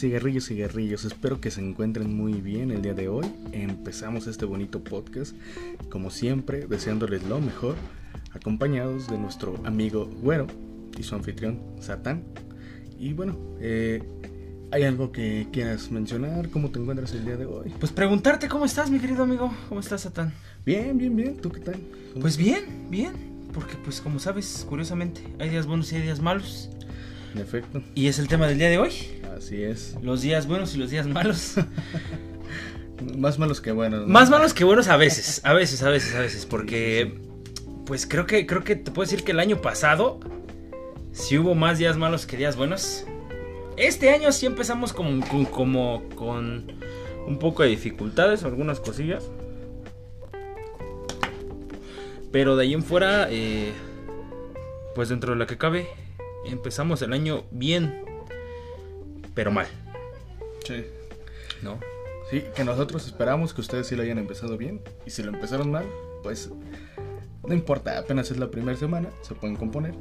Cigarrillos 0.00 0.50
y 0.50 0.56
guerrillos, 0.56 1.04
espero 1.04 1.40
que 1.40 1.50
se 1.50 1.62
encuentren 1.62 2.14
muy 2.14 2.34
bien 2.34 2.70
el 2.70 2.82
día 2.82 2.92
de 2.92 3.08
hoy. 3.08 3.26
Empezamos 3.52 4.26
este 4.26 4.44
bonito 4.44 4.84
podcast, 4.84 5.34
como 5.88 6.10
siempre, 6.10 6.66
deseándoles 6.66 7.24
lo 7.24 7.40
mejor, 7.40 7.76
acompañados 8.32 9.08
de 9.08 9.16
nuestro 9.16 9.58
amigo 9.64 10.04
Güero 10.20 10.48
y 10.98 11.02
su 11.02 11.14
anfitrión 11.14 11.62
Satán. 11.80 12.24
Y 12.98 13.14
bueno, 13.14 13.38
eh, 13.58 14.02
¿hay 14.70 14.82
algo 14.82 15.12
que 15.12 15.46
quieras 15.50 15.90
mencionar? 15.90 16.50
¿Cómo 16.50 16.70
te 16.70 16.78
encuentras 16.78 17.12
el 17.12 17.24
día 17.24 17.38
de 17.38 17.46
hoy? 17.46 17.72
Pues 17.80 17.90
preguntarte 17.90 18.48
cómo 18.48 18.66
estás, 18.66 18.90
mi 18.90 18.98
querido 18.98 19.22
amigo. 19.22 19.50
¿Cómo 19.68 19.80
estás, 19.80 20.02
Satán? 20.02 20.34
Bien, 20.66 20.98
bien, 20.98 21.16
bien. 21.16 21.36
¿Tú 21.38 21.50
qué 21.50 21.60
tal? 21.60 21.80
¿Cómo 22.12 22.20
Pues 22.20 22.36
bien, 22.36 22.86
bien. 22.90 23.14
Porque 23.54 23.76
pues 23.82 24.02
como 24.02 24.18
sabes, 24.18 24.66
curiosamente, 24.68 25.22
hay 25.38 25.48
días 25.48 25.66
buenos 25.66 25.90
y 25.92 25.96
hay 25.96 26.02
días 26.02 26.20
malos. 26.20 26.68
En 27.36 27.42
efecto, 27.42 27.82
Y 27.94 28.06
es 28.08 28.18
el 28.18 28.28
tema 28.28 28.46
del 28.48 28.56
día 28.58 28.70
de 28.70 28.78
hoy. 28.78 28.92
así 29.36 29.62
es. 29.62 29.94
Los 30.02 30.22
días 30.22 30.46
buenos 30.46 30.74
y 30.74 30.78
los 30.78 30.90
días 30.90 31.06
malos. 31.06 31.56
Más 33.18 33.38
malos 33.38 33.60
que 33.60 33.72
buenos. 33.72 34.00
¿no? 34.02 34.06
Más 34.06 34.30
malos 34.30 34.54
que 34.54 34.64
buenos 34.64 34.88
a 34.88 34.96
veces, 34.96 35.42
a 35.44 35.52
veces, 35.52 35.82
a 35.82 35.90
veces, 35.90 36.14
a 36.14 36.20
veces. 36.20 36.46
Porque 36.46 37.18
pues 37.84 38.06
creo 38.06 38.26
que, 38.26 38.46
creo 38.46 38.64
que 38.64 38.74
te 38.74 38.90
puedo 38.90 39.06
decir 39.08 39.22
que 39.22 39.32
el 39.32 39.38
año 39.40 39.60
pasado 39.60 40.18
sí 41.12 41.36
hubo 41.36 41.54
más 41.54 41.76
días 41.78 41.98
malos 41.98 42.24
que 42.24 42.38
días 42.38 42.56
buenos. 42.56 43.04
Este 43.76 44.08
año 44.10 44.32
sí 44.32 44.46
empezamos 44.46 44.94
como, 44.94 45.22
con- 45.28 45.44
como 45.44 46.04
con 46.14 46.72
un 47.26 47.38
poco 47.38 47.64
de 47.64 47.68
dificultades, 47.68 48.44
algunas 48.44 48.80
cosillas. 48.80 49.24
Pero 52.32 52.56
de 52.56 52.62
ahí 52.64 52.72
en 52.72 52.82
fuera, 52.82 53.28
eh, 53.30 53.72
pues 54.94 55.10
dentro 55.10 55.32
de 55.34 55.38
la 55.38 55.46
que 55.46 55.58
cabe, 55.58 55.86
empezamos 56.48 57.02
el 57.02 57.12
año 57.12 57.44
bien, 57.50 58.02
pero 59.34 59.50
mal, 59.50 59.66
Sí. 60.64 60.84
¿no? 61.62 61.78
Sí, 62.30 62.42
que 62.56 62.64
nosotros 62.64 63.06
esperamos 63.06 63.54
que 63.54 63.60
ustedes 63.60 63.86
sí 63.86 63.94
lo 63.94 64.02
hayan 64.02 64.18
empezado 64.18 64.56
bien. 64.56 64.80
Y 65.06 65.10
si 65.10 65.22
lo 65.22 65.32
empezaron 65.32 65.70
mal, 65.70 65.86
pues 66.24 66.50
no 67.46 67.54
importa, 67.54 67.98
apenas 67.98 68.30
es 68.32 68.38
la 68.38 68.50
primera 68.50 68.76
semana, 68.76 69.10
se 69.22 69.34
pueden 69.34 69.54
componer. 69.56 69.94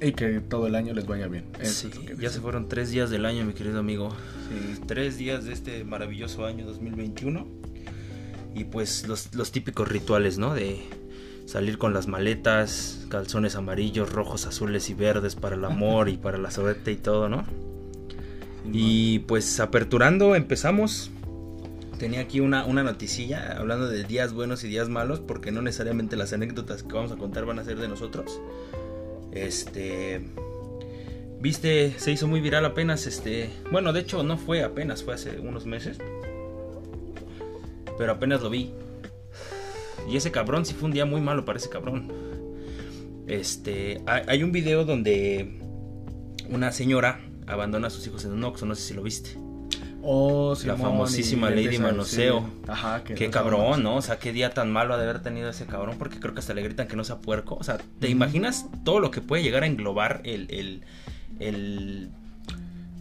Y 0.00 0.12
que 0.12 0.40
todo 0.40 0.66
el 0.66 0.74
año 0.74 0.92
les 0.94 1.06
vaya 1.06 1.28
bien. 1.28 1.46
Eso 1.60 1.88
Sí, 1.90 2.06
ya 2.18 2.30
se 2.30 2.40
fueron 2.40 2.68
tres 2.68 2.90
días 2.90 3.10
del 3.10 3.26
año, 3.26 3.44
mi 3.44 3.52
querido 3.52 3.78
amigo. 3.78 4.10
Sí. 4.10 4.80
Tres 4.86 5.18
días 5.18 5.44
de 5.44 5.52
este 5.52 5.84
maravilloso 5.84 6.46
año 6.46 6.64
2021. 6.66 7.46
Y 8.54 8.64
pues 8.64 9.06
los, 9.06 9.34
los 9.34 9.52
típicos 9.52 9.86
rituales, 9.88 10.38
¿no? 10.38 10.54
De 10.54 10.80
salir 11.46 11.78
con 11.78 11.92
las 11.94 12.08
maletas, 12.08 13.06
calzones 13.08 13.56
amarillos, 13.56 14.12
rojos, 14.12 14.46
azules 14.46 14.88
y 14.90 14.94
verdes 14.94 15.36
para 15.36 15.56
el 15.56 15.64
amor 15.64 16.08
y 16.08 16.16
para 16.16 16.38
la 16.38 16.50
suerte 16.50 16.92
y 16.92 16.96
todo, 16.96 17.28
¿no? 17.28 17.44
Y 18.72 19.20
pues 19.20 19.60
aperturando, 19.60 20.34
empezamos. 20.34 21.10
Tenía 21.98 22.20
aquí 22.20 22.40
una, 22.40 22.64
una 22.64 22.82
noticilla 22.82 23.56
hablando 23.58 23.88
de 23.88 24.04
días 24.04 24.32
buenos 24.32 24.64
y 24.64 24.68
días 24.68 24.88
malos, 24.88 25.20
porque 25.20 25.52
no 25.52 25.62
necesariamente 25.62 26.16
las 26.16 26.32
anécdotas 26.32 26.82
que 26.82 26.92
vamos 26.92 27.12
a 27.12 27.16
contar 27.16 27.44
van 27.44 27.58
a 27.58 27.64
ser 27.64 27.78
de 27.78 27.88
nosotros. 27.88 28.40
Este. 29.32 30.22
Viste, 31.40 31.94
se 31.98 32.10
hizo 32.10 32.26
muy 32.26 32.40
viral 32.40 32.64
apenas, 32.64 33.06
este. 33.06 33.50
Bueno, 33.70 33.92
de 33.92 34.00
hecho 34.00 34.22
no 34.22 34.38
fue 34.38 34.62
apenas, 34.62 35.04
fue 35.04 35.14
hace 35.14 35.38
unos 35.38 35.66
meses. 35.66 35.98
Pero 37.98 38.12
apenas 38.12 38.42
lo 38.42 38.50
vi. 38.50 38.72
Y 40.08 40.16
ese 40.16 40.30
cabrón 40.30 40.66
sí 40.66 40.74
fue 40.74 40.86
un 40.86 40.92
día 40.92 41.04
muy 41.06 41.20
malo 41.20 41.44
para 41.44 41.58
ese 41.58 41.68
cabrón. 41.68 42.12
Este. 43.26 44.02
Hay, 44.06 44.42
un 44.42 44.52
video 44.52 44.84
donde 44.84 45.60
una 46.48 46.72
señora 46.72 47.20
abandona 47.46 47.86
a 47.88 47.90
sus 47.90 48.06
hijos 48.06 48.24
en 48.24 48.32
un 48.32 48.44
Oxxo, 48.44 48.66
no 48.66 48.74
sé 48.74 48.82
si 48.82 48.94
lo 48.94 49.02
viste. 49.02 49.38
Oh, 50.06 50.50
La 50.52 50.74
Simón, 50.76 50.78
famosísima 50.80 51.50
y 51.50 51.64
Lady 51.64 51.78
Manoseo. 51.78 52.40
sí. 52.40 52.62
Ajá, 52.68 53.02
que 53.04 53.14
Qué 53.14 53.26
no 53.26 53.30
cabrón. 53.30 53.82
¿no? 53.82 53.96
O 53.96 54.02
sea, 54.02 54.18
qué 54.18 54.32
día 54.32 54.50
tan 54.50 54.70
malo 54.70 54.92
ha 54.92 54.98
de 54.98 55.04
haber 55.04 55.22
tenido 55.22 55.48
ese 55.48 55.64
cabrón, 55.64 55.96
porque 55.98 56.20
creo 56.20 56.34
que 56.34 56.40
hasta 56.40 56.52
le 56.52 56.62
gritan 56.62 56.86
que 56.88 56.96
no 56.96 57.04
sea 57.04 57.18
puerco. 57.20 57.56
O 57.58 57.64
sea, 57.64 57.78
¿te 58.00 58.10
imaginas 58.10 58.66
todo 58.84 59.00
lo 59.00 59.10
que 59.10 59.22
puede 59.22 59.42
llegar 59.42 59.62
a 59.62 59.66
englobar 59.66 60.20
el, 60.24 60.46
el, 60.50 60.82
el 61.40 62.10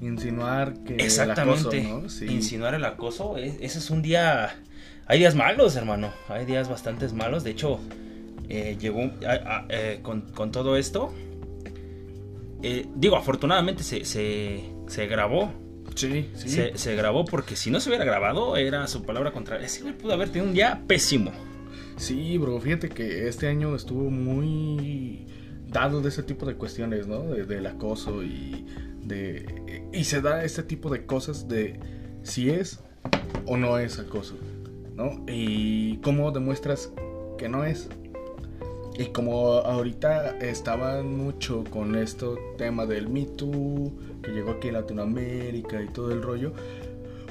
Insinuar 0.04 0.74
que. 0.84 0.96
Exactamente. 0.96 1.78
El 1.80 1.86
acoso, 1.86 2.02
¿no? 2.02 2.10
Sí. 2.10 2.26
Insinuar 2.26 2.74
el 2.74 2.86
acoso. 2.86 3.38
e- 3.38 3.58
Ese 3.62 3.80
es 3.80 3.90
un 3.90 4.02
día. 4.02 4.56
Hay 5.08 5.20
días 5.20 5.36
malos, 5.36 5.76
hermano. 5.76 6.12
Hay 6.30 6.46
días 6.46 6.70
bastante 6.70 7.08
malos. 7.10 7.44
De 7.44 7.52
hecho, 7.52 7.80
eh, 8.50 8.78
llegó 8.80 9.02
a- 9.28 9.32
a- 9.32 9.66
eh, 9.70 10.00
con, 10.02 10.22
con 10.32 10.52
todo 10.52 10.78
esto. 10.78 11.14
eh, 12.66 12.86
digo, 12.96 13.18
afortunadamente 13.18 13.84
se, 13.84 14.06
se, 14.06 14.64
se 14.88 15.08
grabó. 15.08 15.52
Sí, 15.96 16.30
sí. 16.34 16.48
Se, 16.50 16.78
se 16.78 16.96
grabó 16.96 17.26
porque 17.26 17.56
si 17.58 17.70
no 17.70 17.80
se 17.82 17.90
hubiera 17.90 18.06
grabado, 18.06 18.56
era 18.56 18.88
su 18.88 19.04
palabra 19.04 19.32
contraria. 19.34 19.66
Ese 19.68 19.82
güey 19.82 19.94
pudo 19.98 20.14
haber 20.14 20.30
tenido 20.30 20.48
un 20.48 20.54
día 20.54 20.82
pésimo. 20.88 21.32
Sí, 21.98 22.38
bro, 22.38 22.60
fíjate 22.62 22.88
que 22.90 23.28
este 23.28 23.48
año 23.48 23.76
estuvo 23.76 24.10
muy 24.10 25.28
dado 25.68 26.02
de 26.02 26.10
ese 26.10 26.24
tipo 26.24 26.46
de 26.46 26.56
cuestiones, 26.56 27.06
¿no? 27.08 27.24
De- 27.24 27.44
del 27.46 27.68
acoso 27.68 28.24
y 28.24 28.66
de 29.02 29.84
y 29.92 30.06
se 30.06 30.22
da 30.22 30.44
este 30.46 30.64
tipo 30.64 30.90
de 30.90 31.06
cosas 31.06 31.48
de 31.50 31.78
si 32.24 32.50
es 32.50 32.80
o 33.46 33.58
no 33.58 33.78
es 33.78 34.00
acoso, 34.00 34.36
¿no? 34.96 35.24
Y 35.28 35.98
cómo 35.98 36.32
demuestras 36.32 36.92
que 37.38 37.50
no 37.50 37.66
es. 37.66 37.90
Y 38.98 39.06
como 39.06 39.54
ahorita 39.54 40.38
estaban 40.38 41.18
mucho 41.18 41.64
con 41.72 41.96
esto 41.96 42.38
tema 42.58 42.86
del 42.86 43.10
Me 43.10 43.26
Too, 43.26 43.92
que 44.22 44.32
llegó 44.32 44.52
aquí 44.52 44.70
a 44.70 44.74
Latinoamérica 44.74 45.82
y 45.82 45.88
todo 45.88 46.12
el 46.12 46.22
rollo, 46.22 46.54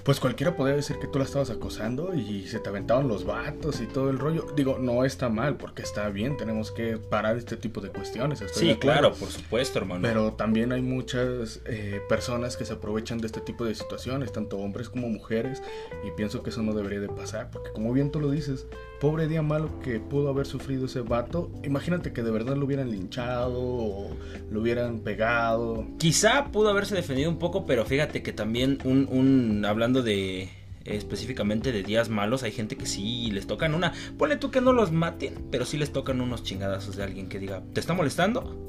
pues 0.05 0.19
cualquiera 0.19 0.57
podría 0.57 0.77
decir 0.77 0.99
que 0.99 1.07
tú 1.07 1.19
la 1.19 1.25
estabas 1.25 1.51
acosando 1.51 2.15
y 2.15 2.47
se 2.49 2.59
te 2.59 2.69
aventaban 2.69 3.09
los 3.09 3.25
vatos 3.25 3.81
y 3.81 3.87
todo 3.87 4.11
el 4.11 4.19
rollo. 4.19 4.47
Digo, 4.57 4.79
no 4.79 5.05
está 5.05 5.29
mal, 5.29 5.57
porque 5.57 5.83
está 5.83 6.09
bien, 6.09 6.37
tenemos 6.37 6.73
que 6.73 6.97
parar 6.99 7.37
este 7.37 7.57
tipo 7.57 7.81
de 7.81 7.91
cuestiones. 7.91 8.41
estoy 8.41 8.63
Sí, 8.63 8.69
de 8.69 8.79
claro, 8.79 9.13
por 9.15 9.29
supuesto, 9.29 9.79
hermano. 9.79 10.03
Pero 10.03 10.33
también 10.33 10.73
hay 10.73 10.83
muchas 10.83 11.61
eh, 11.67 12.01
personas 12.09 12.57
que 12.57 12.65
se 12.65 12.73
aprovechan 12.73 13.19
de 13.19 13.27
este 13.27 13.41
tipo 13.41 13.65
de 13.65 13.75
situaciones, 13.75 14.33
tanto 14.33 14.59
hombres 14.59 14.89
como 14.89 15.09
mujeres, 15.09 15.63
y 16.07 16.11
pienso 16.13 16.43
que 16.43 16.51
eso 16.51 16.63
no 16.63 16.73
debería 16.73 17.01
de 17.01 17.09
pasar, 17.09 17.51
porque 17.51 17.71
como 17.73 17.93
bien 17.93 18.11
tú 18.11 18.21
lo 18.21 18.31
dices, 18.31 18.67
pobre 19.03 19.27
día 19.27 19.43
malo 19.43 19.81
que 19.81 19.99
pudo 19.99 20.29
haber 20.29 20.47
sufrido 20.47 20.87
ese 20.87 21.01
vato, 21.01 21.51
imagínate 21.65 22.13
que 22.13 22.23
de 22.23 22.31
verdad 22.31 22.55
lo 22.57 22.67
hubieran 22.67 22.93
linchado 22.93 23.59
o 23.61 24.17
lo 24.49 24.61
hubieran 24.61 25.01
pegado. 25.01 25.85
Quizá 25.99 26.53
pudo 26.53 26.69
haberse 26.69 26.95
defendido 26.95 27.29
un 27.29 27.41
poco, 27.41 27.67
pero 27.67 27.85
fíjate 27.85 28.23
que 28.23 28.33
también 28.33 28.79
un, 28.85 29.09
un 29.11 29.65
hablando 29.65 30.05
de 30.05 30.51
específicamente 30.85 31.73
de 31.73 31.83
días 31.83 32.09
malos, 32.09 32.43
hay 32.43 32.53
gente 32.53 32.77
que 32.77 32.87
sí 32.87 33.31
les 33.31 33.47
tocan 33.47 33.75
una, 33.75 33.93
ponle 34.19 34.37
tú 34.37 34.51
que 34.51 34.61
no 34.61 34.73
los 34.73 34.93
maten, 34.93 35.35
pero 35.51 35.65
sí 35.65 35.77
les 35.79 35.93
tocan 35.93 36.21
unos 36.21 36.43
chingadazos 36.43 36.97
de 36.97 37.03
alguien 37.05 37.29
que 37.29 37.39
diga, 37.39 37.63
¿te 37.73 37.81
está 37.81 37.95
molestando? 37.95 38.69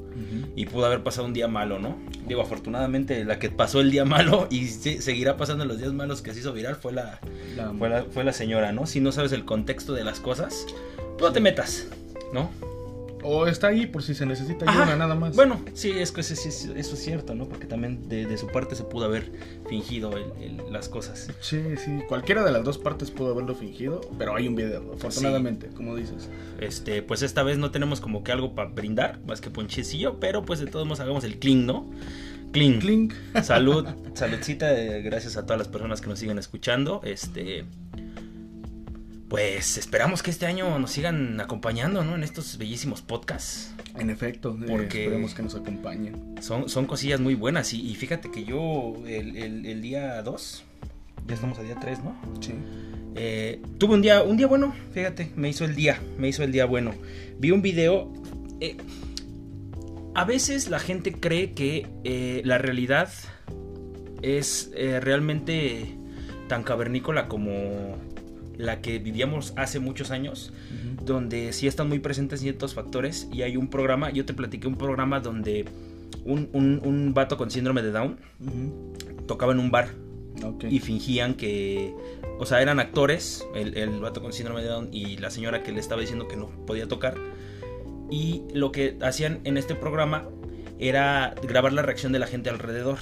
Y 0.54 0.66
pudo 0.66 0.86
haber 0.86 1.02
pasado 1.02 1.26
un 1.26 1.32
día 1.32 1.48
malo, 1.48 1.80
¿no? 1.80 1.98
Digo, 2.28 2.40
afortunadamente 2.40 3.24
la 3.24 3.40
que 3.40 3.50
pasó 3.50 3.80
el 3.80 3.90
día 3.90 4.04
malo 4.04 4.46
y 4.48 4.66
se- 4.68 5.02
seguirá 5.02 5.36
pasando 5.36 5.64
los 5.64 5.78
días 5.78 5.92
malos 5.92 6.22
que 6.22 6.32
se 6.32 6.38
hizo 6.40 6.52
viral 6.52 6.76
fue 6.76 6.92
la, 6.92 7.18
La- 7.56 7.72
fue 7.72 7.88
la, 7.88 8.04
fue 8.04 8.22
la 8.22 8.32
señora, 8.32 8.70
¿no? 8.70 8.86
Si 8.86 9.00
no 9.00 9.10
sabes 9.10 9.32
el 9.32 9.44
contexto 9.44 9.92
de 9.92 10.04
las 10.04 10.20
cosas, 10.20 10.66
tú 11.18 11.24
no 11.24 11.32
te 11.32 11.40
metas, 11.40 11.88
¿no? 12.32 12.50
O 13.26 13.46
está 13.46 13.68
ahí 13.68 13.86
por 13.86 14.02
si 14.02 14.14
se 14.14 14.26
necesita 14.26 14.66
Ajá. 14.68 14.82
ayuda, 14.82 14.96
nada 14.96 15.14
más. 15.14 15.34
Bueno, 15.34 15.60
sí, 15.72 15.90
es 15.90 16.12
que 16.12 16.20
eso, 16.20 16.34
es 16.34 16.86
cierto, 16.98 17.34
¿no? 17.34 17.48
Porque 17.48 17.66
también 17.66 18.08
de, 18.08 18.26
de 18.26 18.36
su 18.36 18.48
parte 18.48 18.74
se 18.74 18.84
pudo 18.84 19.06
haber 19.06 19.32
fingido 19.68 20.12
el- 20.16 20.30
el- 20.42 20.72
las 20.72 20.88
cosas. 20.90 21.28
Sí, 21.40 21.60
sí, 21.82 22.00
cualquiera 22.06 22.44
de 22.44 22.52
las 22.52 22.62
dos 22.64 22.76
partes 22.78 23.10
pudo 23.10 23.32
haberlo 23.32 23.54
fingido, 23.54 24.00
pero 24.18 24.36
hay 24.36 24.46
un 24.46 24.54
video, 24.56 24.92
afortunadamente, 24.94 25.68
como 25.68 25.96
dices. 25.96 26.28
Este, 26.60 27.02
pues 27.02 27.22
esta 27.22 27.42
vez 27.42 27.56
no 27.56 27.70
tenemos 27.70 28.00
como 28.00 28.22
que 28.22 28.30
algo 28.32 28.54
para 28.54 28.68
brindar, 28.68 29.18
más 29.26 29.40
que 29.40 29.48
ponchecillo, 29.50 30.20
pero 30.20 30.44
pues 30.44 30.60
de 30.60 30.66
todos 30.66 30.86
modos 30.86 31.00
hagamos 31.00 31.24
el 31.24 31.38
clean, 31.38 31.64
¿no? 31.66 31.90
Clean. 32.52 32.78
Clink. 32.78 33.14
Salud, 33.42 33.84
saludcita, 34.12 34.78
eh, 34.78 35.02
gracias 35.02 35.36
a 35.36 35.42
todas 35.44 35.58
las 35.58 35.66
personas 35.68 36.00
que 36.00 36.08
nos 36.08 36.20
siguen 36.20 36.38
escuchando. 36.38 37.00
Este, 37.02 37.64
pues 39.34 39.78
esperamos 39.78 40.22
que 40.22 40.30
este 40.30 40.46
año 40.46 40.78
nos 40.78 40.92
sigan 40.92 41.40
acompañando, 41.40 42.04
¿no? 42.04 42.14
En 42.14 42.22
estos 42.22 42.56
bellísimos 42.56 43.02
podcasts. 43.02 43.74
En 43.98 44.08
efecto, 44.10 44.56
eh, 44.62 44.66
Porque- 44.68 45.02
esperemos 45.06 45.34
que 45.34 45.42
nos 45.42 45.56
acompañen. 45.56 46.36
Son, 46.40 46.68
son 46.68 46.86
cosillas 46.86 47.18
muy 47.18 47.34
buenas 47.34 47.72
y, 47.74 47.80
y 47.90 47.96
fíjate 47.96 48.30
que 48.30 48.44
yo 48.44 48.94
el, 49.08 49.36
el- 49.36 49.66
el 49.66 49.82
día 49.82 50.22
2, 50.22 50.62
ya 51.26 51.34
estamos 51.34 51.58
a 51.58 51.62
día 51.64 51.76
3, 51.80 51.98
¿no? 52.04 52.14
Sí. 52.40 52.52
Eh, 53.16 53.60
tuve 53.78 53.94
un 53.94 54.02
día, 54.02 54.22
un 54.22 54.36
día 54.36 54.46
bueno, 54.46 54.72
fíjate, 54.92 55.32
me 55.34 55.48
hizo 55.48 55.64
el 55.64 55.74
día, 55.74 56.00
me 56.16 56.28
hizo 56.28 56.44
el 56.44 56.52
día 56.52 56.64
bueno. 56.66 56.92
Vi 57.40 57.50
un 57.50 57.60
video. 57.60 58.12
eh, 58.60 58.76
a 60.14 60.24
veces 60.24 60.68
la 60.70 60.78
gente 60.78 61.12
cree 61.12 61.54
que 61.54 62.40
la 62.44 62.58
realidad 62.58 63.10
es 64.22 64.70
realmente 64.76 65.96
tan 66.46 66.62
cavernícola 66.62 67.26
como 67.26 67.96
la 68.56 68.80
que 68.80 68.98
vivíamos 68.98 69.52
hace 69.56 69.80
muchos 69.80 70.10
años, 70.10 70.52
donde 71.04 71.52
sí 71.52 71.66
están 71.66 71.88
muy 71.88 71.98
presentes 71.98 72.40
ciertos 72.40 72.74
factores 72.74 73.28
y 73.32 73.42
hay 73.42 73.56
un 73.56 73.68
programa, 73.68 74.10
yo 74.10 74.24
te 74.24 74.34
platiqué 74.34 74.66
un 74.66 74.76
programa 74.76 75.20
donde 75.20 75.64
un, 76.24 76.48
un, 76.52 76.80
un 76.84 77.14
vato 77.14 77.36
con 77.36 77.50
síndrome 77.50 77.82
de 77.82 77.90
Down 77.90 78.16
tocaba 79.26 79.52
en 79.52 79.58
un 79.58 79.70
bar 79.70 79.88
y 80.68 80.80
fingían 80.80 81.34
que, 81.34 81.94
o 82.38 82.46
sea, 82.46 82.60
eran 82.60 82.80
actores, 82.80 83.46
el, 83.54 83.76
el 83.76 84.00
vato 84.00 84.22
con 84.22 84.32
síndrome 84.32 84.62
de 84.62 84.68
Down 84.68 84.88
y 84.92 85.16
la 85.18 85.30
señora 85.30 85.62
que 85.62 85.72
le 85.72 85.80
estaba 85.80 86.00
diciendo 86.00 86.28
que 86.28 86.36
no 86.36 86.48
podía 86.66 86.88
tocar. 86.88 87.14
Y 88.10 88.42
lo 88.52 88.70
que 88.70 88.96
hacían 89.00 89.40
en 89.44 89.56
este 89.56 89.74
programa 89.74 90.28
era 90.78 91.34
grabar 91.42 91.72
la 91.72 91.82
reacción 91.82 92.12
de 92.12 92.18
la 92.18 92.26
gente 92.26 92.50
alrededor 92.50 92.98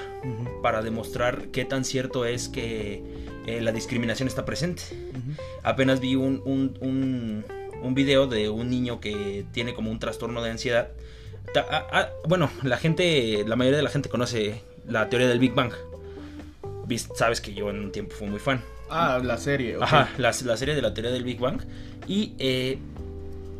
para 0.62 0.82
demostrar 0.82 1.48
qué 1.48 1.64
tan 1.64 1.84
cierto 1.84 2.25
es 2.25 2.48
que 2.48 3.02
eh, 3.46 3.60
la 3.60 3.72
discriminación 3.72 4.28
está 4.28 4.44
presente. 4.44 4.82
Apenas 5.62 6.00
vi 6.00 6.14
un, 6.16 6.42
un, 6.44 6.76
un, 6.80 7.44
un 7.82 7.94
video 7.94 8.26
de 8.26 8.48
un 8.48 8.70
niño 8.70 9.00
que 9.00 9.44
tiene 9.52 9.74
como 9.74 9.90
un 9.90 9.98
trastorno 9.98 10.42
de 10.42 10.50
ansiedad. 10.50 10.88
Ta- 11.54 12.12
bueno, 12.28 12.50
la 12.62 12.76
gente, 12.76 13.44
la 13.46 13.56
mayoría 13.56 13.78
de 13.78 13.82
la 13.82 13.90
gente 13.90 14.08
conoce 14.08 14.62
la 14.88 15.08
teoría 15.08 15.28
del 15.28 15.38
Big 15.38 15.54
Bang. 15.54 15.72
Sabes 17.14 17.40
que 17.40 17.54
yo 17.54 17.70
en 17.70 17.78
un 17.78 17.92
tiempo 17.92 18.14
fui 18.14 18.28
muy 18.28 18.38
fan. 18.38 18.60
Ah, 18.90 19.18
la 19.22 19.38
serie. 19.38 19.76
Ajá, 19.80 20.10
la, 20.18 20.32
la 20.44 20.56
serie 20.56 20.74
de 20.74 20.82
la 20.82 20.92
teoría 20.92 21.10
del 21.10 21.24
Big 21.24 21.38
Bang. 21.38 21.62
Y 22.06 22.34
eh, 22.38 22.78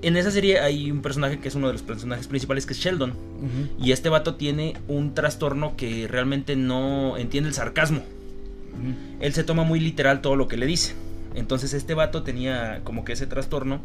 en 0.03 0.17
esa 0.17 0.31
serie 0.31 0.61
hay 0.61 0.91
un 0.91 1.01
personaje 1.01 1.39
que 1.39 1.49
es 1.49 1.55
uno 1.55 1.69
de 1.69 1.73
los 1.73 1.83
personajes 1.83 2.27
principales, 2.27 2.67
que 2.67 2.75
es 2.75 2.79
Sheldon. 2.79 3.15
Y 3.81 3.93
este 3.93 4.11
vato 4.11 4.35
tiene 4.35 4.77
un 4.89 5.15
trastorno 5.15 5.77
que 5.77 6.07
realmente 6.09 6.57
no 6.57 7.17
entiende 7.17 7.49
el 7.49 7.55
sarcasmo. 7.55 8.03
Él 9.21 9.33
se 9.33 9.45
toma 9.45 9.65
muy 9.65 9.81
literal 9.81 10.21
todo 10.21 10.37
lo 10.37 10.49
que 10.49 10.57
le 10.57 10.67
dice. 10.67 10.95
Entonces 11.35 11.73
este 11.73 11.95
vato 11.95 12.23
tenía 12.23 12.81
como 12.85 13.05
que 13.05 13.13
ese 13.13 13.27
trastorno. 13.27 13.81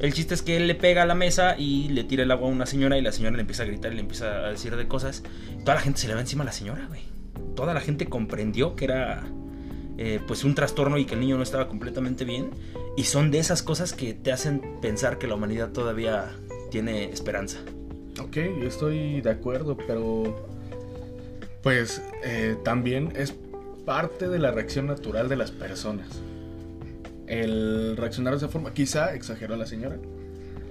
El 0.00 0.12
chiste 0.12 0.34
es 0.34 0.42
que 0.42 0.56
él 0.56 0.66
le 0.66 0.74
pega 0.74 1.02
a 1.02 1.06
la 1.06 1.14
mesa 1.14 1.56
y 1.56 1.88
le 1.88 2.04
tira 2.04 2.22
el 2.22 2.30
agua 2.30 2.48
a 2.48 2.50
una 2.50 2.66
señora 2.66 2.98
y 2.98 3.02
la 3.02 3.12
señora 3.12 3.36
le 3.36 3.42
empieza 3.42 3.62
a 3.62 3.66
gritar 3.66 3.92
y 3.92 3.96
le 3.96 4.00
empieza 4.00 4.46
a 4.46 4.50
decir 4.50 4.74
de 4.76 4.88
cosas. 4.88 5.22
Toda 5.60 5.74
la 5.74 5.80
gente 5.80 6.00
se 6.00 6.08
le 6.08 6.14
va 6.14 6.20
encima 6.20 6.42
a 6.42 6.46
la 6.46 6.52
señora, 6.52 6.86
güey. 6.88 7.02
Toda 7.54 7.74
la 7.74 7.80
gente 7.80 8.06
comprendió 8.06 8.74
que 8.74 8.86
era 8.86 9.24
eh, 9.98 10.20
pues 10.26 10.44
un 10.44 10.54
trastorno 10.54 10.98
y 10.98 11.04
que 11.04 11.14
el 11.14 11.20
niño 11.20 11.36
no 11.36 11.42
estaba 11.42 11.68
completamente 11.68 12.24
bien. 12.24 12.50
Y 12.96 13.04
son 13.04 13.30
de 13.30 13.38
esas 13.38 13.62
cosas 13.62 13.92
que 13.92 14.14
te 14.14 14.32
hacen 14.32 14.62
pensar 14.80 15.18
que 15.18 15.26
la 15.26 15.34
humanidad 15.34 15.70
todavía 15.70 16.30
tiene 16.70 17.04
esperanza. 17.04 17.58
Ok, 18.20 18.36
yo 18.36 18.68
estoy 18.68 19.20
de 19.20 19.30
acuerdo, 19.30 19.76
pero 19.76 20.48
pues 21.62 22.02
eh, 22.24 22.56
también 22.64 23.12
es 23.16 23.34
parte 23.84 24.28
de 24.28 24.38
la 24.38 24.50
reacción 24.50 24.86
natural 24.86 25.28
de 25.28 25.36
las 25.36 25.50
personas. 25.50 26.08
El 27.26 27.96
reaccionar 27.96 28.34
de 28.34 28.38
esa 28.38 28.48
forma, 28.48 28.74
quizá 28.74 29.14
exageró 29.14 29.56
la 29.56 29.66
señora. 29.66 29.98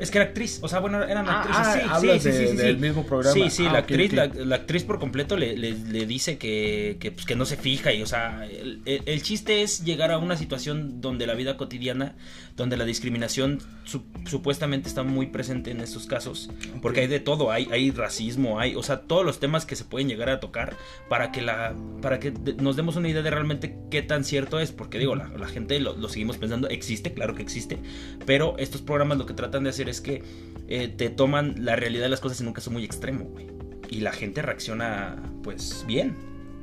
Es 0.02 0.12
que 0.12 0.18
era 0.18 0.28
actriz, 0.28 0.60
o 0.62 0.68
sea, 0.68 0.80
bueno, 0.80 1.04
eran 1.04 1.30
Ah, 1.30 1.42
actrices, 1.42 1.66
ah, 1.68 1.74
sí, 1.74 1.80
hablas 1.88 2.24
sí, 2.24 2.30
de- 2.30 2.38
sí, 2.38 2.48
sí, 2.52 2.56
del 2.58 2.76
sí. 2.76 2.82
mismo 2.82 3.06
programa. 3.06 3.34
Sí, 3.34 3.50
sí, 3.50 3.66
Ah, 3.68 3.72
la 3.74 3.80
ok, 3.80 3.92
actriz, 3.92 4.08
ok. 4.12 4.14
La, 4.16 4.26
la 4.46 4.56
actriz 4.56 4.84
por 4.84 5.00
completo 5.00 5.38
le, 5.38 5.56
le- 5.56 5.74
le 5.74 6.06
dice 6.06 6.38
que, 6.38 6.98
que, 7.00 7.12
pues, 7.12 7.26
que 7.26 7.36
no 7.36 7.46
se 7.46 7.56
fija 7.56 7.94
y, 7.94 8.02
o 8.02 8.08
sea, 8.08 8.46
el, 8.46 8.82
el- 8.86 9.04
el 9.06 9.22
chiste 9.22 9.62
es 9.62 9.84
llegar 9.86 10.12
a 10.12 10.18
una 10.18 10.36
situación 10.38 11.00
donde 11.02 11.28
la 11.28 11.36
vida 11.36 11.56
cotidiana, 11.56 12.16
donde 12.58 12.78
la 12.78 12.86
discriminación 12.86 13.60
su- 13.84 14.04
supuestamente 14.26 14.88
está 14.90 15.04
muy 15.04 15.28
presente 15.28 15.72
en 15.72 15.82
estos 15.82 16.08
casos, 16.08 16.50
porque 16.82 17.02
hay 17.02 17.08
de 17.08 17.20
todo, 17.20 17.52
hay, 17.52 17.68
hay 17.72 17.92
racismo, 17.92 18.60
hay, 18.60 18.76
o 18.76 18.84
sea, 18.84 19.02
todos 19.02 19.26
los 19.26 19.40
temas 19.40 19.66
que 19.66 19.76
se 19.76 19.84
pueden 19.86 20.08
llegar 20.10 20.30
a 20.30 20.40
tocar 20.40 20.76
para 21.10 21.32
que 21.32 21.42
la, 21.42 21.76
para 22.02 22.20
que 22.20 22.32
nos 22.58 22.76
demos 22.76 22.96
una 22.96 23.08
idea 23.08 23.22
de 23.22 23.30
realmente 23.30 23.76
qué 23.92 24.02
tan 24.02 24.24
cierto 24.24 24.60
es, 24.60 24.72
porque 24.72 24.98
digo, 24.98 25.16
la, 25.16 25.28
la 25.38 25.48
gente 25.48 25.80
lo, 25.80 25.96
lo 25.96 26.10
seguimos 26.10 26.38
pensando, 26.38 26.68
existe, 26.70 27.14
claro 27.14 27.36
que 27.36 27.44
existe, 27.44 27.78
pero 28.26 28.56
estos 28.58 28.82
programas 28.82 29.18
lo 29.18 29.26
que 29.26 29.34
tratan 29.34 29.64
de 29.64 29.70
hacer 29.70 29.90
es 29.92 30.02
que 30.02 30.24
eh, 30.68 30.88
te 30.88 31.10
toman 31.10 31.64
la 31.66 31.76
realidad 31.76 32.04
de 32.04 32.10
las 32.10 32.20
cosas 32.22 32.42
en 32.42 32.48
un 32.48 32.54
caso 32.54 32.72
muy 32.72 32.84
extremo, 32.84 33.26
güey. 33.26 33.48
Y 33.90 34.00
la 34.00 34.12
gente 34.14 34.42
reacciona, 34.42 35.22
pues, 35.44 35.84
bien, 35.88 36.16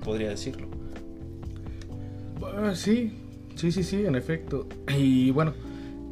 podría 0.02 0.30
decirlo. 0.30 0.66
Ah, 2.56 2.72
sí, 2.74 3.12
sí, 3.54 3.70
sí, 3.72 3.82
sí, 3.82 4.04
en 4.06 4.14
efecto. 4.14 4.66
Y 4.96 5.30
bueno, 5.30 5.52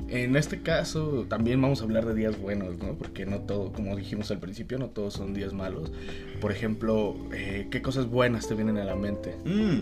en 0.08 0.36
este 0.36 0.60
caso 0.62 1.26
también 1.28 1.60
vamos 1.62 1.80
a 1.80 1.84
hablar 1.84 2.04
de 2.06 2.14
días 2.14 2.38
buenos, 2.40 2.78
¿no? 2.78 2.94
Porque 2.94 3.26
no 3.26 3.40
todo, 3.40 3.72
como 3.72 3.96
dijimos 3.96 4.30
al 4.30 4.38
principio, 4.40 4.78
no 4.78 4.88
todos 4.90 5.14
son 5.14 5.34
días 5.34 5.52
malos. 5.52 5.92
Por 6.40 6.52
ejemplo, 6.52 7.16
eh, 7.32 7.68
¿qué 7.70 7.80
cosas 7.82 8.06
buenas 8.08 8.46
te 8.46 8.54
vienen 8.54 8.76
a 8.78 8.84
la 8.84 8.94
mente? 8.96 9.34
Mm, 9.44 9.80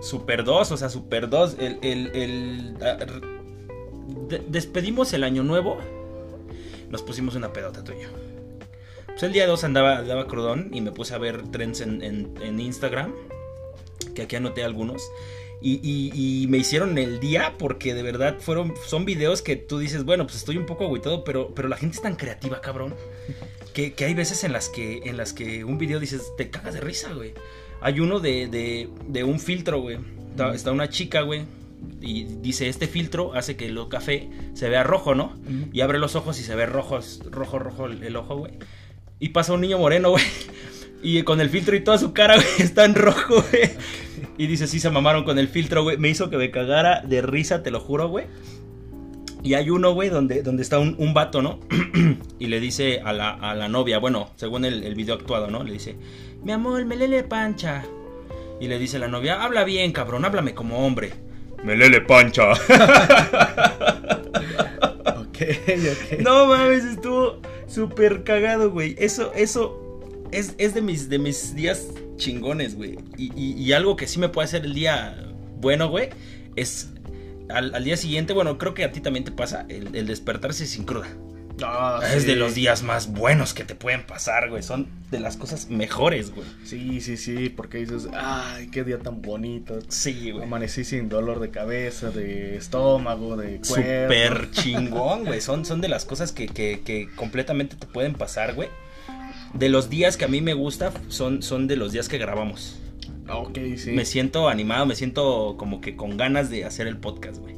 super 0.00 0.42
2, 0.44 0.72
o 0.72 0.76
sea, 0.76 0.88
Super 0.88 1.28
2. 1.28 1.56
El, 1.60 1.78
el, 1.82 2.06
el- 2.14 2.76
ah, 2.82 2.96
de- 4.28 4.42
despedimos 4.48 5.12
el 5.12 5.22
año 5.24 5.42
nuevo. 5.42 5.78
Nos 6.90 7.02
pusimos 7.02 7.34
una 7.34 7.52
pedota 7.52 7.82
tú 7.84 7.92
y 7.92 8.02
yo. 8.02 8.08
Pues 9.06 9.22
el 9.22 9.32
día 9.32 9.46
2 9.46 9.64
andaba, 9.64 9.98
andaba 9.98 10.26
crudón 10.26 10.70
y 10.72 10.80
me 10.80 10.92
puse 10.92 11.14
a 11.14 11.18
ver 11.18 11.42
trends 11.50 11.80
en, 11.80 12.02
en- 12.02 12.34
en 12.42 12.60
Instagram. 12.60 13.14
Que 14.14 14.22
aquí 14.22 14.36
anoté 14.36 14.62
algunos. 14.64 15.02
Y, 15.62 15.80
y- 15.82 16.42
y 16.42 16.46
me 16.48 16.58
hicieron 16.58 16.98
el 16.98 17.18
día 17.18 17.54
porque 17.58 17.94
de 17.94 18.02
verdad 18.02 18.36
fueron, 18.40 18.74
son 18.86 19.04
videos 19.06 19.40
que 19.42 19.56
tú 19.56 19.78
dices, 19.78 20.04
bueno, 20.04 20.24
pues 20.26 20.36
estoy 20.36 20.58
un 20.58 20.66
poco 20.66 20.84
agüitado, 20.84 21.24
pero, 21.24 21.54
pero 21.54 21.68
la 21.68 21.76
gente 21.78 21.96
es 21.96 22.02
tan 22.02 22.14
creativa, 22.16 22.60
cabrón. 22.60 22.94
Que, 23.72 23.94
que 23.94 24.04
hay 24.04 24.14
veces 24.14 24.44
en 24.44 24.52
las 24.52 24.68
que, 24.68 24.98
en 25.04 25.16
las 25.16 25.32
que 25.32 25.64
un 25.64 25.78
video 25.78 25.98
dices, 25.98 26.32
te 26.36 26.50
cagas 26.50 26.74
de 26.74 26.80
risa, 26.80 27.12
güey. 27.14 27.32
Hay 27.80 28.00
uno 28.00 28.20
de, 28.20 28.48
de, 28.48 28.88
de 29.08 29.24
un 29.24 29.40
filtro, 29.40 29.80
güey. 29.80 29.98
Está, 30.30 30.54
está 30.54 30.72
una 30.72 30.88
chica, 30.90 31.22
güey. 31.22 31.44
Y 32.00 32.24
dice, 32.24 32.68
este 32.68 32.86
filtro 32.86 33.34
hace 33.34 33.56
que 33.56 33.66
el 33.66 33.78
café 33.88 34.28
se 34.54 34.68
vea 34.68 34.82
rojo, 34.82 35.14
¿no? 35.14 35.34
Y 35.72 35.80
abre 35.80 35.98
los 35.98 36.16
ojos 36.16 36.38
y 36.40 36.42
se 36.42 36.54
ve 36.54 36.66
rojo, 36.66 36.98
rojo, 37.30 37.58
rojo 37.58 37.86
el, 37.86 38.02
el 38.02 38.16
ojo, 38.16 38.36
güey. 38.36 38.52
Y 39.18 39.30
pasa 39.30 39.52
un 39.52 39.60
niño 39.60 39.78
moreno, 39.78 40.10
güey. 40.12 40.24
Y 41.02 41.22
con 41.22 41.40
el 41.40 41.50
filtro 41.50 41.76
y 41.76 41.80
toda 41.80 41.98
su 41.98 42.12
cara, 42.12 42.34
güey, 42.36 42.48
está 42.58 42.84
en 42.84 42.94
rojo, 42.94 43.42
güey. 43.50 43.70
Y 44.38 44.46
dice, 44.46 44.66
sí, 44.66 44.80
se 44.80 44.90
mamaron 44.90 45.24
con 45.24 45.38
el 45.38 45.48
filtro, 45.48 45.82
güey. 45.82 45.96
Me 45.98 46.08
hizo 46.08 46.30
que 46.30 46.36
me 46.36 46.50
cagara 46.50 47.02
de 47.02 47.22
risa, 47.22 47.62
te 47.62 47.70
lo 47.70 47.80
juro, 47.80 48.08
güey. 48.08 48.26
Y 49.42 49.54
hay 49.54 49.70
uno, 49.70 49.92
güey, 49.92 50.08
donde, 50.08 50.42
donde 50.42 50.62
está 50.62 50.78
un, 50.78 50.96
un 50.98 51.14
vato, 51.14 51.40
¿no? 51.40 51.60
y 52.38 52.46
le 52.46 52.58
dice 52.58 53.00
a 53.04 53.12
la, 53.12 53.30
a 53.30 53.54
la 53.54 53.68
novia, 53.68 53.98
bueno, 53.98 54.30
según 54.36 54.64
el, 54.64 54.82
el 54.82 54.94
video 54.94 55.14
actuado, 55.14 55.48
¿no? 55.48 55.62
Le 55.62 55.72
dice, 55.72 55.96
mi 56.42 56.52
amor, 56.52 56.84
me 56.84 56.96
lele 56.96 57.22
pancha. 57.22 57.84
Y 58.60 58.68
le 58.68 58.78
dice 58.78 58.98
la 58.98 59.08
novia, 59.08 59.42
habla 59.42 59.64
bien, 59.64 59.92
cabrón, 59.92 60.24
háblame 60.24 60.54
como 60.54 60.84
hombre. 60.84 61.12
Me 61.66 61.74
lele 61.76 62.00
pancha. 62.00 62.52
Ok, 65.18 65.42
ok. 65.42 66.20
No 66.20 66.46
mames, 66.46 66.84
estuvo 66.84 67.40
súper 67.66 68.24
cagado, 68.24 68.70
güey. 68.70 68.94
Eso, 68.98 69.32
eso 69.34 70.00
es, 70.32 70.54
es 70.56 70.72
de, 70.72 70.80
mis, 70.80 71.10
de 71.10 71.18
mis 71.18 71.54
días 71.54 71.88
chingones, 72.16 72.74
güey. 72.74 72.98
Y, 73.18 73.32
y- 73.38 73.52
y 73.62 73.72
algo 73.74 73.96
que 73.96 74.06
sí 74.06 74.18
me 74.18 74.30
puede 74.30 74.46
hacer 74.46 74.64
el 74.64 74.72
día 74.72 75.14
bueno, 75.60 75.88
güey, 75.90 76.08
es 76.56 76.88
al, 77.50 77.74
al 77.74 77.84
día 77.84 77.96
siguiente, 77.98 78.32
bueno, 78.32 78.56
creo 78.56 78.72
que 78.72 78.84
a 78.84 78.92
ti 78.92 79.00
también 79.00 79.24
te 79.26 79.30
pasa, 79.32 79.66
el, 79.68 79.94
el 79.94 80.06
despertarse 80.06 80.64
sin 80.66 80.84
cruda. 80.84 81.08
Ah, 81.62 82.00
Es 82.14 82.22
sí. 82.22 82.28
de 82.28 82.36
los 82.36 82.54
días 82.54 82.82
más 82.82 83.12
buenos 83.12 83.54
que 83.54 83.64
te 83.64 83.74
pueden 83.74 84.02
pasar, 84.04 84.50
güey. 84.50 84.62
Son 84.62 84.86
de 85.10 85.20
las 85.20 85.36
cosas 85.36 85.68
mejores, 85.70 86.30
güey. 86.34 86.46
Sí, 86.64 87.00
sí, 87.00 87.16
sí, 87.16 87.48
porque 87.48 87.78
dices, 87.78 88.08
ay, 88.14 88.68
qué 88.68 88.84
día 88.84 88.98
tan 88.98 89.22
bonito. 89.22 89.78
Sí, 89.88 90.32
güey. 90.32 90.44
Amanecí 90.44 90.84
sin 90.84 91.08
dolor 91.08 91.40
de 91.40 91.50
cabeza, 91.50 92.10
de 92.10 92.56
estómago, 92.56 93.36
de 93.36 93.58
cuerpo. 93.58 93.64
Súper 93.74 94.50
chingón, 94.52 95.24
güey. 95.24 95.40
Son, 95.40 95.64
son 95.64 95.80
de 95.80 95.88
las 95.88 96.04
cosas 96.04 96.32
que, 96.32 96.46
que- 96.46 96.80
que 96.84 97.08
completamente 97.16 97.76
te 97.76 97.86
pueden 97.86 98.14
pasar, 98.14 98.54
güey. 98.54 98.68
De 99.54 99.68
los 99.70 99.88
días 99.88 100.16
que 100.16 100.26
a 100.26 100.28
mí 100.28 100.40
me 100.42 100.52
gusta, 100.54 100.92
son, 101.08 101.42
son 101.42 101.66
de 101.66 101.76
los 101.76 101.92
días 101.92 102.08
que 102.08 102.18
grabamos. 102.18 102.78
Ok, 103.28 103.58
sí. 103.76 103.92
Me 103.92 104.04
siento 104.04 104.48
animado, 104.48 104.86
me 104.86 104.94
siento 104.94 105.56
como 105.58 105.80
que 105.80 105.96
con 105.96 106.16
ganas 106.16 106.50
de 106.50 106.64
hacer 106.64 106.86
el 106.86 106.96
podcast, 106.98 107.38
güey. 107.38 107.56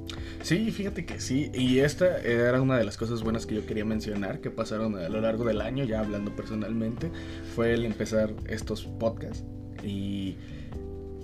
Sí, 0.49 0.71
fíjate 0.71 1.05
que 1.05 1.21
sí. 1.21 1.51
Y 1.53 1.81
esta 1.81 2.19
era 2.23 2.63
una 2.63 2.79
de 2.79 2.85
las 2.85 2.97
cosas 2.97 3.23
buenas 3.23 3.45
que 3.45 3.55
yo 3.55 3.67
quería 3.67 3.85
mencionar 3.85 4.41
que 4.41 4.51
pasaron 4.51 4.97
a 4.97 5.07
lo 5.11 5.21
largo 5.21 5.45
del 5.45 5.61
año, 5.61 5.85
ya 5.85 6.01
hablando 6.01 6.35
personalmente, 6.35 7.11
fue 7.55 7.75
el 7.75 7.85
empezar 7.85 8.33
estos 8.47 8.85
podcasts. 8.85 9.45
Y 9.85 10.37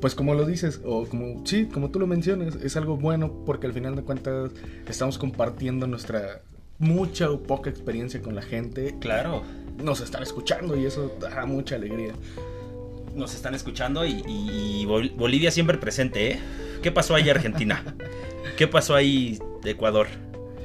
pues 0.02 0.14
como 0.14 0.35
lo 0.35 0.45
dices, 0.45 0.83
o 0.85 1.07
como, 1.07 1.40
sí, 1.47 1.64
como 1.73 1.90
tú 1.90 1.99
lo 2.00 2.07
mencionas, 2.07 2.57
es 2.57 2.76
algo 2.76 2.99
bueno 2.99 3.43
porque 3.47 3.66
al 3.66 3.73
final 3.73 3.97
de 3.97 4.02
cuentas 4.02 4.50
estamos 4.87 5.16
compartiendo 5.16 5.87
nuestra 5.87 6.43
mucha 6.78 7.31
o 7.31 7.43
poca 7.43 7.71
experiencia 7.71 8.21
con 8.21 8.35
la 8.35 8.43
gente. 8.43 8.95
Claro. 9.00 9.43
Nos 9.83 10.02
están 10.02 10.23
escuchando 10.23 10.76
y 10.76 10.85
eso 10.85 11.16
da 11.19 11.47
mucha 11.47 11.76
alegría. 11.76 12.12
Nos 13.16 13.35
están 13.35 13.54
escuchando 13.54 14.04
y, 14.04 14.23
y- 14.28 14.83
y 14.83 14.85
Bol- 14.85 15.14
Bolivia 15.16 15.50
siempre 15.50 15.78
presente, 15.78 16.33
¿eh? 16.33 16.38
¿Qué 16.83 16.93
pasó 16.93 17.14
ahí, 17.14 17.31
Argentina? 17.31 17.83
¿Qué 18.56 18.68
pasó 18.68 18.94
ahí, 18.94 19.38
Ecuador? 19.64 20.06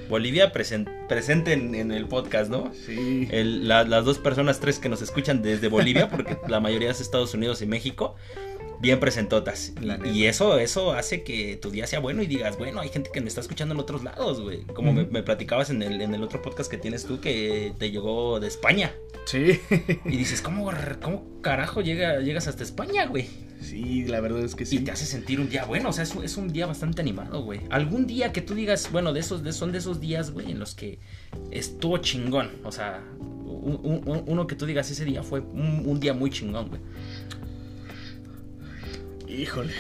Bolivia 0.09 0.51
presen- 0.51 0.87
presente 1.07 1.53
en, 1.53 1.75
en 1.75 1.91
el 1.91 2.07
podcast, 2.07 2.49
¿no? 2.49 2.71
Sí. 2.85 3.27
El- 3.31 3.67
la- 3.67 3.83
las 3.83 4.05
dos 4.05 4.17
personas, 4.17 4.59
tres 4.59 4.79
que 4.79 4.89
nos 4.89 5.01
escuchan 5.01 5.41
desde 5.41 5.67
Bolivia, 5.67 6.09
porque 6.09 6.37
la 6.47 6.59
mayoría 6.59 6.89
es 6.91 6.99
Estados 7.01 7.33
Unidos 7.33 7.61
y 7.61 7.67
México. 7.67 8.15
Bien 8.81 8.99
presentotas. 8.99 9.73
Y, 10.05 10.25
eso, 10.25 10.57
eso 10.59 10.93
hace 10.93 11.23
que 11.23 11.57
tu 11.57 11.71
día 11.71 11.85
sea 11.87 11.99
bueno 11.99 12.21
y 12.23 12.27
digas, 12.27 12.57
bueno, 12.57 12.79
hay 12.81 12.89
gente 12.89 13.09
que 13.13 13.21
me 13.21 13.27
está 13.27 13.41
escuchando 13.41 13.73
en 13.73 13.79
otros 13.79 14.03
lados, 14.03 14.41
güey. 14.41 14.63
Como 14.73 14.93
me, 14.93 15.05
platicabas 15.23 15.69
en 15.69 15.81
el, 15.83 16.01
en 16.01 16.13
el 16.15 16.23
otro 16.23 16.41
podcast 16.41 16.69
que 16.71 16.77
tienes 16.77 17.05
tú 17.05 17.19
que 17.19 17.73
te 17.77 17.91
llegó 17.91 18.39
de 18.39 18.47
España. 18.47 18.93
Sí. 19.25 19.59
Y 20.05 20.17
dices, 20.17 20.41
¿cómo, 20.41 20.71
cómo 21.01 21.41
carajo 21.41 21.81
llega, 21.81 22.19
llegas 22.19 22.47
hasta 22.47 22.63
España, 22.63 23.05
güey? 23.05 23.27
Sí, 23.61 24.05
la 24.05 24.21
verdad 24.21 24.39
es 24.43 24.55
que 24.55 24.65
sí. 24.65 24.77
Y 24.77 24.79
te 24.79 24.91
hace 24.91 25.05
sentir 25.05 25.39
un 25.41 25.49
día 25.49 25.65
bueno, 25.65 25.89
o 25.89 25.93
sea, 25.93 26.03
es, 26.03 26.15
un- 26.15 26.23
es 26.23 26.37
un 26.37 26.47
día 26.53 26.65
bastante 26.65 27.01
animado, 27.01 27.43
güey. 27.43 27.59
Algún 27.69 28.07
día 28.07 28.31
que 28.31 28.41
tú 28.41 28.55
digas, 28.55 28.89
bueno, 28.91 29.11
de 29.11 29.19
esos, 29.19 29.43
de, 29.43 29.51
son 29.51 29.73
de 29.73 29.79
esos 29.79 29.99
días, 29.99 30.31
güey, 30.31 30.49
en 30.51 30.59
los 30.59 30.73
que 30.75 30.97
estuvo 31.51 31.97
chingón. 31.97 32.51
O 32.63 32.71
sea, 32.71 33.03
un- 33.19 33.79
un- 33.83 34.01
un- 34.09 34.23
uno 34.27 34.47
que 34.47 34.55
tú 34.55 34.65
digas, 34.65 34.89
ese 34.89 35.03
día 35.03 35.23
fue 35.23 35.41
un, 35.41 35.83
un 35.85 35.99
día 35.99 36.13
muy 36.13 36.31
chingón, 36.31 36.69
güey. 36.69 36.81
Híjole, 39.39 39.71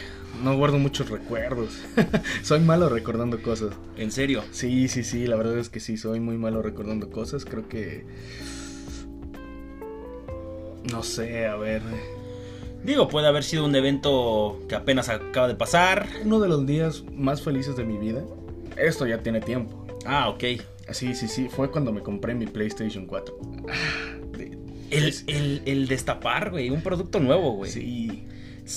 no 0.41 0.55
guardo 0.55 0.77
muchos 0.77 1.09
recuerdos. 1.09 1.79
soy 2.43 2.61
malo 2.61 2.87
recordando 2.87 3.41
cosas. 3.41 3.73
En 3.97 4.09
serio. 4.11 4.41
Sí, 4.51 4.87
sí, 4.87 5.03
sí, 5.03 5.27
la 5.27 5.35
verdad 5.35 5.57
es 5.57 5.67
que 5.69 5.79
sí, 5.81 5.97
soy 5.97 6.21
muy 6.21 6.37
malo 6.37 6.61
recordando 6.61 7.09
cosas. 7.09 7.43
Creo 7.43 7.67
que... 7.67 8.05
No 10.89 11.03
sé, 11.03 11.45
a 11.45 11.57
ver. 11.57 11.81
Digo, 12.85 13.09
puede 13.09 13.27
haber 13.27 13.43
sido 13.43 13.65
un 13.65 13.75
evento 13.75 14.61
que 14.69 14.75
apenas 14.75 15.09
acaba 15.09 15.49
de 15.49 15.55
pasar. 15.55 16.07
Uno 16.23 16.39
de 16.39 16.47
los 16.47 16.65
días 16.65 17.03
más 17.13 17.41
felices 17.41 17.75
de 17.75 17.83
mi 17.83 17.97
vida. 17.97 18.23
Esto 18.77 19.05
ya 19.05 19.17
tiene 19.21 19.41
tiempo. 19.41 19.85
Ah, 20.05 20.29
ok. 20.29 20.43
Sí, 20.91 21.13
sí, 21.15 21.27
sí, 21.27 21.49
fue 21.49 21.69
cuando 21.69 21.91
me 21.91 22.01
compré 22.01 22.33
mi 22.33 22.47
PlayStation 22.47 23.05
4. 23.05 23.37
Ah, 23.69 24.17
de- 24.37 24.57
El, 24.89 25.13
el, 25.27 25.61
el 25.65 25.87
destapar, 25.89 26.49
güey, 26.51 26.69
un 26.69 26.81
producto 26.81 27.19
nuevo, 27.19 27.51
güey. 27.57 27.69
Sí, 27.69 28.23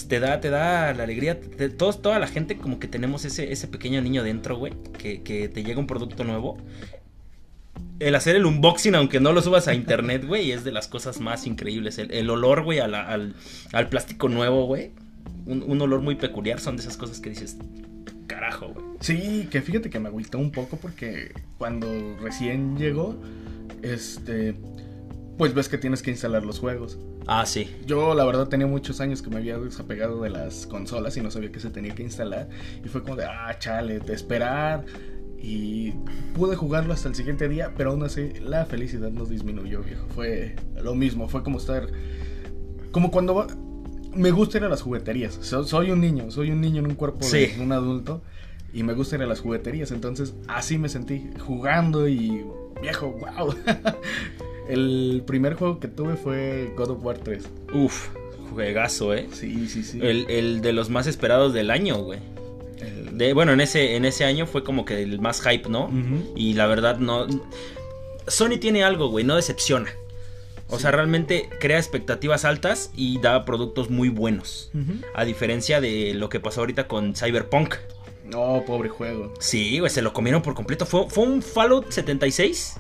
Te 0.09 0.21
da, 0.21 0.41
te 0.41 0.49
da 0.51 0.95
la 0.95 1.03
alegría. 1.03 1.39
todos, 1.77 2.01
toda 2.01 2.19
la 2.19 2.27
gente 2.27 2.57
como 2.57 2.79
que 2.79 2.89
tenemos 2.89 3.25
ese, 3.25 3.53
ese 3.53 3.69
pequeño 3.69 4.01
niño 4.01 4.23
dentro, 4.23 4.57
güey. 4.57 4.73
Que, 4.99 5.19
te 5.53 5.63
llega 5.65 5.79
un 5.81 5.87
producto 5.87 6.25
nuevo. 6.25 6.57
El 7.99 8.15
hacer 8.15 8.37
el 8.37 8.47
unboxing, 8.47 8.95
aunque 8.95 9.21
no 9.21 9.33
lo 9.33 9.43
subas 9.43 9.69
a 9.69 9.75
internet, 9.75 10.25
güey, 10.27 10.51
es 10.51 10.65
de 10.65 10.73
las 10.73 10.89
cosas 10.89 11.21
más 11.21 11.47
increíbles. 11.47 11.99
El, 11.99 12.31
olor, 12.31 12.63
güey, 12.65 12.81
a 12.81 12.89
la- 12.89 13.07
al, 13.07 13.35
al 13.73 13.89
plástico 13.89 14.29
nuevo, 14.29 14.67
güey. 14.67 14.93
Un, 15.47 15.63
un 15.63 15.81
olor 15.83 16.01
muy 16.01 16.15
peculiar. 16.17 16.59
Son 16.59 16.77
de 16.77 16.83
esas 16.83 16.97
cosas 16.97 17.21
que 17.21 17.31
dices, 17.31 17.59
carajo, 18.27 18.69
güey. 18.69 18.87
Sí, 19.01 19.47
que 19.51 19.61
fíjate 19.61 19.91
que 19.91 19.99
me 20.01 20.09
agüitó 20.09 20.39
un 20.39 20.53
poco 20.53 20.77
porque 20.79 21.33
cuando 21.59 22.17
recién 22.21 22.77
llegó, 22.79 23.17
este, 23.83 24.55
pues 25.39 25.55
ves 25.55 25.69
que 25.69 25.79
tienes 25.79 26.03
que 26.03 26.11
instalar 26.11 26.45
los 26.45 26.59
juegos. 26.61 26.99
Ah, 27.27 27.47
sí. 27.47 27.71
Yo 27.87 28.15
la 28.15 28.25
verdad 28.25 28.49
tenía 28.49 28.67
muchos 28.67 29.01
años 29.01 29.23
que 29.23 29.31
me 29.31 29.37
había 29.37 29.57
desapegado 29.59 30.23
de 30.23 30.31
las 30.31 30.67
consolas 30.67 31.17
y 31.17 31.21
no 31.21 31.31
sabía 31.31 31.53
que 31.53 31.61
se 31.61 31.71
tenía 31.71 31.95
que 31.95 32.03
instalar. 32.03 32.49
Y 32.85 32.89
fue 32.89 33.03
como 33.03 33.17
de, 33.17 33.25
ah, 33.27 33.57
chale, 33.59 34.01
de 34.01 34.13
esperar. 34.15 34.85
Y 35.41 35.93
pude 36.35 36.55
jugarlo 36.57 36.93
hasta 36.93 37.09
el 37.09 37.15
siguiente 37.15 37.49
día, 37.49 37.73
pero 37.77 37.91
aún 37.91 38.03
así 38.05 38.33
la 38.41 38.65
felicidad 38.65 39.11
no 39.11 39.25
disminuyó, 39.27 39.83
viejo. 39.83 40.07
Fue 40.15 40.55
lo 40.83 40.95
mismo, 40.95 41.29
fue 41.29 41.43
como 41.43 41.59
estar... 41.59 41.87
Como 42.93 43.11
cuando... 43.11 43.35
va- 43.35 43.47
Me 44.15 44.31
gusta 44.31 44.59
ir 44.59 44.65
a 44.65 44.69
las 44.69 44.83
jugueterías. 44.83 45.35
So- 45.41 45.65
soy 45.65 45.91
un 45.91 46.01
niño, 46.01 46.31
soy 46.31 46.51
un 46.51 46.61
niño 46.61 46.81
en 46.81 46.87
un 46.87 46.95
cuerpo 46.95 47.23
Sí. 47.25 47.47
de 47.47 47.61
un 47.63 47.73
adulto. 47.73 48.23
Y 48.73 48.83
me 48.85 48.95
gusta 48.95 49.17
ir 49.17 49.23
a 49.23 49.27
las 49.27 49.41
jugueterías. 49.41 49.91
Entonces 49.93 50.35
así 50.49 50.79
me 50.79 50.89
sentí 50.89 51.31
jugando 51.41 52.09
y... 52.09 52.45
Viejo, 52.81 53.13
wow. 53.13 53.55
el 54.69 55.23
primer 55.27 55.55
juego 55.55 55.79
que 55.81 55.89
tuve 55.89 56.17
fue 56.17 56.73
God 56.77 56.91
of 56.91 57.05
War 57.05 57.19
3. 57.19 57.43
Uf, 57.75 58.09
juegazo, 58.53 59.15
eh. 59.15 59.29
Sí, 59.33 59.69
sí, 59.69 59.83
sí. 59.83 59.99
El, 60.03 60.27
el 60.31 60.61
de 60.63 60.73
los 60.73 60.91
más 60.91 61.07
esperados 61.07 61.53
del 61.53 61.71
año, 61.71 61.97
güey. 61.99 62.21
El- 62.81 63.17
De, 63.19 63.33
bueno, 63.35 63.53
en 63.53 63.61
ese, 63.61 63.97
en 63.97 64.05
ese 64.05 64.25
año 64.25 64.47
fue 64.47 64.65
como 64.65 64.85
que 64.85 65.03
el 65.03 65.21
más 65.21 65.41
hype, 65.43 65.69
¿no? 65.69 65.91
Y 66.37 66.55
la 66.55 66.67
verdad 66.67 66.99
no... 66.99 67.27
Sony 68.27 68.59
tiene 68.61 68.85
algo, 68.85 69.09
güey, 69.09 69.25
no 69.25 69.35
decepciona. 69.37 69.91
O 70.69 70.79
sea, 70.79 70.91
realmente 70.91 71.51
crea 71.61 71.77
expectativas 71.77 72.45
altas 72.47 72.91
y 72.97 73.21
da 73.21 73.45
productos 73.45 73.91
muy 73.91 74.09
buenos. 74.09 74.71
A 75.15 75.25
diferencia 75.25 75.81
de 75.83 76.15
lo 76.15 76.29
que 76.31 76.41
pasó 76.41 76.61
ahorita 76.61 76.89
con 76.89 77.15
Cyberpunk. 77.15 77.75
No, 78.25 78.63
pobre 78.67 78.89
juego. 78.89 79.35
Sí, 79.41 79.79
güey, 79.81 79.91
se 79.91 80.01
lo 80.01 80.15
comieron 80.15 80.41
por 80.41 80.55
completo. 80.55 80.87
Fue, 80.87 81.11
fue 81.11 81.25
un 81.25 81.43
Fallout 81.43 81.91
76, 81.91 82.77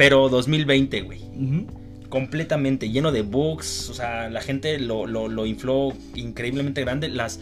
pero 0.00 0.30
2020, 0.30 1.02
güey. 1.02 1.20
Completamente 2.08 2.88
lleno 2.88 3.12
de 3.12 3.20
bugs. 3.20 3.90
O 3.90 3.92
sea, 3.92 4.30
la 4.30 4.40
gente 4.40 4.78
lo, 4.78 5.06
lo, 5.06 5.28
lo 5.28 5.44
infló 5.44 5.92
increíblemente 6.14 6.80
grande. 6.80 7.10
Las. 7.10 7.38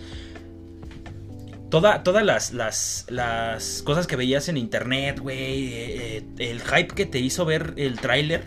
Toda, 1.70 2.02
todas 2.02 2.24
las, 2.24 2.54
las, 2.54 3.04
las 3.10 3.82
cosas 3.82 4.06
que 4.06 4.16
veías 4.16 4.48
en 4.48 4.56
internet, 4.56 5.18
güey. 5.20 5.74
eh, 5.74 6.24
eh, 6.38 6.50
el 6.50 6.62
hype 6.62 6.94
que 6.94 7.04
te 7.04 7.18
hizo 7.18 7.44
ver 7.44 7.74
el 7.76 8.00
tráiler 8.00 8.42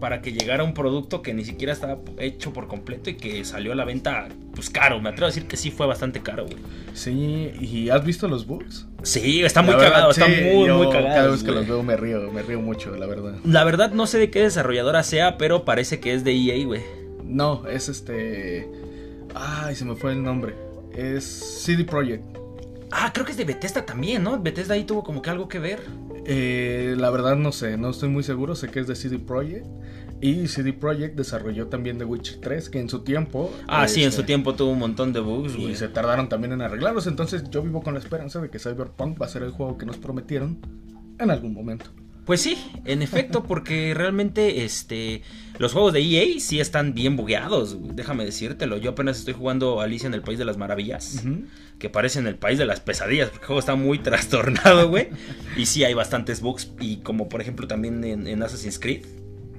para 0.00 0.20
que 0.20 0.32
llegara 0.32 0.64
un 0.64 0.74
producto 0.74 1.22
que 1.22 1.32
ni 1.32 1.44
siquiera 1.44 1.72
estaba 1.72 1.98
hecho 2.18 2.52
por 2.52 2.66
completo 2.66 3.08
y 3.08 3.14
que 3.14 3.44
salió 3.44 3.70
a 3.70 3.74
la 3.76 3.84
venta, 3.84 4.26
pues 4.54 4.68
caro. 4.68 5.00
Me 5.00 5.10
atrevo 5.10 5.26
a 5.26 5.28
decir 5.28 5.46
que 5.46 5.56
sí 5.56 5.70
fue 5.70 5.86
bastante 5.86 6.22
caro, 6.22 6.44
güey. 6.46 6.56
Sí, 6.92 7.52
¿y 7.60 7.88
has 7.90 8.04
visto 8.04 8.26
los 8.26 8.44
bugs? 8.46 8.86
Sí, 9.04 9.42
está 9.44 9.62
muy 9.62 9.74
verdad, 9.74 9.92
cagado, 9.92 10.10
está 10.10 10.26
muy, 10.26 10.66
yo 10.66 10.76
muy 10.78 10.88
cagado. 10.88 11.06
Cada 11.14 11.28
vez 11.28 11.44
que 11.44 11.52
los 11.52 11.68
veo 11.68 11.82
me 11.84 11.96
río, 11.96 12.32
me 12.32 12.42
río 12.42 12.60
mucho, 12.60 12.96
la 12.96 13.06
verdad. 13.06 13.34
La 13.44 13.62
verdad 13.62 13.92
no 13.92 14.08
sé 14.08 14.18
de 14.18 14.30
qué 14.30 14.40
desarrolladora 14.42 15.04
sea, 15.04 15.38
pero 15.38 15.64
parece 15.64 16.00
que 16.00 16.14
es 16.14 16.24
de 16.24 16.32
EA, 16.32 16.66
güey. 16.66 16.82
No, 17.22 17.64
es 17.68 17.88
este. 17.88 18.68
Ay, 19.36 19.76
se 19.76 19.84
me 19.84 19.94
fue 19.94 20.12
el 20.12 20.22
nombre. 20.24 20.54
Es 20.96 21.24
CD 21.24 21.84
Projekt. 21.84 22.39
Ah, 22.90 23.12
creo 23.12 23.24
que 23.24 23.32
es 23.32 23.38
de 23.38 23.44
Bethesda 23.44 23.86
también, 23.86 24.22
¿no? 24.22 24.40
Bethesda 24.40 24.74
ahí 24.74 24.84
tuvo 24.84 25.04
como 25.04 25.22
que 25.22 25.30
algo 25.30 25.48
que 25.48 25.58
ver. 25.58 25.80
Eh, 26.26 26.94
la 26.98 27.10
verdad 27.10 27.36
no 27.36 27.52
sé, 27.52 27.76
no 27.76 27.90
estoy 27.90 28.08
muy 28.08 28.22
seguro. 28.22 28.54
Sé 28.54 28.68
que 28.68 28.80
es 28.80 28.86
de 28.86 28.94
CD 28.94 29.18
Projekt. 29.18 29.66
Y 30.22 30.48
CD 30.48 30.72
Projekt 30.74 31.16
desarrolló 31.16 31.68
también 31.68 31.96
The 31.96 32.04
Witcher 32.04 32.40
3, 32.40 32.68
que 32.68 32.78
en 32.78 32.90
su 32.90 33.00
tiempo. 33.00 33.50
Ah, 33.66 33.88
sí, 33.88 34.02
en 34.02 34.08
este, 34.08 34.20
su 34.20 34.26
tiempo 34.26 34.54
tuvo 34.54 34.72
un 34.72 34.78
montón 34.78 35.12
de 35.12 35.20
bugs, 35.20 35.56
güey. 35.56 35.70
Y 35.70 35.76
se 35.76 35.88
tardaron 35.88 36.28
también 36.28 36.52
en 36.52 36.60
arreglarlos. 36.60 37.06
Entonces 37.06 37.44
yo 37.50 37.62
vivo 37.62 37.82
con 37.82 37.94
la 37.94 38.00
esperanza 38.00 38.40
de 38.40 38.50
que 38.50 38.58
Cyberpunk 38.58 39.20
va 39.20 39.26
a 39.26 39.28
ser 39.30 39.42
el 39.42 39.50
juego 39.50 39.78
que 39.78 39.86
nos 39.86 39.96
prometieron 39.96 40.58
en 41.18 41.30
algún 41.30 41.54
momento. 41.54 41.86
Pues 42.30 42.42
sí, 42.42 42.56
en 42.84 43.02
efecto, 43.02 43.42
porque 43.48 43.92
realmente 43.92 44.64
este 44.64 45.22
los 45.58 45.72
juegos 45.72 45.92
de 45.92 45.98
EA 45.98 46.38
sí 46.38 46.60
están 46.60 46.94
bien 46.94 47.16
bugueados, 47.16 47.76
déjame 47.96 48.24
decírtelo. 48.24 48.76
Yo 48.76 48.90
apenas 48.92 49.18
estoy 49.18 49.34
jugando 49.34 49.80
Alicia 49.80 50.06
en 50.06 50.14
el 50.14 50.22
País 50.22 50.38
de 50.38 50.44
las 50.44 50.56
Maravillas, 50.56 51.24
que 51.80 51.90
parece 51.90 52.20
en 52.20 52.28
el 52.28 52.36
País 52.36 52.56
de 52.56 52.66
las 52.66 52.78
Pesadillas, 52.78 53.30
porque 53.30 53.42
el 53.42 53.46
juego 53.48 53.58
está 53.58 53.74
muy 53.74 53.98
trastornado, 54.04 54.88
güey. 54.88 55.08
y 55.56 55.66
sí 55.66 55.82
hay 55.82 55.92
bastantes 55.92 56.40
bugs, 56.40 56.70
y 56.78 56.98
como 56.98 57.28
por 57.28 57.40
ejemplo 57.40 57.66
también 57.66 58.04
en, 58.04 58.28
en 58.28 58.40
Assassin's 58.44 58.78
Creed, 58.78 59.04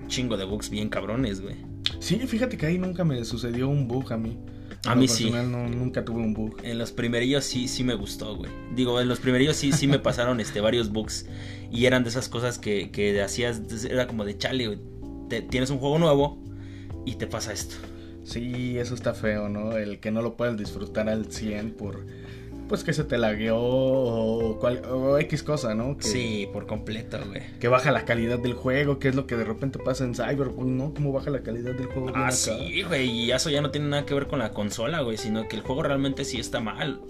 chingo 0.07 0.37
de 0.37 0.45
bugs 0.45 0.69
bien 0.69 0.87
cabrones, 0.87 1.41
güey. 1.41 1.57
Sí, 1.99 2.19
fíjate 2.19 2.55
que 2.55 2.67
ahí 2.67 2.77
nunca 2.77 3.03
me 3.03 3.25
sucedió 3.25 3.67
un 3.67 3.89
bug 3.89 4.13
a 4.13 4.17
mí. 4.17 4.37
A 4.85 4.95
mí 4.95 5.07
sí. 5.07 5.29
no, 5.29 5.67
nunca 5.69 6.03
tuve 6.03 6.21
un 6.21 6.33
bug. 6.33 6.57
En 6.63 6.77
los 6.79 6.91
primerillos 6.91 7.43
sí, 7.43 7.67
sí 7.67 7.83
me 7.83 7.93
gustó, 7.93 8.35
güey. 8.35 8.51
Digo, 8.75 8.99
en 8.99 9.07
los 9.07 9.19
primerillos 9.19 9.55
sí, 9.55 9.71
sí 9.71 9.87
me 9.87 9.99
pasaron 9.99 10.39
este, 10.39 10.59
varios 10.61 10.91
bugs. 10.91 11.27
Y 11.71 11.85
eran 11.85 12.03
de 12.03 12.09
esas 12.09 12.29
cosas 12.29 12.57
que, 12.57 12.89
que 12.91 13.21
hacías, 13.21 13.61
era 13.89 14.07
como 14.07 14.25
de 14.25 14.37
chale, 14.37 14.67
güey. 14.67 14.79
Te- 15.29 15.41
tienes 15.43 15.69
un 15.69 15.77
juego 15.77 15.99
nuevo 15.99 16.43
y 17.05 17.15
te 17.15 17.27
pasa 17.27 17.53
esto. 17.53 17.75
Sí, 18.23 18.77
eso 18.77 18.95
está 18.95 19.13
feo, 19.13 19.49
¿no? 19.49 19.77
El 19.77 19.99
que 19.99 20.11
no 20.11 20.21
lo 20.21 20.35
puedes 20.35 20.57
disfrutar 20.57 21.09
al 21.09 21.31
100 21.31 21.71
por... 21.73 22.05
Pues 22.71 22.85
que 22.85 22.93
se 22.93 23.03
te 23.03 23.17
lagueó 23.17 23.57
o, 23.59 24.57
cual- 24.57 24.81
o 24.89 25.17
X 25.19 25.43
cosa, 25.43 25.75
¿no? 25.75 25.97
Que, 25.97 26.05
Sí, 26.07 26.47
por 26.53 26.67
completo, 26.67 27.19
güey. 27.27 27.41
Que 27.59 27.67
baja 27.67 27.91
la 27.91 28.05
calidad 28.05 28.39
del 28.39 28.53
juego, 28.53 28.97
que 28.97 29.09
es 29.09 29.15
lo 29.15 29.27
que 29.27 29.35
de 29.35 29.43
repente 29.43 29.77
pasa 29.77 30.05
en 30.05 30.15
Cyberpunk, 30.15 30.67
¿no? 30.67 30.93
Cómo 30.93 31.11
baja 31.11 31.29
la 31.31 31.41
calidad 31.41 31.73
del 31.73 31.87
juego. 31.87 32.13
Ah, 32.15 32.31
sí, 32.31 32.83
güey. 32.83 33.09
Y 33.09 33.31
eso 33.33 33.49
ya 33.49 33.59
no 33.61 33.71
tiene 33.71 33.89
nada 33.89 34.05
que 34.05 34.13
ver 34.13 34.27
con 34.27 34.39
la 34.39 34.51
consola, 34.53 35.01
güey. 35.01 35.17
Sino 35.17 35.49
que 35.49 35.57
el 35.57 35.63
juego 35.63 35.83
realmente 35.83 36.23
sí 36.23 36.39
está 36.39 36.61
mal. 36.61 37.01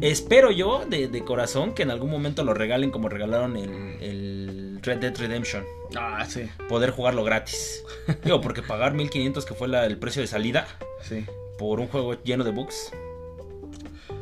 Espero 0.00 0.50
yo, 0.50 0.84
de, 0.90 1.06
de 1.06 1.24
corazón, 1.24 1.74
que 1.74 1.84
en 1.84 1.92
algún 1.92 2.10
momento 2.10 2.42
lo 2.42 2.52
regalen 2.54 2.90
como 2.90 3.08
regalaron 3.08 3.56
el, 3.56 3.70
el 4.02 4.78
Red 4.82 4.98
Dead 4.98 5.16
Redemption. 5.16 5.62
Ah, 5.96 6.26
sí, 6.28 6.42
Poder 6.68 6.90
jugarlo 6.90 7.22
gratis. 7.22 7.84
Digo, 8.24 8.40
porque 8.40 8.62
pagar 8.62 8.94
1500 8.94 9.44
que 9.44 9.54
fue 9.54 9.68
la- 9.68 9.86
el 9.86 9.96
precio 9.96 10.22
de 10.22 10.28
salida 10.28 10.66
sí. 11.02 11.24
por 11.56 11.78
un 11.78 11.86
juego 11.86 12.20
lleno 12.24 12.42
de 12.42 12.50
bugs. 12.50 12.90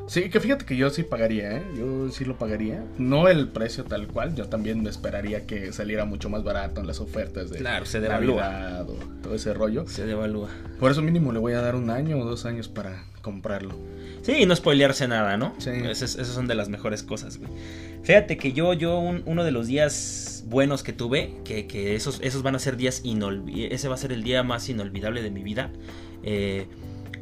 Sí, 0.06 0.28
que 0.30 0.38
fíjate 0.38 0.64
que 0.64 0.76
yo 0.76 0.88
sí 0.90 1.02
pagaría, 1.02 1.56
¿eh? 1.58 1.62
Yo 1.76 2.08
sí 2.10 2.24
lo 2.24 2.38
pagaría. 2.38 2.84
No 2.96 3.28
el 3.28 3.48
precio 3.48 3.82
tal 3.84 4.06
cual, 4.06 4.34
yo 4.36 4.48
también 4.48 4.82
me 4.82 4.88
esperaría 4.90 5.46
que 5.46 5.72
saliera 5.72 6.04
mucho 6.04 6.28
más 6.28 6.44
barato 6.44 6.80
en 6.80 6.86
las 6.86 7.00
ofertas 7.00 7.50
de 7.50 7.58
Claro, 7.58 7.86
se 7.86 8.00
devalúa. 8.00 8.84
O 8.88 8.94
todo 9.22 9.34
ese 9.34 9.52
rollo. 9.52 9.86
Se 9.88 10.06
devalúa. 10.06 10.48
Por 10.78 10.90
eso 10.92 11.02
mínimo 11.02 11.32
le 11.32 11.40
voy 11.40 11.54
a 11.54 11.60
dar 11.60 11.74
un 11.74 11.90
año 11.90 12.18
o 12.18 12.24
dos 12.24 12.46
años 12.46 12.68
para 12.68 13.02
comprarlo. 13.20 13.74
Sí, 14.22 14.32
y 14.42 14.46
no 14.46 14.54
spoilearse 14.54 15.08
nada, 15.08 15.36
¿no? 15.36 15.54
Sí. 15.58 15.70
Esas, 15.70 16.14
esas 16.14 16.28
son 16.34 16.46
de 16.46 16.54
las 16.54 16.68
mejores 16.68 17.02
cosas, 17.02 17.38
güey. 17.38 17.50
Fíjate 18.04 18.36
que 18.36 18.52
yo, 18.52 18.72
yo, 18.74 18.98
un- 19.00 19.22
uno 19.26 19.42
de 19.42 19.50
los 19.50 19.66
días 19.66 20.44
buenos 20.46 20.84
que 20.84 20.92
tuve, 20.92 21.32
que, 21.44 21.66
que 21.66 21.96
esos, 21.96 22.20
esos 22.22 22.44
van 22.44 22.54
a 22.54 22.60
ser 22.60 22.76
días 22.76 23.00
inolvidables, 23.02 23.72
ese 23.72 23.88
va 23.88 23.96
a 23.96 23.98
ser 23.98 24.12
el 24.12 24.22
día 24.22 24.44
más 24.44 24.68
inolvidable 24.68 25.22
de 25.22 25.30
mi 25.32 25.42
vida. 25.42 25.70
eh, 26.22 26.66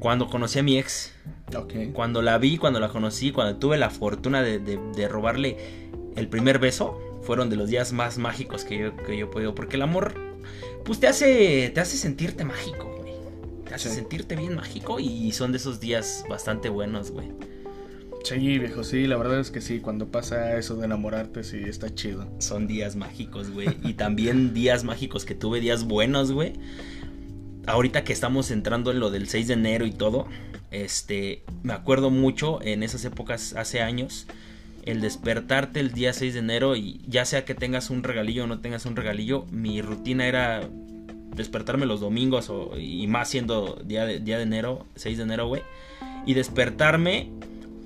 Cuando 0.04 0.28
conocí 0.28 0.58
a 0.58 0.62
mi 0.62 0.76
ex. 0.76 1.12
Ok. 1.56 1.73
Cuando 1.94 2.20
la 2.20 2.37
vi, 2.37 2.58
cuando 2.58 2.78
la 2.78 2.90
conocí, 2.90 3.32
cuando 3.32 3.56
tuve 3.58 3.78
la 3.78 3.88
fortuna 3.88 4.42
de, 4.42 4.58
de- 4.58 4.78
de 4.94 5.08
robarle 5.08 5.56
el 6.14 6.28
primer 6.28 6.58
beso, 6.58 7.00
fueron 7.23 7.49
de 7.49 7.56
los 7.56 7.70
días 7.70 7.94
más 7.94 8.18
mágicos 8.18 8.64
que 8.66 8.76
yo, 8.78 8.94
que 8.99 9.16
yo 9.16 9.25
he 9.25 9.28
podido. 9.30 9.54
Porque 9.54 9.76
el 9.76 9.82
amor, 9.82 10.12
pues 10.84 11.00
te 11.00 11.06
hace, 11.06 11.70
te 11.73 11.80
hace 11.80 11.96
sentirte 11.96 12.44
mágico, 12.44 12.94
güey. 13.00 13.14
Te 13.66 13.73
hace 13.76 13.88
Sí. 13.88 13.94
sentirte 13.94 14.37
bien 14.37 14.56
mágico 14.56 15.00
y 15.00 15.32
son 15.32 15.52
de 15.52 15.56
esos 15.56 15.80
días 15.80 16.26
bastante 16.28 16.68
buenos, 16.68 17.11
güey. 17.11 17.32
Sí, 18.25 18.58
viejo, 18.58 18.84
sí, 18.84 19.06
la 19.06 19.16
verdad 19.16 19.40
es 19.40 19.50
que 19.50 19.62
sí, 19.62 19.80
cuando 19.80 20.08
pasa 20.08 20.58
eso 20.58 20.76
de 20.76 20.84
enamorarte, 20.84 21.44
sí, 21.44 21.62
está 21.66 21.94
chido. 21.94 22.26
Son 22.40 22.66
días 22.66 22.94
mágicos, 22.94 23.50
güey. 23.50 23.68
Y 23.82 23.94
también 23.94 24.52
días 24.52 24.84
mágicos 24.84 25.25
que 25.25 25.34
tuve, 25.34 25.61
días 25.61 25.84
buenos, 25.84 26.30
güey. 26.30 26.52
Ahorita 27.66 28.04
que 28.04 28.12
estamos 28.12 28.50
entrando 28.50 28.90
en 28.90 29.00
lo 29.00 29.11
del 29.11 29.28
6 29.28 29.49
de 29.49 29.54
enero 29.54 29.87
y 29.87 29.92
todo, 29.92 30.26
este, 30.71 31.42
me 31.62 31.73
acuerdo 31.73 32.11
mucho 32.11 32.61
en 32.62 32.83
esas 32.83 33.04
épocas, 33.04 33.54
hace 33.56 33.80
años, 33.80 34.26
el 34.85 35.00
despertarte 35.00 35.80
el 35.80 35.92
día 35.92 36.12
6 36.12 36.35
de 36.35 36.40
enero 36.40 36.76
y 36.76 37.00
ya 37.09 37.25
sea 37.25 37.44
que 37.44 37.54
tengas 37.54 37.88
un 37.90 38.02
regalillo 38.02 38.44
o 38.44 38.47
no 38.47 38.61
tengas 38.61 38.85
un 38.85 38.97
regalillo, 38.97 39.47
mi 39.50 39.80
rutina 39.80 40.26
era 40.26 40.68
despertarme 41.35 41.87
los 41.87 42.00
domingos 42.00 42.50
o, 42.50 42.78
y 42.78 43.06
más 43.06 43.28
siendo 43.28 43.80
día 43.85 44.04
de, 44.04 44.21
día 44.21 44.37
de 44.37 44.42
enero, 44.44 44.87
6 44.97 45.16
de 45.16 45.23
enero, 45.25 45.49
güey. 45.49 45.62
Y 46.26 46.35
despertarme 46.35 47.30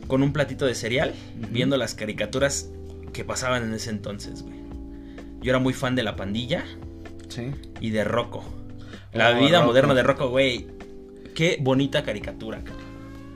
con 0.06 0.22
un 0.22 0.32
platito 0.32 0.66
de 0.66 0.74
cereal, 0.74 1.14
viendo 1.50 1.76
las 1.76 1.94
caricaturas 1.94 2.68
que 3.12 3.24
pasaban 3.24 3.62
en 3.64 3.74
ese 3.74 3.90
entonces, 3.90 4.42
güey. 4.42 4.58
Yo 5.40 5.50
era 5.50 5.58
muy 5.60 5.72
fan 5.72 5.94
de 5.94 6.02
La 6.02 6.16
Pandilla 6.16 6.64
Sí. 7.28 7.50
y 7.80 7.90
de 7.90 8.02
Rocco. 8.04 8.42
La 9.18 9.32
vida 9.32 9.62
moderna 9.62 9.94
de 9.94 10.02
Rocco, 10.04 10.28
güey. 10.28 10.66
Qué 11.34 11.58
bonita 11.60 12.04
caricatura, 12.04 12.62
cabrón. 12.62 12.87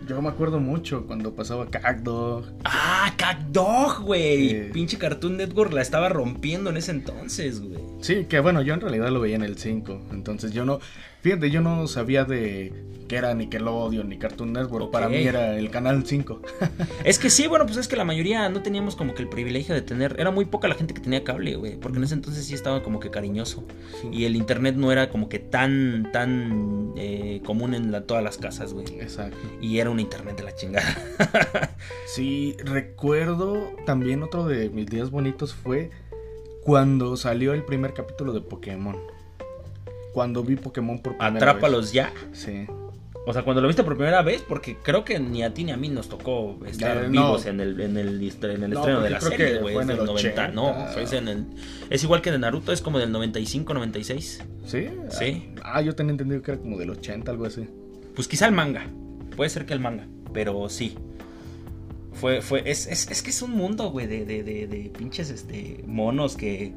Yo 0.09 0.21
me 0.21 0.29
acuerdo 0.29 0.59
mucho 0.61 1.07
cuando 1.07 1.35
pasaba 1.35 1.67
Cagdog. 1.71 2.45
Ah, 2.65 3.13
Cat 3.17 3.39
Dog, 3.53 4.03
güey. 4.05 4.71
Pinche 4.73 4.99
Cartoon 4.99 5.37
Network 5.37 5.73
la 5.73 5.83
estaba 5.83 6.09
rompiendo 6.09 6.71
en 6.71 6.77
ese 6.77 6.91
entonces, 6.91 7.61
güey. 7.61 7.81
Sí, 8.01 8.27
que 8.29 8.41
bueno, 8.41 8.63
yo 8.63 8.75
en 8.75 8.81
realidad 8.81 9.11
lo 9.11 9.21
veía 9.21 9.37
en 9.37 9.43
el 9.43 9.57
5. 9.59 10.09
Entonces 10.13 10.53
yo 10.53 10.65
no. 10.65 10.81
Fíjate, 11.21 11.51
yo 11.51 11.61
no 11.61 11.87
sabía 11.87 12.25
de 12.25 12.73
que 13.09 13.17
era 13.17 13.33
Nickelodeon 13.35 14.09
ni 14.09 14.19
Cartoon 14.19 14.53
Network. 14.53 14.87
Ok. 14.87 14.93
Para 14.93 15.09
mí 15.09 15.19
era 15.19 15.57
el 15.57 15.71
canal 15.71 16.05
5. 16.05 16.41
Es 17.05 17.19
que 17.21 17.31
sí, 17.31 17.47
bueno, 17.47 17.65
pues 17.67 17.77
es 17.77 17.87
que 17.87 17.95
la 17.97 18.05
mayoría 18.05 18.49
no 18.49 18.63
teníamos 18.63 18.97
como 18.97 19.15
que 19.15 19.23
el 19.23 19.29
privilegio 19.29 19.73
de 19.75 19.83
tener. 19.83 20.17
Era 20.19 20.31
muy 20.33 20.47
poca 20.47 20.67
la 20.67 20.75
gente 20.75 20.95
que 20.95 21.01
tenía 21.01 21.23
cable, 21.23 21.55
güey. 21.57 21.77
Porque 21.77 21.99
en 21.99 22.05
ese 22.05 22.15
entonces 22.15 22.45
sí 22.45 22.55
estaba 22.55 22.83
como 22.83 22.99
que 22.99 23.11
cariñoso. 23.11 23.65
Y 24.11 24.25
el 24.25 24.35
internet 24.35 24.75
no 24.77 24.91
era 24.91 25.11
como 25.11 25.29
que 25.29 25.39
tan, 25.39 26.11
tan 26.13 26.93
eh, 26.97 27.41
común 27.45 27.75
en 27.75 27.93
la- 27.93 28.03
todas 28.05 28.25
las 28.25 28.39
casas, 28.39 28.73
güey. 28.73 28.87
Exacto. 29.01 29.37
Y 29.61 29.79
era 29.79 29.91
un 29.93 30.01
internet 30.01 30.37
de 30.37 30.43
la 30.43 30.55
chingada. 30.55 30.97
Sí, 32.07 32.57
recuerdo 32.65 33.71
también 33.87 34.23
otro 34.23 34.45
de 34.47 34.69
mis 34.69 34.87
días 34.87 35.11
bonitos 35.11 35.55
fue 35.55 35.91
cuando 36.63 37.17
salió 37.17 37.55
el 37.55 37.65
primer 37.65 37.95
capítulo 37.95 38.33
de 38.33 38.41
Pokémon. 38.43 38.97
Cuando 40.13 40.43
vi 40.45 40.57
Pokémon 40.57 41.01
por 41.01 41.17
primera 41.17 41.37
Atrápalos 41.37 41.93
ya. 41.93 42.13
vez. 42.31 42.39
Sí. 42.39 42.67
O 43.27 43.33
sea, 43.33 43.43
cuando 43.45 43.63
lo 43.63 43.69
viste 43.69 43.83
por 43.85 43.97
primera 43.97 44.21
vez, 44.23 44.43
porque 44.47 44.77
creo 44.83 45.05
que 45.05 45.19
ni 45.21 45.43
a 45.43 45.55
ti 45.55 45.65
ni 45.65 45.71
a 45.73 45.77
mí 45.77 45.89
nos 45.89 46.09
tocó 46.09 46.59
estar 46.67 47.05
no. 47.05 47.11
vivos 47.11 47.47
en 47.47 47.61
el, 47.61 47.81
en 47.81 47.97
el, 47.97 48.21
en 48.21 48.63
el 48.65 48.71
No, 48.71 48.81
estreno 48.81 49.01
de 49.01 49.11
porque 49.11 49.11
la 49.11 49.21
serie, 49.21 49.37
que 49.55 49.59
güey. 49.61 49.75
fue 49.75 49.83
Es 49.85 49.89
en 49.89 49.89
del 49.97 49.99
el 50.01 50.07
90. 50.07 50.29
80. 50.43 50.49
No, 50.49 50.87
fue 50.93 51.19
en 51.19 51.29
el. 51.29 51.47
Es 51.89 52.03
igual 52.03 52.21
que 52.21 52.31
de 52.33 52.39
Naruto, 52.39 52.73
es 52.73 52.83
como 52.83 52.99
del 52.99 53.11
95, 53.13 53.73
96. 53.75 54.43
¿Sí? 54.67 54.89
Sí. 55.11 55.49
Ah, 55.63 55.81
yo 55.81 55.95
tenía 55.95 56.11
entendido 56.11 56.43
que 56.43 56.51
era 56.53 56.61
como 56.61 56.77
del 56.79 56.91
80, 56.91 57.31
algo 57.31 57.47
así. 57.47 57.67
Pues 58.15 58.29
quizá 58.29 58.47
el 58.47 58.53
manga. 58.53 58.87
Puede 59.37 59.51
ser 59.51 59.67
que 59.67 59.73
el 59.73 59.81
manga, 59.81 60.07
pero 60.33 60.69
sí. 60.69 60.97
Fue, 62.13 62.43
fue, 62.43 62.63
es, 62.71 62.87
es, 62.87 63.11
es 63.11 63.23
que 63.23 63.31
es 63.31 63.41
un 63.43 63.53
mundo, 63.53 63.91
güey, 63.91 64.07
de, 64.07 64.25
de, 64.27 64.43
de, 64.43 64.67
de 64.67 64.91
pinches 64.97 65.31
este, 65.31 65.83
monos 65.87 66.37
que 66.37 66.73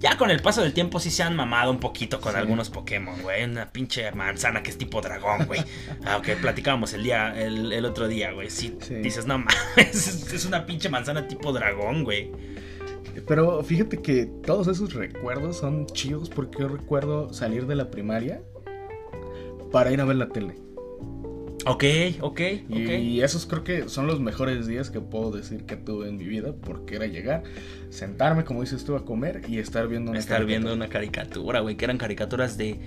ya 0.00 0.18
con 0.18 0.30
el 0.32 0.42
paso 0.42 0.60
del 0.62 0.72
tiempo 0.74 0.98
sí 0.98 1.10
se 1.10 1.22
han 1.22 1.36
mamado 1.36 1.70
un 1.70 1.78
poquito 1.78 2.20
con 2.20 2.32
Sí. 2.32 2.38
algunos 2.38 2.68
Pokémon, 2.70 3.22
güey. 3.22 3.44
Una 3.44 3.70
pinche 3.70 4.10
manzana 4.12 4.62
que 4.62 4.70
es 4.70 4.76
tipo 4.76 5.00
dragón, 5.00 5.46
güey. 5.46 5.60
Aunque 6.06 6.34
platicábamos 6.36 6.92
el 6.92 7.04
día, 7.04 7.32
el, 7.40 7.72
el 7.72 7.84
otro 7.84 8.08
día, 8.08 8.32
güey. 8.32 8.50
Sí, 8.50 8.76
Sí. 8.80 8.96
dices, 8.96 9.26
no 9.26 9.38
mames, 9.38 9.54
es, 10.08 10.32
es 10.32 10.44
una 10.44 10.66
pinche 10.66 10.88
manzana 10.88 11.28
tipo 11.28 11.52
dragón, 11.52 12.02
güey. 12.04 12.32
Pero 13.28 13.62
fíjate 13.62 13.98
que 14.02 14.26
todos 14.26 14.66
esos 14.66 14.92
recuerdos 14.92 15.58
son 15.58 15.86
chidos 15.86 16.28
porque 16.28 16.58
yo 16.62 16.68
recuerdo 16.68 17.32
salir 17.32 17.66
de 17.68 17.76
la 17.76 17.88
primaria 17.92 18.42
para 19.70 19.92
ir 19.92 20.00
a 20.00 20.04
ver 20.04 20.16
la 20.16 20.28
tele. 20.28 20.56
Ok, 21.66 21.84
ok, 22.20 22.40
ok. 22.70 22.76
Y 23.00 23.20
esos 23.22 23.46
creo 23.46 23.64
que 23.64 23.88
son 23.88 24.06
los 24.06 24.20
mejores 24.20 24.66
días 24.66 24.90
que 24.90 25.00
puedo 25.00 25.30
decir 25.30 25.64
que 25.64 25.76
tuve 25.76 26.08
en 26.08 26.16
mi 26.18 26.24
vida 26.24 26.52
porque 26.52 26.96
era 26.96 27.06
llegar, 27.06 27.42
sentarme, 27.90 28.44
como 28.44 28.60
dices 28.60 28.84
tú, 28.84 28.96
a 28.96 29.04
comer 29.04 29.42
y 29.48 29.58
estar 29.58 29.88
viendo 29.88 30.10
una 30.10 30.20
estar 30.20 30.38
caricatura. 30.38 30.58
viendo 30.60 30.74
una 30.74 30.88
caricatura, 30.88 31.60
güey, 31.60 31.76
que 31.76 31.84
eran 31.84 31.98
caricaturas 31.98 32.56
de... 32.58 32.78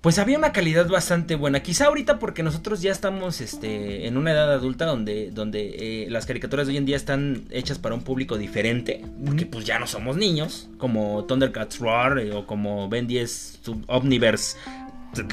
Pues 0.00 0.18
había 0.18 0.36
una 0.36 0.52
calidad 0.52 0.86
bastante 0.86 1.34
buena. 1.34 1.62
Quizá 1.62 1.86
ahorita 1.86 2.18
porque 2.18 2.42
nosotros 2.42 2.82
ya 2.82 2.92
estamos 2.92 3.40
este, 3.40 4.06
en 4.06 4.18
una 4.18 4.32
edad 4.32 4.52
adulta 4.52 4.84
donde, 4.84 5.30
donde 5.30 6.04
eh, 6.04 6.10
las 6.10 6.26
caricaturas 6.26 6.66
de 6.66 6.72
hoy 6.72 6.76
en 6.76 6.84
día 6.84 6.96
están 6.96 7.44
hechas 7.50 7.78
para 7.78 7.94
un 7.94 8.02
público 8.02 8.36
diferente. 8.36 9.00
Porque 9.24 9.46
pues 9.46 9.64
ya 9.64 9.78
no 9.78 9.86
somos 9.86 10.18
niños. 10.18 10.68
Como 10.76 11.24
Thundercats 11.24 11.78
Roar 11.78 12.18
eh, 12.18 12.32
o 12.32 12.46
como 12.46 12.86
Ben 12.90 13.06
10 13.06 13.60
Sub- 13.62 13.84
Omniverse. 13.86 14.58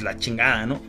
La 0.02 0.16
chingada, 0.16 0.64
¿no? 0.64 0.80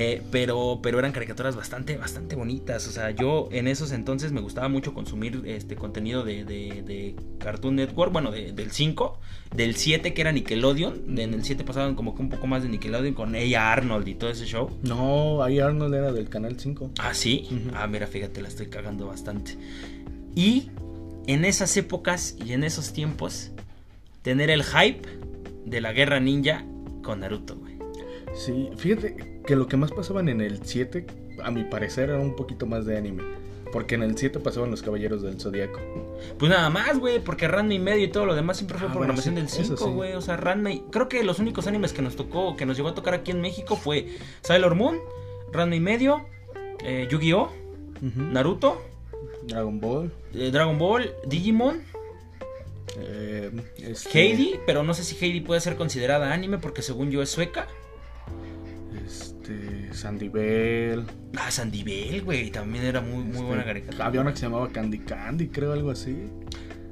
Eh, 0.00 0.22
pero, 0.30 0.78
pero 0.80 1.00
eran 1.00 1.10
caricaturas 1.10 1.56
bastante, 1.56 1.96
bastante 1.96 2.36
bonitas. 2.36 2.86
O 2.86 2.92
sea, 2.92 3.10
yo 3.10 3.48
en 3.50 3.66
esos 3.66 3.90
entonces 3.90 4.30
me 4.30 4.40
gustaba 4.40 4.68
mucho 4.68 4.94
consumir 4.94 5.42
este 5.46 5.74
contenido 5.74 6.22
de, 6.22 6.44
de- 6.44 6.84
de 6.86 7.16
Cartoon 7.40 7.74
Network, 7.74 8.12
bueno, 8.12 8.30
de- 8.30 8.52
del 8.52 8.70
5, 8.70 9.18
del 9.56 9.74
7 9.74 10.14
que 10.14 10.20
era 10.20 10.30
Nickelodeon. 10.30 11.16
de- 11.16 11.24
en 11.24 11.34
el 11.34 11.42
7 11.42 11.64
pasaban 11.64 11.96
como 11.96 12.14
que 12.14 12.22
un 12.22 12.28
poco 12.28 12.46
más 12.46 12.62
de 12.62 12.68
Nickelodeon 12.68 13.12
con 13.14 13.34
ella 13.34 13.72
Arnold 13.72 14.06
y 14.06 14.14
todo 14.14 14.30
ese 14.30 14.46
show. 14.46 14.70
No, 14.84 15.42
ahí 15.42 15.58
Arnold 15.58 15.92
era 15.92 16.12
del 16.12 16.28
canal 16.28 16.60
5. 16.60 16.92
Ah, 17.00 17.12
sí. 17.12 17.48
Ah, 17.74 17.88
mira, 17.88 18.06
fíjate, 18.06 18.40
la 18.40 18.46
estoy 18.46 18.68
cagando 18.68 19.08
bastante. 19.08 19.56
Y 20.36 20.70
en 21.26 21.44
esas 21.44 21.76
épocas 21.76 22.36
y 22.46 22.52
en 22.52 22.62
esos 22.62 22.92
tiempos, 22.92 23.50
tener 24.22 24.48
el 24.50 24.62
hype 24.62 25.08
de 25.66 25.80
la 25.80 25.92
guerra 25.92 26.20
ninja 26.20 26.64
con 27.02 27.18
Naruto, 27.18 27.56
güey. 27.56 27.74
Sí, 28.36 28.68
fíjate 28.76 29.37
que 29.48 29.56
lo 29.56 29.66
que 29.66 29.78
más 29.78 29.90
pasaban 29.92 30.28
en 30.28 30.42
el 30.42 30.60
7, 30.62 31.06
a 31.42 31.50
mi 31.50 31.64
parecer, 31.64 32.10
era 32.10 32.18
un 32.20 32.36
poquito 32.36 32.66
más 32.66 32.84
de 32.84 32.98
anime. 32.98 33.22
Porque 33.72 33.94
en 33.94 34.02
el 34.02 34.16
7 34.16 34.40
pasaban 34.40 34.70
los 34.70 34.82
Caballeros 34.82 35.22
del 35.22 35.40
Zodíaco. 35.40 35.80
Pues 36.38 36.50
nada 36.50 36.68
más, 36.68 36.98
güey, 36.98 37.18
porque 37.18 37.48
Ranma 37.48 37.72
y 37.72 37.78
medio 37.78 38.04
y 38.04 38.08
todo 38.08 38.26
lo 38.26 38.34
demás 38.34 38.58
siempre 38.58 38.76
fue 38.78 38.88
Ah, 38.88 38.92
programación 38.92 39.34
bueno, 39.36 39.48
del 39.48 39.54
sí, 39.56 39.62
eso 39.62 39.76
5, 39.78 39.88
sí. 39.90 39.94
güey. 39.96 40.12
O 40.12 40.20
sea, 40.20 40.36
Ranma 40.36 40.70
y... 40.70 40.80
Creo 40.90 41.08
que 41.08 41.24
los 41.24 41.38
únicos 41.38 41.66
animes 41.66 41.94
que 41.94 42.02
nos 42.02 42.14
tocó, 42.14 42.56
que 42.56 42.66
nos 42.66 42.76
llegó 42.76 42.90
a 42.90 42.94
tocar 42.94 43.14
aquí 43.14 43.30
en 43.30 43.40
México 43.40 43.74
fue 43.76 44.16
Sailor 44.42 44.74
Moon, 44.74 44.98
Ranma 45.50 45.76
y 45.76 45.80
medio, 45.80 46.26
eh, 46.84 47.08
Yu-Gi-Oh, 47.10 47.50
Naruto, 48.16 48.82
Dragon 49.46 49.80
Ball. 49.80 50.12
eh, 50.34 50.50
Dragon 50.50 50.76
Ball, 50.78 51.10
Digimon, 51.26 51.82
eh, 52.98 53.50
este, 53.78 54.10
Heidi, 54.18 54.60
pero 54.66 54.82
no 54.82 54.92
sé 54.94 55.04
si 55.04 55.16
Heidi 55.22 55.40
puede 55.40 55.60
ser 55.62 55.76
considerada 55.76 56.32
anime 56.32 56.58
porque 56.58 56.82
según 56.82 57.10
yo 57.10 57.22
es 57.22 57.30
sueca. 57.30 57.66
Este, 59.98 60.08
Sandy 60.08 60.28
Bell. 60.28 61.04
Ah, 61.36 61.50
Sandy 61.50 61.82
Bell, 61.82 62.22
güey, 62.22 62.50
también 62.50 62.84
era 62.84 63.00
muy, 63.00 63.24
muy 63.24 63.32
este, 63.32 63.42
buena 63.44 63.64
caricatura. 63.64 64.06
Había 64.06 64.20
una 64.20 64.30
que 64.30 64.36
se 64.38 64.46
llamaba 64.46 64.68
Candy 64.68 64.98
Candy, 65.00 65.48
creo, 65.48 65.72
algo 65.72 65.90
así. 65.90 66.16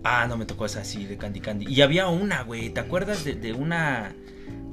Ah, 0.04 0.26
no 0.28 0.36
me 0.36 0.44
tocó 0.44 0.66
esa 0.66 0.80
así 0.80 1.04
de 1.04 1.16
Candy 1.16 1.40
Candy. 1.40 1.66
Y 1.72 1.82
había 1.82 2.08
una, 2.08 2.42
güey, 2.42 2.70
¿te 2.70 2.80
acuerdas 2.80 3.24
de, 3.24 3.34
de 3.34 3.52
una 3.52 4.12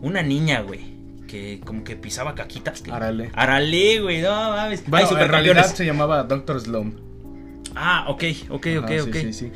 una 0.02 0.22
niña, 0.22 0.62
güey? 0.62 0.94
Que 1.28 1.62
como 1.66 1.84
que 1.84 1.96
pisaba 1.96 2.36
caquitas. 2.36 2.82
que- 2.82 2.92
Arale. 2.92 3.32
Arale, 3.34 4.02
güey, 4.02 4.22
no 4.22 4.30
mames. 4.30 4.84
Bueno, 4.88 5.08
Ay, 5.10 5.24
en 5.24 5.30
realidad 5.30 5.66
se 5.66 5.86
llamaba 5.86 6.24
Doctor 6.24 6.60
Slum. 6.60 6.94
Ah, 7.76 8.06
ok, 8.10 8.24
ok, 8.50 8.68
ok, 8.80 8.92
Ajá, 8.92 9.04
ok. 9.04 9.14
Sí, 9.14 9.34
sí, 9.34 9.34
sí. 9.34 9.52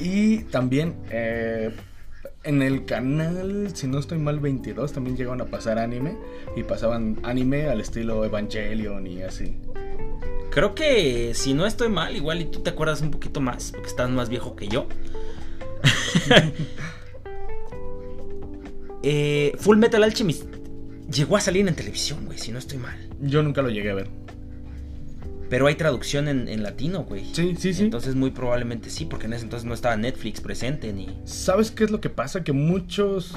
Y 0.00 0.38
también 0.44 0.94
eh, 1.10 1.70
en 2.44 2.62
el 2.62 2.84
canal, 2.84 3.70
si 3.74 3.86
no 3.86 3.98
estoy 3.98 4.18
mal, 4.18 4.40
22, 4.40 4.92
también 4.92 5.16
llegaban 5.16 5.40
a 5.40 5.46
pasar 5.46 5.78
anime. 5.78 6.16
Y 6.56 6.62
pasaban 6.62 7.18
anime 7.22 7.66
al 7.66 7.80
estilo 7.80 8.24
Evangelion 8.24 9.06
y 9.06 9.22
así. 9.22 9.56
Creo 10.50 10.74
que 10.74 11.34
si 11.34 11.54
no 11.54 11.66
estoy 11.66 11.88
mal, 11.88 12.16
igual 12.16 12.40
y 12.40 12.46
tú 12.46 12.60
te 12.60 12.70
acuerdas 12.70 13.02
un 13.02 13.10
poquito 13.10 13.40
más, 13.40 13.72
porque 13.72 13.88
estás 13.88 14.10
más 14.10 14.28
viejo 14.28 14.56
que 14.56 14.68
yo. 14.68 14.86
Eh, 19.04 19.52
Full 19.58 19.78
Metal 19.78 20.02
Alchemist 20.02 20.44
llegó 21.08 21.36
a 21.36 21.40
salir 21.40 21.66
en 21.68 21.74
televisión, 21.76 22.26
güey, 22.26 22.36
si 22.36 22.50
no 22.50 22.58
estoy 22.58 22.78
mal. 22.78 22.98
Yo 23.20 23.44
nunca 23.44 23.62
lo 23.62 23.70
llegué 23.70 23.90
a 23.90 23.94
ver. 23.94 24.08
Pero 25.50 25.66
hay 25.66 25.74
traducción 25.76 26.28
en, 26.28 26.46
en 26.48 26.62
latino, 26.62 27.04
güey. 27.04 27.24
Sí, 27.32 27.54
sí, 27.58 27.72
sí. 27.72 27.84
Entonces 27.84 28.14
muy 28.14 28.30
probablemente 28.30 28.90
sí, 28.90 29.06
porque 29.06 29.26
en 29.26 29.32
ese 29.32 29.44
entonces 29.44 29.66
no 29.66 29.72
estaba 29.74 29.96
Netflix 29.96 30.40
presente 30.40 30.92
ni... 30.92 31.08
¿Sabes 31.24 31.70
qué 31.70 31.84
es 31.84 31.90
lo 31.90 32.00
que 32.00 32.10
pasa? 32.10 32.44
Que 32.44 32.52
muchos, 32.52 33.34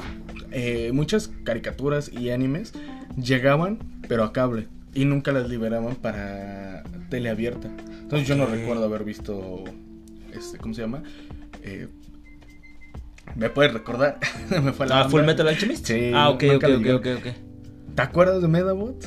eh, 0.51 0.91
muchas 0.93 1.29
caricaturas 1.45 2.11
y 2.11 2.29
animes 2.31 2.73
llegaban, 3.15 3.79
pero 4.07 4.23
a 4.25 4.33
cable. 4.33 4.67
y 4.93 5.05
nunca 5.05 5.31
las 5.31 5.47
liberaban 5.49 5.95
para 5.95 6.83
teleabierta. 7.09 7.69
Entonces 8.01 8.27
yo 8.27 8.35
no 8.35 8.45
recuerdo 8.45 8.83
haber 8.83 9.05
visto, 9.05 9.63
este, 10.33 10.57
¿cómo 10.57 10.73
se 10.73 10.81
llama? 10.81 11.01
Eh, 11.63 11.87
¿Me 13.35 13.49
puedes 13.49 13.71
recordar? 13.71 14.19
Me 14.63 14.73
fue 14.73 14.87
la 14.87 15.01
Ah. 15.01 15.09
Full 15.09 15.21
Metal 15.23 15.47
Alchemist. 15.47 15.85
Sí, 15.87 16.11
Ah, 16.13 16.29
ok, 16.29 16.43
ok, 16.55 16.63
ok, 16.95 17.05
ok. 17.19 17.27
¿Te 17.95 18.01
acuerdas 18.01 18.41
de 18.41 18.47
Medabot? 18.49 19.01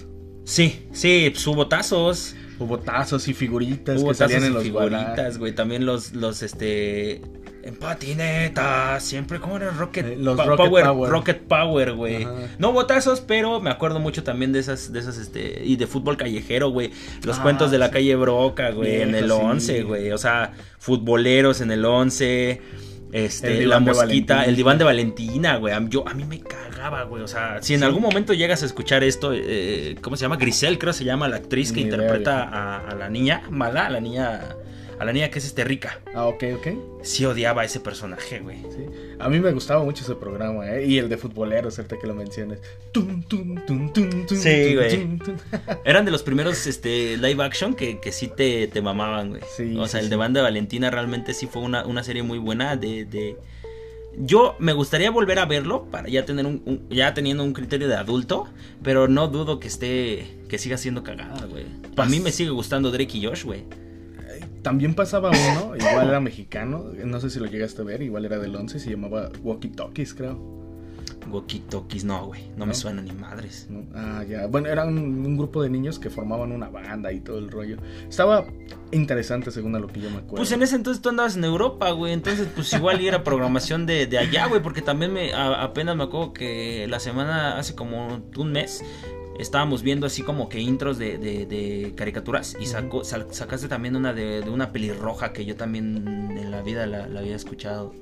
Sí, 0.44 0.86
sí, 0.92 1.28
pues 1.30 1.46
hubo 1.46 1.68
tazos. 1.68 2.34
Hubo 2.64 2.78
tazos 2.78 3.28
y 3.28 3.34
figuritas 3.34 4.00
Hubo 4.00 4.08
que 4.10 4.14
salían 4.14 4.40
tazos 4.40 4.46
en 4.46 4.52
y 4.52 4.54
los 4.54 4.62
figuritas, 4.64 5.38
güey. 5.38 5.54
También 5.54 5.86
los, 5.86 6.12
los, 6.14 6.42
este... 6.42 7.22
En 7.62 7.76
patineta, 7.76 9.00
siempre, 9.00 9.40
¿cómo 9.40 9.56
era? 9.56 9.70
Rocket, 9.70 10.04
Eh, 10.04 10.16
los 10.18 10.36
Pa- 10.36 10.44
Rocket 10.44 10.66
Power, 10.66 10.84
Power. 10.84 11.10
Rocket 11.10 11.42
Power, 11.44 11.92
güey. 11.94 12.26
No 12.58 12.70
hubo 12.70 12.84
tazos, 12.84 13.22
pero 13.22 13.58
me 13.60 13.70
acuerdo 13.70 14.00
mucho 14.00 14.22
también 14.22 14.52
de 14.52 14.58
esas, 14.58 14.92
de 14.92 14.98
esas, 15.00 15.16
este, 15.16 15.62
y 15.64 15.76
de 15.76 15.86
fútbol 15.86 16.18
callejero, 16.18 16.68
güey. 16.68 16.90
Los 17.22 17.38
Ah, 17.38 17.42
cuentos 17.42 17.70
de 17.70 17.78
la 17.78 17.86
sí. 17.86 17.92
calle 17.94 18.16
Broca, 18.16 18.70
güey, 18.70 19.00
en 19.00 19.14
el 19.14 19.24
Viejo, 19.24 19.38
sí. 19.38 19.46
11, 19.46 19.82
güey. 19.84 20.12
O 20.12 20.18
sea, 20.18 20.52
futboleros 20.78 21.62
en 21.62 21.70
el 21.70 21.84
11. 21.86 22.60
Este, 23.12 23.64
la 23.64 23.78
mosquita, 23.80 24.44
el 24.44 24.56
diván 24.56 24.76
de 24.76 24.84
Valentina, 24.84 25.56
güey. 25.56 25.72
Yo, 25.88 26.06
a 26.06 26.12
mí 26.14 26.24
me 26.24 26.40
cagaba, 26.84 27.04
güey. 27.04 27.22
O 27.22 27.28
sea, 27.28 27.62
si 27.62 27.74
en 27.74 27.80
Sí. 27.80 27.86
algún 27.86 28.02
momento 28.02 28.32
llegas 28.34 28.62
a 28.62 28.66
escuchar 28.66 29.02
esto, 29.04 29.32
eh, 29.34 29.96
¿cómo 30.02 30.16
se 30.16 30.22
llama? 30.22 30.36
Grisel, 30.36 30.78
creo 30.78 30.92
se 30.92 31.04
llama 31.04 31.28
la 31.28 31.36
actriz 31.36 31.70
que 31.72 31.76
Ni 31.80 31.82
interpreta 31.82 32.42
a, 32.44 32.88
a 32.88 32.94
la 32.94 33.08
niña 33.08 33.42
mala, 33.50 33.86
a 33.86 33.90
la 33.90 34.00
niña, 34.00 34.54
a 34.98 35.04
la 35.04 35.12
niña 35.12 35.30
que 35.30 35.38
es 35.38 35.46
este 35.46 35.64
rica. 35.64 36.00
Ah, 36.14 36.26
ok, 36.26 36.44
ok. 36.56 36.68
Sí 37.02 37.24
odiaba 37.24 37.62
a 37.62 37.64
ese 37.64 37.80
personaje, 37.80 38.40
güey. 38.40 38.58
Sí. 38.62 38.84
A 39.18 39.28
mí 39.28 39.40
me 39.40 39.50
gustaba 39.52 39.82
mucho 39.82 40.04
ese 40.04 40.14
programa, 40.14 40.70
¿eh? 40.70 40.86
Y 40.86 40.98
el 40.98 41.08
de 41.08 41.16
futboleros, 41.16 41.78
ahorita 41.78 41.96
que 41.98 42.06
lo 42.06 42.14
mencionas. 42.14 42.58
Tum, 42.92 43.22
tum, 43.24 43.54
tum, 43.66 43.92
tum, 43.92 44.26
tum, 44.26 44.36
Sí, 44.38 44.74
güey. 44.74 45.18
Eran 45.84 46.04
de 46.04 46.10
los 46.10 46.22
primeros 46.22 46.66
este, 46.66 47.16
live 47.16 47.42
action 47.42 47.74
que, 47.74 47.98
que 47.98 48.12
sí 48.12 48.28
te, 48.28 48.68
te 48.68 48.82
mamaban, 48.82 49.30
güey. 49.30 49.42
Sí, 49.56 49.74
o 49.78 49.88
sea, 49.88 50.00
sí, 50.00 50.04
el 50.04 50.10
de 50.10 50.16
sí. 50.16 50.18
Banda 50.18 50.42
Valentina 50.42 50.90
realmente 50.90 51.32
sí 51.34 51.46
fue 51.46 51.62
una, 51.62 51.86
una 51.86 52.04
serie 52.04 52.22
muy 52.22 52.38
buena 52.38 52.76
de, 52.76 53.04
de- 53.06 53.36
Yo 54.18 54.54
me 54.58 54.72
gustaría 54.72 55.10
volver 55.10 55.38
a 55.38 55.44
verlo 55.46 55.86
para 55.90 56.08
ya 56.08 56.24
tener 56.24 56.46
un, 56.46 56.62
un- 56.66 56.88
ya 56.88 57.14
teniendo 57.14 57.42
un 57.44 57.52
criterio 57.52 57.88
de 57.88 57.96
adulto, 57.96 58.46
pero 58.82 59.08
no 59.08 59.28
dudo 59.28 59.58
que 59.60 59.68
esté 59.68 60.38
que 60.48 60.58
siga 60.58 60.76
siendo 60.76 61.02
cagada, 61.02 61.46
güey. 61.46 61.64
A 61.64 61.94
Pas- 61.96 62.08
mí 62.08 62.20
me 62.20 62.30
sigue 62.30 62.50
gustando 62.50 62.90
Drake 62.90 63.18
y 63.18 63.24
Josh, 63.26 63.44
güey. 63.44 63.64
También 64.62 64.94
pasaba 64.94 65.30
uno, 65.30 65.76
igual 65.76 66.08
era 66.08 66.20
mexicano, 66.20 66.84
no 67.04 67.20
sé 67.20 67.28
si 67.28 67.38
lo 67.38 67.46
llegaste 67.46 67.82
a 67.82 67.84
ver, 67.84 68.00
igual 68.02 68.24
era 68.24 68.38
del 68.38 68.54
11, 68.56 68.78
se 68.78 68.90
llamaba 68.90 69.30
Walkie 69.42 69.68
Talkies, 69.68 70.14
creo. 70.14 70.63
Walkie 71.30 71.60
Talkies, 71.60 72.04
no, 72.04 72.26
güey, 72.26 72.50
no, 72.56 72.66
me 72.66 72.74
suena 72.74 73.02
ni 73.02 73.12
madres. 73.12 73.66
¿no? 73.70 73.84
Ah, 73.94 74.24
ya. 74.28 74.46
Bueno, 74.46 74.68
era 74.68 74.84
un, 74.84 74.98
un 74.98 75.36
grupo 75.36 75.62
de 75.62 75.70
niños 75.70 75.98
que 75.98 76.10
formaban 76.10 76.52
una 76.52 76.68
banda 76.68 77.12
y 77.12 77.20
todo 77.20 77.38
el 77.38 77.50
rollo. 77.50 77.76
Estaba 78.08 78.46
interesante 78.92 79.50
según 79.50 79.74
a 79.76 79.78
lo 79.78 79.86
que 79.88 80.00
yo 80.00 80.10
me 80.10 80.16
acuerdo. 80.18 80.36
Pues 80.36 80.52
en 80.52 80.62
ese 80.62 80.76
entonces 80.76 81.02
tú 81.02 81.08
andabas 81.08 81.36
en 81.36 81.44
Europa, 81.44 81.90
güey. 81.92 82.12
Entonces, 82.12 82.48
pues 82.54 82.72
igual 82.72 83.00
y 83.00 83.08
era 83.08 83.24
programación 83.24 83.86
de, 83.86 84.06
de 84.06 84.18
allá, 84.18 84.46
güey. 84.46 84.62
Porque 84.62 84.82
también 84.82 85.12
me 85.12 85.32
a- 85.32 85.62
apenas 85.62 85.96
me 85.96 86.04
acuerdo 86.04 86.32
que 86.32 86.86
la 86.88 87.00
semana, 87.00 87.58
hace 87.58 87.74
como 87.74 88.22
un 88.36 88.52
mes, 88.52 88.84
estábamos 89.38 89.82
viendo 89.82 90.06
así 90.06 90.22
como 90.22 90.48
que 90.48 90.60
intros 90.60 90.96
de, 90.98 91.18
de- 91.18 91.46
de 91.46 91.92
caricaturas. 91.96 92.56
Y 92.60 92.66
sal- 92.66 92.88
sacaste 93.30 93.68
también 93.68 93.96
una 93.96 94.12
de, 94.12 94.42
de 94.42 94.50
una 94.50 94.70
pelirroja 94.72 95.32
que 95.32 95.44
yo 95.44 95.56
también 95.56 96.06
en 96.38 96.50
la 96.50 96.62
vida 96.62 96.86
la, 96.86 97.06
la 97.08 97.20
había 97.20 97.34
escuchado. 97.36 97.92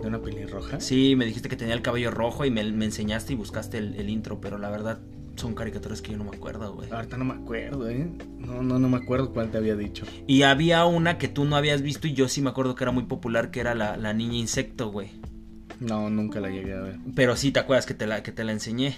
¿De 0.00 0.06
una 0.06 0.20
pelirroja? 0.20 0.80
Sí, 0.80 1.14
me 1.16 1.26
dijiste 1.26 1.48
que 1.48 1.56
tenía 1.56 1.74
el 1.74 1.82
cabello 1.82 2.10
rojo 2.10 2.44
y 2.44 2.50
me, 2.50 2.62
me 2.72 2.84
enseñaste 2.84 3.32
y 3.32 3.36
buscaste 3.36 3.78
el, 3.78 3.94
el 3.96 4.08
intro. 4.08 4.40
Pero 4.40 4.58
la 4.58 4.70
verdad, 4.70 5.00
son 5.36 5.54
caricaturas 5.54 6.02
que 6.02 6.12
yo 6.12 6.18
no 6.18 6.24
me 6.24 6.36
acuerdo, 6.36 6.74
güey. 6.74 6.90
Ahorita 6.90 7.16
no 7.16 7.24
me 7.24 7.34
acuerdo, 7.34 7.88
¿eh? 7.88 8.10
No, 8.38 8.62
no, 8.62 8.78
no 8.78 8.88
me 8.88 8.98
acuerdo 8.98 9.32
cuál 9.32 9.50
te 9.50 9.58
había 9.58 9.76
dicho. 9.76 10.04
Y 10.26 10.42
había 10.42 10.84
una 10.84 11.18
que 11.18 11.28
tú 11.28 11.44
no 11.44 11.56
habías 11.56 11.82
visto 11.82 12.06
y 12.06 12.12
yo 12.12 12.28
sí 12.28 12.42
me 12.42 12.50
acuerdo 12.50 12.74
que 12.74 12.84
era 12.84 12.92
muy 12.92 13.04
popular, 13.04 13.50
que 13.50 13.60
era 13.60 13.74
la, 13.74 13.96
la 13.96 14.12
niña 14.12 14.36
insecto, 14.36 14.90
güey. 14.90 15.10
No, 15.80 16.10
nunca 16.10 16.40
la 16.40 16.50
llegué 16.50 16.74
a 16.74 16.80
ver. 16.80 16.98
Pero 17.14 17.36
sí 17.36 17.52
te 17.52 17.60
acuerdas 17.60 17.86
que 17.86 17.94
te 17.94 18.06
la, 18.06 18.22
que 18.22 18.32
te 18.32 18.44
la 18.44 18.52
enseñé. 18.52 18.94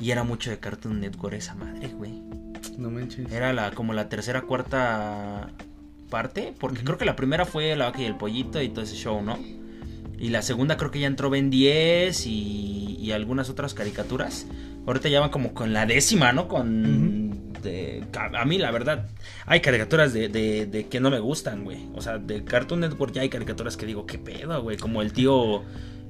Y 0.00 0.10
era 0.10 0.24
mucho 0.24 0.50
de 0.50 0.58
Cartoon 0.58 0.98
Network 1.00 1.34
esa 1.34 1.54
madre, 1.54 1.88
güey. 1.88 2.22
No 2.78 2.90
manches. 2.90 3.30
Era 3.30 3.52
la, 3.52 3.72
como 3.72 3.92
la 3.92 4.08
tercera, 4.08 4.40
cuarta 4.42 5.52
parte. 6.08 6.54
Porque 6.58 6.82
creo 6.82 6.96
que 6.96 7.04
la 7.04 7.16
primera 7.16 7.44
fue 7.44 7.76
la 7.76 7.84
vaca 7.86 8.00
y 8.00 8.06
el 8.06 8.16
pollito 8.16 8.62
y 8.62 8.70
todo 8.70 8.82
ese 8.82 8.96
show, 8.96 9.22
¿no? 9.22 9.38
Y 10.18 10.28
la 10.28 10.42
segunda 10.42 10.76
creo 10.76 10.90
que 10.90 11.00
ya 11.00 11.06
entró 11.08 11.30
Ben 11.30 11.50
10 11.50 12.26
y, 12.26 12.96
y 13.00 13.10
algunas 13.12 13.50
otras 13.50 13.74
caricaturas. 13.74 14.46
Ahorita 14.86 15.08
ya 15.08 15.20
van 15.20 15.30
como 15.30 15.52
con 15.54 15.72
la 15.72 15.84
décima, 15.86 16.32
¿no? 16.32 16.48
Con... 16.48 17.52
de- 17.62 18.04
a 18.16 18.40
a 18.40 18.44
mí, 18.44 18.58
la 18.58 18.70
verdad, 18.70 19.08
hay 19.46 19.60
caricaturas 19.60 20.12
de, 20.12 20.28
de- 20.28 20.66
de 20.66 20.86
que 20.88 21.00
no 21.00 21.10
me 21.10 21.18
gustan, 21.20 21.64
güey. 21.64 21.86
O 21.94 22.00
sea, 22.00 22.18
de 22.18 22.44
Cartoon 22.44 22.80
Network 22.80 23.12
ya 23.12 23.22
hay 23.22 23.28
caricaturas 23.28 23.76
que 23.76 23.86
digo, 23.86 24.06
¿qué 24.06 24.18
pedo, 24.18 24.62
güey? 24.62 24.76
Como 24.76 25.02
el 25.02 25.12
tío... 25.12 25.62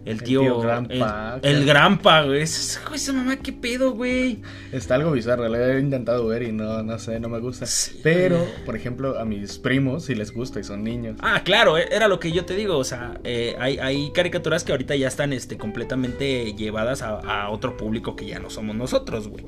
El 0.05 0.13
El 0.15 0.23
tío... 0.23 0.41
tío 0.41 0.61
Grampa, 0.61 1.39
el, 1.43 1.57
el 1.57 1.65
Grampa, 1.67 2.23
güey. 2.23 2.43
Esa, 2.43 3.13
mamá, 3.13 3.37
¿qué 3.37 3.53
pedo, 3.53 3.93
güey? 3.93 4.41
Está 4.73 4.97
algo 4.97 5.13
bizarro, 5.13 5.49
lo 5.49 5.57
he 5.57 5.79
intentado 5.81 6.27
ver 6.27 6.43
y 6.43 6.53
no, 6.53 6.83
no 6.83 6.99
sé, 6.99 7.21
no 7.21 7.29
me 7.29 7.39
gusta. 7.39 7.67
Sí, 7.67 8.01
Pero, 8.03 8.45
por 8.67 8.75
ejemplo, 8.75 9.19
a 9.19 9.25
mis 9.25 9.59
primos 9.59 10.05
sí 10.07 10.15
les 10.15 10.33
gusta 10.33 10.59
y 10.61 10.65
son 10.65 10.83
niños. 10.83 11.17
Ah, 11.21 11.43
claro, 11.45 11.79
e- 11.79 11.89
era 11.93 12.09
lo 12.09 12.19
que 12.19 12.33
yo 12.33 12.45
te 12.45 12.55
digo, 12.57 12.79
o 12.79 12.85
sea, 12.85 13.21
eh, 13.25 13.55
hay, 13.61 13.79
hay 13.79 14.11
caricaturas 14.13 14.65
que 14.65 14.73
ahorita 14.73 14.97
ya 14.97 15.07
están 15.09 15.33
este, 15.33 15.57
completamente 15.57 16.53
llevadas 16.55 17.03
a, 17.03 17.19
a 17.21 17.51
otro 17.51 17.77
público 17.77 18.17
que 18.17 18.27
ya 18.27 18.39
no 18.39 18.51
somos 18.51 18.75
nosotros, 18.75 19.29
güey. 19.29 19.45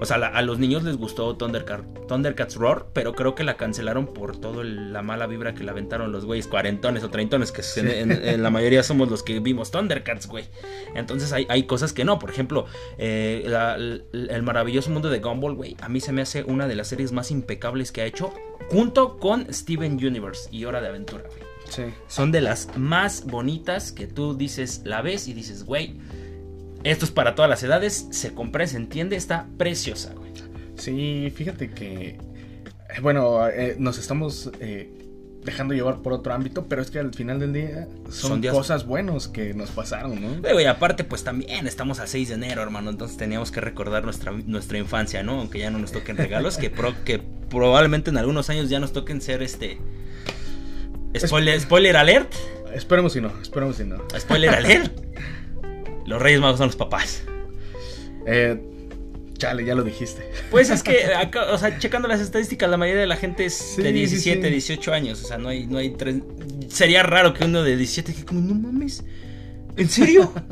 O 0.00 0.04
sea, 0.04 0.18
la- 0.18 0.28
a 0.28 0.42
los 0.42 0.58
niños 0.58 0.84
les 0.84 0.96
gustó 0.96 1.36
Thundercat- 1.36 2.06
Thundercats 2.06 2.54
Roar, 2.56 2.86
pero 2.92 3.14
creo 3.14 3.34
que 3.34 3.42
la 3.44 3.56
cancelaron 3.56 4.06
por 4.06 4.36
toda 4.38 4.62
la 4.64 5.02
mala 5.02 5.26
vibra 5.26 5.54
que 5.54 5.64
le 5.64 5.70
aventaron 5.70 6.12
los 6.12 6.24
güeyes 6.24 6.46
cuarentones 6.46 7.02
o 7.02 7.10
treintones, 7.10 7.50
que 7.50 7.62
en, 7.80 7.88
en- 8.12 8.12
en 8.28 8.42
la 8.42 8.50
mayoría 8.50 8.82
somos 8.82 9.10
los 9.10 9.22
que 9.22 9.40
vimos 9.40 9.70
Thundercats, 9.70 9.95
güey. 10.28 10.44
Entonces 10.94 11.32
hay, 11.32 11.46
hay 11.48 11.64
cosas 11.64 11.92
que 11.92 12.04
no, 12.04 12.18
por 12.18 12.30
ejemplo, 12.30 12.66
eh, 12.98 13.44
la- 13.46 13.74
el, 13.76 14.04
el 14.12 14.42
maravilloso 14.42 14.90
mundo 14.90 15.10
de 15.10 15.20
Gumball, 15.20 15.54
güey, 15.54 15.76
a 15.80 15.88
mí 15.88 16.00
se 16.00 16.12
me 16.12 16.22
hace 16.22 16.42
una 16.44 16.66
de 16.68 16.74
las 16.74 16.88
series 16.88 17.12
más 17.12 17.30
impecables 17.30 17.92
que 17.92 18.02
ha 18.02 18.06
hecho, 18.06 18.32
junto 18.70 19.18
con 19.18 19.52
Steven 19.52 19.92
Universe 19.94 20.48
y 20.50 20.64
Hora 20.64 20.80
de 20.80 20.88
Aventura, 20.88 21.24
güey 21.28 21.46
Sí. 21.68 21.82
son 22.06 22.30
de 22.30 22.40
las 22.40 22.76
más 22.78 23.24
bonitas 23.26 23.90
que 23.90 24.06
tú 24.06 24.36
dices, 24.36 24.82
la 24.84 25.02
ves 25.02 25.26
y 25.26 25.32
dices, 25.34 25.64
güey, 25.64 25.96
esto 26.84 27.04
es 27.04 27.10
para 27.10 27.34
todas 27.34 27.48
las 27.48 27.60
edades, 27.64 28.06
se 28.10 28.32
comprende, 28.34 28.70
se 28.70 28.76
entiende, 28.76 29.16
está 29.16 29.48
preciosa, 29.58 30.14
güey. 30.14 30.30
Sí, 30.76 31.32
fíjate 31.34 31.70
que, 31.70 32.10
eh, 32.10 32.20
bueno, 33.02 33.48
eh, 33.48 33.74
nos 33.80 33.98
estamos 33.98 34.50
eh, 34.60 35.05
dejando 35.46 35.72
llevar 35.72 36.02
por 36.02 36.12
otro 36.12 36.34
ámbito, 36.34 36.66
pero 36.68 36.82
es 36.82 36.90
que 36.90 36.98
al 36.98 37.14
final 37.14 37.40
del 37.40 37.54
día 37.54 37.88
son, 38.10 38.30
Son 38.30 38.40
días- 38.42 38.52
cosas 38.54 38.84
buenas 38.84 39.28
que 39.28 39.54
nos 39.54 39.70
pasaron, 39.70 40.20
¿no? 40.20 40.40
Güey, 40.42 40.52
güey, 40.52 40.66
aparte, 40.66 41.04
pues 41.04 41.24
también 41.24 41.66
estamos 41.66 41.98
a 42.00 42.06
6 42.06 42.28
de 42.28 42.34
enero, 42.34 42.62
hermano, 42.62 42.90
entonces 42.90 43.16
teníamos 43.16 43.50
que 43.50 43.62
recordar 43.62 44.04
nuestra, 44.04 44.32
nuestra 44.32 44.76
infancia, 44.76 45.22
¿no? 45.22 45.38
Aunque 45.40 45.58
ya 45.60 45.70
no 45.70 45.78
nos 45.78 45.92
toquen 45.92 46.18
regalos, 46.18 46.58
que, 46.58 46.68
pro- 46.68 46.94
que 47.04 47.22
probablemente 47.48 48.10
en 48.10 48.18
algunos 48.18 48.50
años 48.50 48.68
ya 48.68 48.78
nos 48.80 48.92
toquen 48.92 49.22
ser 49.22 49.42
este... 49.42 49.78
Spoiler, 51.16 51.58
spoiler 51.60 51.96
alert, 51.96 52.30
Esperemos 52.74 53.14
si 53.14 53.22
no, 53.22 53.32
esperemos 53.40 53.76
si 53.76 53.84
no. 53.84 54.02
spoiler 54.18 54.50
alert. 54.54 54.92
Los 56.06 56.20
Reyes 56.20 56.40
Magos 56.40 56.58
son 56.58 56.66
los 56.68 56.76
papás. 56.76 57.22
Eh, 58.26 58.60
chale, 59.38 59.64
ya 59.64 59.74
lo 59.74 59.82
dijiste. 59.82 60.30
Pues 60.50 60.70
es 60.70 60.82
que, 60.82 61.06
acá, 61.16 61.52
o 61.52 61.58
sea, 61.58 61.78
checando 61.78 62.08
las 62.08 62.20
estadísticas, 62.20 62.68
la 62.68 62.76
mayoría 62.76 63.00
de 63.02 63.06
la 63.06 63.16
gente 63.16 63.44
es 63.44 63.54
Sí, 63.54 63.82
de 63.82 63.88
sí, 63.88 63.94
17, 63.94 64.42
sí. 64.42 64.50
18 64.50 64.92
años. 64.92 65.22
O 65.24 65.26
sea, 65.26 65.38
no 65.38 65.48
hay, 65.48 65.66
no 65.66 65.78
hay 65.78 65.90
tres. 65.90 66.16
Sería 66.68 67.02
raro 67.02 67.34
que 67.34 67.44
uno 67.44 67.62
de 67.62 67.76
17 67.76 68.14
que 68.14 68.24
como, 68.24 68.40
no 68.40 68.54
mames. 68.54 69.04
¿En 69.76 69.88
serio? 69.88 70.32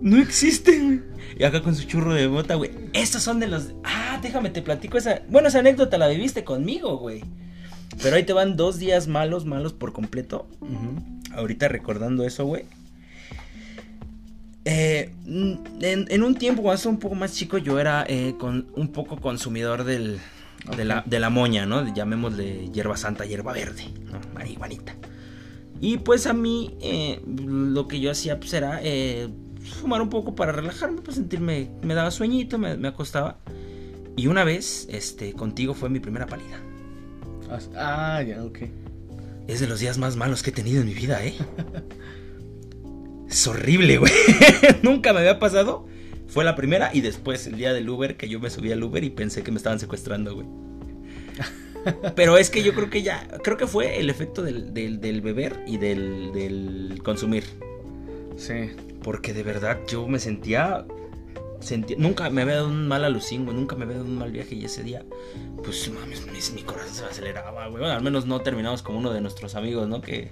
No 0.00 0.16
existe, 0.22 0.78
güey. 0.78 1.00
Y 1.38 1.42
acá 1.42 1.60
con 1.60 1.74
su 1.74 1.84
churro 1.84 2.14
de 2.14 2.28
bota, 2.28 2.54
güey. 2.54 2.70
Estos 2.92 3.20
son 3.22 3.40
de 3.40 3.48
los. 3.48 3.74
Ah, 3.82 4.20
déjame 4.22 4.50
te 4.50 4.62
platico 4.62 4.96
esa. 4.96 5.22
Bueno, 5.28 5.48
esa 5.48 5.58
anécdota 5.58 5.98
la 5.98 6.06
viviste 6.06 6.44
conmigo, 6.44 6.98
güey. 6.98 7.24
Pero 8.00 8.14
ahí 8.14 8.22
te 8.22 8.32
van 8.32 8.56
dos 8.56 8.78
días 8.78 9.08
malos, 9.08 9.44
malos 9.44 9.72
por 9.72 9.92
completo. 9.92 10.46
Ahorita 11.32 11.66
recordando 11.66 12.24
eso, 12.24 12.44
güey. 12.46 12.64
Eh, 14.70 15.14
mm, 15.24 15.52
en, 15.80 16.06
en 16.10 16.22
un 16.22 16.34
tiempo, 16.34 16.60
cuando 16.60 16.76
estaba 16.76 16.92
un 16.92 17.00
poco 17.00 17.14
más 17.14 17.32
chico, 17.32 17.56
yo 17.56 17.80
era 17.80 18.04
eh, 18.06 18.34
con, 18.38 18.66
un 18.74 18.88
poco 18.88 19.18
consumidor 19.18 19.84
del, 19.84 20.20
de, 20.76 20.84
la, 20.84 21.02
de 21.06 21.18
la 21.20 21.30
moña, 21.30 21.64
¿no? 21.64 21.94
Llamémosle 21.94 22.68
hierba 22.70 22.98
santa, 22.98 23.24
hierba 23.24 23.54
verde, 23.54 23.84
¿no? 24.12 24.20
Marihuanita. 24.34 24.94
Y 25.80 25.96
pues 25.96 26.26
a 26.26 26.34
mí 26.34 26.76
eh, 26.82 27.22
lo 27.26 27.88
que 27.88 27.98
yo 27.98 28.10
hacía 28.10 28.38
pues 28.38 28.52
era 28.52 28.82
fumar 29.80 30.02
un 30.02 30.10
poco 30.10 30.34
para 30.34 30.52
relajarme, 30.52 31.00
pues 31.00 31.16
sentirme, 31.16 31.70
me 31.80 31.94
daba 31.94 32.10
sueñito, 32.10 32.58
me, 32.58 32.76
me 32.76 32.88
acostaba. 32.88 33.38
Y 34.18 34.26
una 34.26 34.44
vez, 34.44 34.86
este, 34.90 35.32
contigo 35.32 35.72
fue 35.72 35.88
mi 35.88 35.98
primera 35.98 36.26
pálida. 36.26 36.60
Ah, 37.74 38.22
ya, 38.22 38.44
ok. 38.44 38.58
Es 39.46 39.60
de 39.60 39.66
los 39.66 39.80
días 39.80 39.96
más 39.96 40.16
malos 40.16 40.42
que 40.42 40.50
he 40.50 40.52
tenido 40.52 40.82
en 40.82 40.88
mi 40.88 40.94
vida, 40.94 41.24
¿eh? 41.24 41.34
Es 43.28 43.46
horrible, 43.46 43.98
güey. 43.98 44.12
Nunca 44.82 45.12
me 45.12 45.20
había 45.20 45.38
pasado. 45.38 45.86
Fue 46.28 46.44
la 46.44 46.56
primera 46.56 46.90
y 46.92 47.00
después 47.00 47.46
el 47.46 47.56
día 47.56 47.72
del 47.72 47.88
Uber 47.88 48.16
que 48.16 48.28
yo 48.28 48.38
me 48.40 48.50
subí 48.50 48.70
al 48.72 48.82
Uber 48.82 49.02
y 49.02 49.10
pensé 49.10 49.42
que 49.42 49.50
me 49.50 49.56
estaban 49.56 49.80
secuestrando, 49.80 50.34
güey. 50.34 50.46
Pero 52.16 52.36
es 52.36 52.50
que 52.50 52.62
yo 52.62 52.74
creo 52.74 52.90
que 52.90 53.02
ya, 53.02 53.26
creo 53.42 53.56
que 53.56 53.66
fue 53.66 53.98
el 53.98 54.10
efecto 54.10 54.42
del, 54.42 54.74
del, 54.74 55.20
beber 55.20 55.62
y 55.66 55.78
del, 55.78 56.32
del 56.32 57.00
consumir. 57.02 57.44
Sí. 58.36 58.70
Porque 59.02 59.32
de 59.32 59.42
verdad 59.42 59.78
yo 59.88 60.06
me 60.06 60.18
sentía 60.18 60.84
nunca 61.96 62.30
me 62.30 62.42
había 62.42 62.56
dado 62.56 62.68
un 62.68 62.88
mal 62.88 63.04
alucín, 63.04 63.44
güey. 63.44 63.56
Nunca 63.56 63.76
me 63.76 63.84
había 63.84 63.96
dado 63.96 64.08
un 64.08 64.18
mal 64.18 64.30
viaje. 64.30 64.54
Y 64.54 64.64
ese 64.64 64.82
día, 64.82 65.04
pues 65.62 65.90
mames, 65.90 66.52
mi, 66.52 66.62
corazón 66.62 66.94
se 66.94 67.04
aceleraba, 67.04 67.66
güey. 67.68 67.80
Bueno, 67.80 67.94
al 67.94 68.02
menos 68.02 68.26
no 68.26 68.40
terminamos 68.40 68.82
como 68.82 68.98
uno 68.98 69.12
de 69.12 69.20
nuestros 69.20 69.54
amigos, 69.54 69.88
¿no? 69.88 70.00
Que 70.00 70.30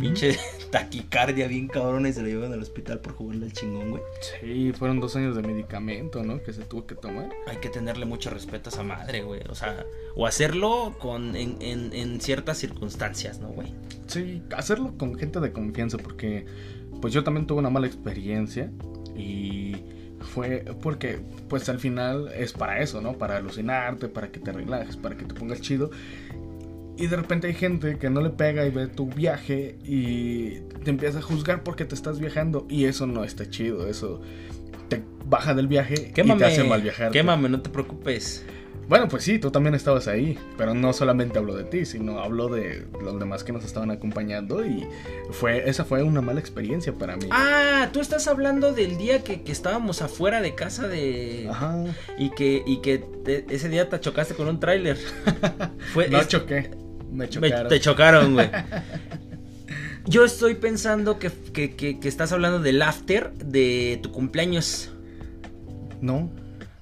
pinche 0.00 0.36
taquicardia 0.70 1.48
bien 1.48 1.68
cabrón 1.68 2.06
y 2.06 2.12
se 2.12 2.22
lo 2.22 2.28
llevaron 2.28 2.52
al 2.52 2.62
hospital 2.62 3.00
por 3.00 3.14
jugarle 3.14 3.46
al 3.46 3.52
chingón, 3.52 3.90
güey. 3.90 4.02
Sí, 4.40 4.72
fueron 4.72 5.00
dos 5.00 5.16
años 5.16 5.36
de 5.36 5.42
medicamento, 5.42 6.22
¿no? 6.22 6.42
Que 6.42 6.52
se 6.52 6.62
tuvo 6.62 6.86
que 6.86 6.94
tomar. 6.94 7.30
Hay 7.46 7.56
que 7.58 7.68
tenerle 7.68 8.04
mucho 8.06 8.30
respeto 8.30 8.70
a 8.70 8.72
esa 8.72 8.82
madre, 8.82 9.22
güey. 9.22 9.40
O 9.48 9.54
sea, 9.54 9.86
o 10.14 10.26
hacerlo 10.26 10.96
con, 10.98 11.36
en, 11.36 11.56
en, 11.60 11.92
en 11.92 12.20
ciertas 12.20 12.58
circunstancias, 12.58 13.40
¿no, 13.40 13.48
güey? 13.48 13.74
Sí, 14.06 14.42
hacerlo 14.56 14.94
con 14.96 15.18
gente 15.18 15.40
de 15.40 15.52
confianza, 15.52 15.98
porque 15.98 16.46
pues 17.00 17.12
yo 17.12 17.24
también 17.24 17.46
tuve 17.46 17.58
una 17.58 17.70
mala 17.70 17.86
experiencia 17.86 18.70
y 19.14 19.76
fue 20.20 20.64
porque 20.82 21.20
pues 21.48 21.68
al 21.68 21.78
final 21.78 22.28
es 22.34 22.52
para 22.52 22.80
eso, 22.80 23.00
¿no? 23.00 23.14
Para 23.18 23.36
alucinarte, 23.36 24.08
para 24.08 24.30
que 24.30 24.40
te 24.40 24.52
relajes, 24.52 24.96
para 24.96 25.16
que 25.16 25.24
te 25.24 25.34
pongas 25.34 25.60
chido. 25.60 25.90
Y 26.96 27.08
de 27.08 27.16
repente 27.16 27.46
hay 27.46 27.54
gente 27.54 27.98
que 27.98 28.08
no 28.08 28.20
le 28.20 28.30
pega 28.30 28.64
y 28.66 28.70
ve 28.70 28.86
tu 28.86 29.08
viaje 29.08 29.76
y 29.84 30.60
te 30.82 30.90
empieza 30.90 31.18
a 31.18 31.22
juzgar 31.22 31.62
porque 31.62 31.84
te 31.84 31.94
estás 31.94 32.18
viajando 32.18 32.66
y 32.70 32.86
eso 32.86 33.06
no 33.06 33.22
está 33.22 33.48
chido, 33.50 33.86
eso 33.86 34.22
te 34.88 35.02
baja 35.26 35.54
del 35.54 35.68
viaje 35.68 36.10
y 36.10 36.12
te 36.12 36.44
hace 36.44 36.64
mal 36.64 36.80
viajar. 36.80 37.10
Quémame, 37.10 37.48
no 37.48 37.60
te 37.60 37.68
preocupes. 37.68 38.44
Bueno, 38.88 39.08
pues 39.08 39.24
sí, 39.24 39.40
tú 39.40 39.50
también 39.50 39.74
estabas 39.74 40.06
ahí, 40.06 40.38
pero 40.56 40.72
no 40.72 40.92
solamente 40.92 41.38
hablo 41.38 41.56
de 41.56 41.64
ti, 41.64 41.84
sino 41.84 42.20
hablo 42.20 42.46
de 42.46 42.86
los 43.02 43.18
demás 43.18 43.42
que 43.42 43.52
nos 43.52 43.64
estaban 43.64 43.90
acompañando 43.90 44.64
y 44.64 44.86
fue 45.32 45.68
esa 45.68 45.84
fue 45.84 46.04
una 46.04 46.20
mala 46.20 46.38
experiencia 46.38 46.92
para 46.92 47.16
mí. 47.16 47.26
Ah, 47.32 47.88
tú 47.92 48.00
estás 48.00 48.28
hablando 48.28 48.72
del 48.72 48.96
día 48.96 49.24
que, 49.24 49.42
estábamos 49.46 50.02
afuera 50.02 50.40
de 50.40 50.54
casa 50.54 50.86
de... 50.86 51.48
Ajá. 51.50 51.84
Y 52.16 52.30
que, 52.30 52.62
y 52.64 52.80
que 52.80 53.04
ese 53.48 53.68
día 53.68 53.88
te 53.88 53.98
chocaste 53.98 54.34
con 54.34 54.46
un 54.46 54.60
tráiler. 54.60 54.98
no 56.10 56.24
choqué, 56.24 56.70
me 57.12 57.28
chocaron. 57.28 57.68
te 57.68 57.80
chocaron, 57.80 58.34
güey. 58.34 58.50
Yo 60.08 60.24
estoy 60.24 60.54
pensando 60.54 61.18
que, 61.18 61.30
que, 61.30 61.74
que 61.74 62.08
estás 62.08 62.30
hablando 62.32 62.60
del 62.60 62.80
after 62.82 63.32
de 63.32 63.98
tu 64.02 64.12
cumpleaños. 64.12 64.90
No. 66.00 66.30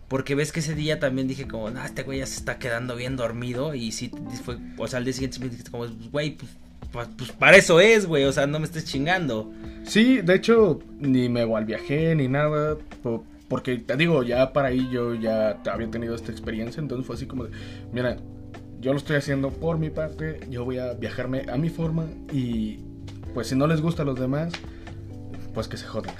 Porque 0.08 0.34
ves 0.34 0.52
que 0.52 0.60
ese 0.60 0.74
día 0.74 1.00
también 1.00 1.26
dije 1.26 1.48
como, 1.48 1.70
nah, 1.70 1.86
este 1.86 2.02
güey 2.02 2.18
ya 2.18 2.26
se 2.26 2.36
está 2.36 2.58
quedando 2.58 2.94
bien 2.94 3.16
dormido. 3.16 3.74
Y 3.74 3.92
sí, 3.92 4.10
fue, 4.44 4.58
o 4.76 4.86
sea, 4.86 4.98
al 4.98 5.04
día 5.04 5.14
siguiente 5.14 5.40
me 5.40 5.48
dijiste 5.48 5.70
como, 5.70 5.86
güey, 6.12 6.36
pues, 6.36 6.52
pues, 6.92 7.08
pues, 7.16 7.32
para 7.32 7.56
eso 7.56 7.80
es, 7.80 8.06
güey, 8.06 8.24
o 8.24 8.32
sea, 8.32 8.46
no 8.46 8.58
me 8.58 8.66
estés 8.66 8.84
chingando. 8.84 9.50
Sí, 9.84 10.20
de 10.20 10.34
hecho, 10.34 10.80
ni 11.00 11.28
me 11.28 11.46
viajé 11.64 12.14
ni 12.14 12.28
nada. 12.28 12.76
Porque 13.48 13.78
te 13.78 13.96
digo, 13.96 14.22
ya 14.22 14.52
para 14.52 14.68
ahí 14.68 14.88
yo 14.92 15.14
ya 15.14 15.60
había 15.70 15.90
tenido 15.90 16.14
esta 16.14 16.30
experiencia. 16.30 16.80
Entonces 16.80 17.06
fue 17.06 17.16
así 17.16 17.26
como, 17.26 17.44
de, 17.44 17.50
mira, 17.92 18.18
yo 18.84 18.92
lo 18.92 18.98
estoy 18.98 19.16
haciendo 19.16 19.50
por 19.50 19.78
mi 19.78 19.88
parte. 19.88 20.40
Yo 20.50 20.62
voy 20.66 20.76
a 20.76 20.92
viajarme 20.92 21.46
a 21.50 21.56
mi 21.56 21.70
forma. 21.70 22.04
Y 22.30 22.80
pues 23.32 23.48
si 23.48 23.56
no 23.56 23.66
les 23.66 23.80
gusta 23.80 24.02
a 24.02 24.04
los 24.04 24.20
demás 24.20 24.52
pues 25.54 25.68
que 25.68 25.76
se 25.76 25.86
jodan. 25.86 26.14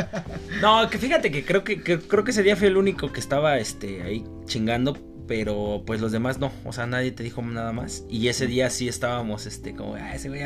no, 0.60 0.90
que 0.90 0.98
fíjate 0.98 1.30
que 1.30 1.44
creo 1.44 1.62
que, 1.62 1.80
creo 1.80 2.24
que 2.24 2.32
ese 2.32 2.42
día 2.42 2.56
fue 2.56 2.66
el 2.66 2.76
único 2.76 3.12
que 3.12 3.20
estaba 3.20 3.56
este 3.58 4.02
ahí 4.02 4.24
chingando, 4.44 4.98
pero 5.28 5.84
pues 5.86 6.00
los 6.00 6.10
demás 6.10 6.40
no, 6.40 6.50
o 6.64 6.72
sea, 6.72 6.86
nadie 6.86 7.12
te 7.12 7.22
dijo 7.22 7.40
nada 7.42 7.72
más. 7.72 8.04
Y 8.10 8.26
ese 8.26 8.48
día 8.48 8.68
sí 8.70 8.88
estábamos 8.88 9.46
este 9.46 9.74
como, 9.74 9.94
ah, 9.94 10.16
ese 10.16 10.28
güey. 10.28 10.42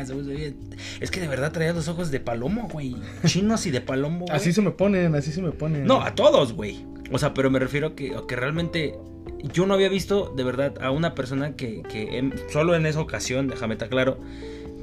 Es 1.01 1.09
que 1.09 1.19
de 1.19 1.27
verdad 1.27 1.51
traía 1.51 1.73
los 1.73 1.87
ojos 1.87 2.11
de 2.11 2.19
palomo, 2.19 2.69
güey. 2.71 2.95
Chinos 3.25 3.65
y 3.65 3.71
de 3.71 3.81
palomo, 3.81 4.25
güey. 4.25 4.37
Así 4.37 4.53
se 4.53 4.61
me 4.61 4.71
ponen, 4.71 5.15
así 5.15 5.31
se 5.31 5.41
me 5.41 5.51
ponen. 5.51 5.85
No, 5.85 6.01
a 6.01 6.13
todos, 6.13 6.53
güey. 6.53 6.85
O 7.11 7.17
sea, 7.17 7.33
pero 7.33 7.49
me 7.49 7.57
refiero 7.57 7.87
a 7.87 7.95
que, 7.95 8.15
que 8.27 8.35
realmente 8.35 8.93
yo 9.53 9.65
no 9.65 9.73
había 9.73 9.89
visto 9.89 10.33
de 10.35 10.43
verdad 10.43 10.81
a 10.81 10.91
una 10.91 11.15
persona 11.15 11.55
que, 11.55 11.83
que 11.83 12.31
solo 12.51 12.75
en 12.75 12.85
esa 12.85 12.99
ocasión, 12.99 13.47
déjame 13.47 13.73
estar 13.73 13.89
claro, 13.89 14.17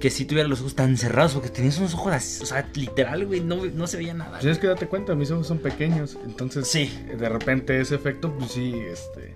que 0.01 0.11
si 0.11 0.25
tuviera 0.25 0.49
los 0.49 0.61
ojos 0.61 0.75
tan 0.75 0.97
cerrados, 0.97 1.35
porque 1.35 1.49
tenías 1.49 1.79
unos 1.79 1.95
ojos 1.95 2.13
así, 2.13 2.43
o 2.43 2.47
sea, 2.47 2.69
literal, 2.75 3.27
güey, 3.27 3.41
no, 3.41 3.65
no 3.65 3.87
se 3.87 3.97
veía 3.97 4.15
nada. 4.15 4.39
Tienes 4.39 4.59
que 4.59 4.67
darte 4.67 4.87
cuenta, 4.87 5.15
mis 5.15 5.31
ojos 5.31 5.47
son 5.47 5.59
pequeños, 5.59 6.19
entonces 6.25 6.69
sí. 6.69 6.93
de 7.17 7.29
repente 7.29 7.81
ese 7.81 7.95
efecto, 7.95 8.33
pues 8.37 8.53
sí, 8.53 8.75
este, 8.75 9.35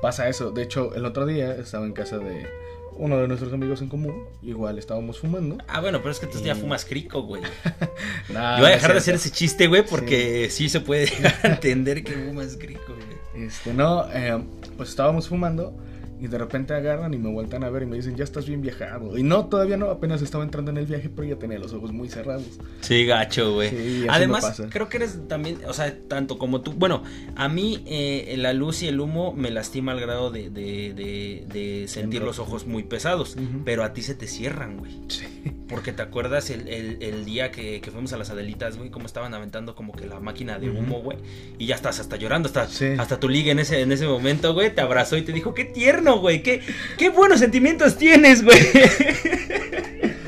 pasa 0.00 0.28
eso. 0.28 0.50
De 0.50 0.62
hecho, 0.62 0.94
el 0.94 1.04
otro 1.04 1.26
día 1.26 1.54
estaba 1.54 1.84
en 1.84 1.92
casa 1.92 2.18
de 2.18 2.46
uno 2.92 3.18
de 3.18 3.28
nuestros 3.28 3.52
amigos 3.52 3.80
en 3.80 3.88
común, 3.88 4.24
igual 4.42 4.78
estábamos 4.78 5.18
fumando. 5.18 5.58
Ah, 5.68 5.80
bueno, 5.80 5.98
pero 5.98 6.10
es 6.10 6.20
que 6.20 6.26
tú 6.26 6.40
ya 6.42 6.54
fumas 6.54 6.84
crico, 6.84 7.22
güey. 7.22 7.42
Yo 8.28 8.34
voy 8.58 8.66
a 8.66 8.70
dejar 8.70 8.92
de 8.92 8.98
hacer 8.98 9.14
ese 9.14 9.30
chiste, 9.30 9.68
güey, 9.68 9.84
porque 9.84 10.48
sí. 10.50 10.68
se 10.68 10.80
puede 10.80 11.08
entender 11.42 12.04
que 12.04 12.12
fumas 12.12 12.56
crico, 12.56 12.94
güey. 12.94 13.19
Este, 13.34 13.72
no, 13.72 14.06
eh, 14.12 14.42
pues 14.76 14.90
estábamos 14.90 15.28
fumando 15.28 15.72
y 16.20 16.26
de 16.26 16.38
repente 16.38 16.74
agarran 16.74 17.14
y 17.14 17.18
me 17.18 17.30
vueltan 17.30 17.64
a 17.64 17.70
ver 17.70 17.84
y 17.84 17.86
me 17.86 17.96
dicen, 17.96 18.14
ya 18.14 18.24
estás 18.24 18.46
bien 18.46 18.60
viajado. 18.60 19.16
Y 19.16 19.22
no, 19.22 19.46
todavía 19.46 19.76
no, 19.76 19.86
apenas 19.86 20.20
estaba 20.20 20.44
entrando 20.44 20.70
en 20.70 20.76
el 20.76 20.86
viaje, 20.86 21.08
pero 21.08 21.26
ya 21.26 21.36
tenía 21.36 21.58
los 21.58 21.72
ojos 21.72 21.92
muy 21.92 22.08
cerrados. 22.08 22.58
Sí, 22.80 23.06
gacho, 23.06 23.54
güey. 23.54 24.06
Además, 24.08 24.62
creo 24.70 24.88
que 24.88 24.98
eres 24.98 25.18
también, 25.28 25.58
o 25.66 25.72
sea, 25.72 25.96
tanto 26.08 26.38
como 26.38 26.60
tú. 26.60 26.72
Bueno, 26.72 27.02
a 27.36 27.48
mí 27.48 27.82
eh, 27.86 28.34
la 28.36 28.52
luz 28.52 28.82
y 28.82 28.88
el 28.88 29.00
humo 29.00 29.32
me 29.32 29.50
lastima 29.50 29.92
al 29.92 30.00
grado 30.00 30.30
de, 30.30 30.50
de, 30.50 31.46
de, 31.46 31.88
sentir 31.88 32.22
los 32.22 32.38
ojos 32.38 32.66
muy 32.66 32.82
pesados. 32.82 33.36
Pero 33.64 33.84
a 33.84 33.92
ti 33.94 34.02
se 34.02 34.14
te 34.14 34.26
cierran, 34.26 34.76
güey. 34.76 34.92
Sí. 35.08 35.24
Porque 35.68 35.92
te 35.92 36.02
acuerdas 36.02 36.50
el, 36.50 36.68
el, 36.68 37.24
día 37.24 37.50
que, 37.50 37.80
que, 37.80 37.90
fuimos 37.90 38.12
a 38.12 38.16
las 38.16 38.30
Adelitas, 38.30 38.76
güey, 38.76 38.90
cómo 38.90 39.06
estaban 39.06 39.32
aventando 39.34 39.74
como 39.74 39.92
que 39.92 40.06
la 40.06 40.20
máquina 40.20 40.58
de 40.58 40.68
humo, 40.68 41.00
güey. 41.00 41.18
Y 41.58 41.66
ya 41.66 41.76
estás 41.76 42.00
hasta 42.00 42.16
llorando, 42.16 42.48
hasta, 42.48 42.62
hasta 43.00 43.20
tu 43.20 43.28
liga 43.28 43.52
en 43.52 43.60
ese, 43.60 43.80
en 43.80 43.92
ese 43.92 44.06
momento, 44.06 44.52
güey, 44.52 44.74
te 44.74 44.80
abrazó 44.80 45.16
y 45.16 45.22
te 45.22 45.32
dijo, 45.32 45.54
qué 45.54 45.64
tierno 45.64 46.09
güey. 46.18 46.42
¿Qué, 46.42 46.60
qué 46.98 47.10
buenos 47.10 47.40
sentimientos 47.40 47.96
tienes, 47.96 48.42
güey. 48.44 48.58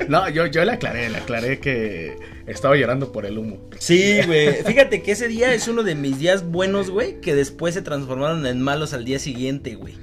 No, 0.08 0.28
yo, 0.28 0.46
yo 0.46 0.62
le 0.64 0.72
aclaré, 0.72 1.08
le 1.08 1.16
aclaré 1.16 1.58
que 1.58 2.16
estaba 2.46 2.76
llorando 2.76 3.12
por 3.12 3.24
el 3.24 3.38
humo. 3.38 3.58
Sí, 3.78 4.20
güey. 4.26 4.62
Fíjate 4.64 5.02
que 5.02 5.12
ese 5.12 5.28
día 5.28 5.54
es 5.54 5.68
uno 5.68 5.82
de 5.82 5.94
mis 5.94 6.18
días 6.18 6.44
buenos, 6.44 6.90
güey, 6.90 7.20
que 7.20 7.34
después 7.34 7.72
se 7.74 7.80
transformaron 7.80 8.46
en 8.46 8.60
malos 8.60 8.92
al 8.92 9.04
día 9.06 9.18
siguiente, 9.18 9.74
güey. 9.74 9.94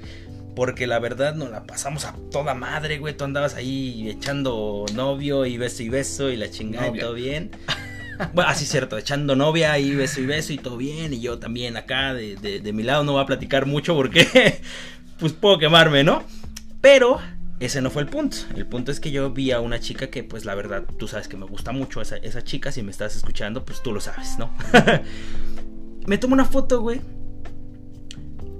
Porque 0.56 0.86
la 0.86 0.98
verdad 0.98 1.36
nos 1.36 1.50
la 1.50 1.64
pasamos 1.64 2.06
a 2.06 2.16
toda 2.32 2.54
madre, 2.54 2.98
güey. 2.98 3.16
Tú 3.16 3.24
andabas 3.24 3.54
ahí 3.54 4.10
echando 4.10 4.84
novio 4.94 5.46
y 5.46 5.56
beso 5.58 5.82
y 5.82 5.88
beso 5.88 6.28
y 6.30 6.36
la 6.36 6.50
chingada 6.50 6.88
y 6.88 6.98
todo 6.98 7.14
bien. 7.14 7.52
Bueno, 8.34 8.50
así 8.50 8.64
es 8.64 8.70
cierto, 8.70 8.98
echando 8.98 9.34
novia 9.34 9.78
y 9.78 9.94
beso 9.94 10.20
y 10.20 10.26
beso 10.26 10.52
y 10.52 10.58
todo 10.58 10.76
bien. 10.76 11.14
Y 11.14 11.20
yo 11.20 11.38
también 11.38 11.76
acá 11.76 12.14
de, 12.14 12.36
de, 12.36 12.60
de 12.60 12.72
mi 12.72 12.82
lado 12.82 13.04
no 13.04 13.12
voy 13.12 13.22
a 13.22 13.26
platicar 13.26 13.64
mucho 13.64 13.94
porque 13.94 14.60
pues 15.20 15.32
puedo 15.34 15.58
quemarme, 15.58 16.02
¿no? 16.02 16.24
Pero 16.80 17.20
ese 17.60 17.82
no 17.82 17.90
fue 17.90 18.02
el 18.02 18.08
punto. 18.08 18.38
El 18.56 18.66
punto 18.66 18.90
es 18.90 19.00
que 19.00 19.10
yo 19.10 19.30
vi 19.30 19.52
a 19.52 19.60
una 19.60 19.78
chica 19.78 20.08
que, 20.08 20.24
pues 20.24 20.46
la 20.46 20.54
verdad, 20.54 20.84
tú 20.98 21.06
sabes 21.06 21.28
que 21.28 21.36
me 21.36 21.44
gusta 21.44 21.72
mucho 21.72 22.00
esa, 22.00 22.16
esa 22.16 22.42
chica. 22.42 22.72
Si 22.72 22.82
me 22.82 22.90
estás 22.90 23.14
escuchando, 23.14 23.64
pues 23.64 23.82
tú 23.82 23.92
lo 23.92 24.00
sabes, 24.00 24.38
¿no? 24.38 24.50
me 26.06 26.16
tomo 26.16 26.32
una 26.32 26.46
foto, 26.46 26.80
güey. 26.80 27.02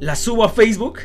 La 0.01 0.14
subo 0.16 0.44
a 0.44 0.51
Facebook. 0.51 1.01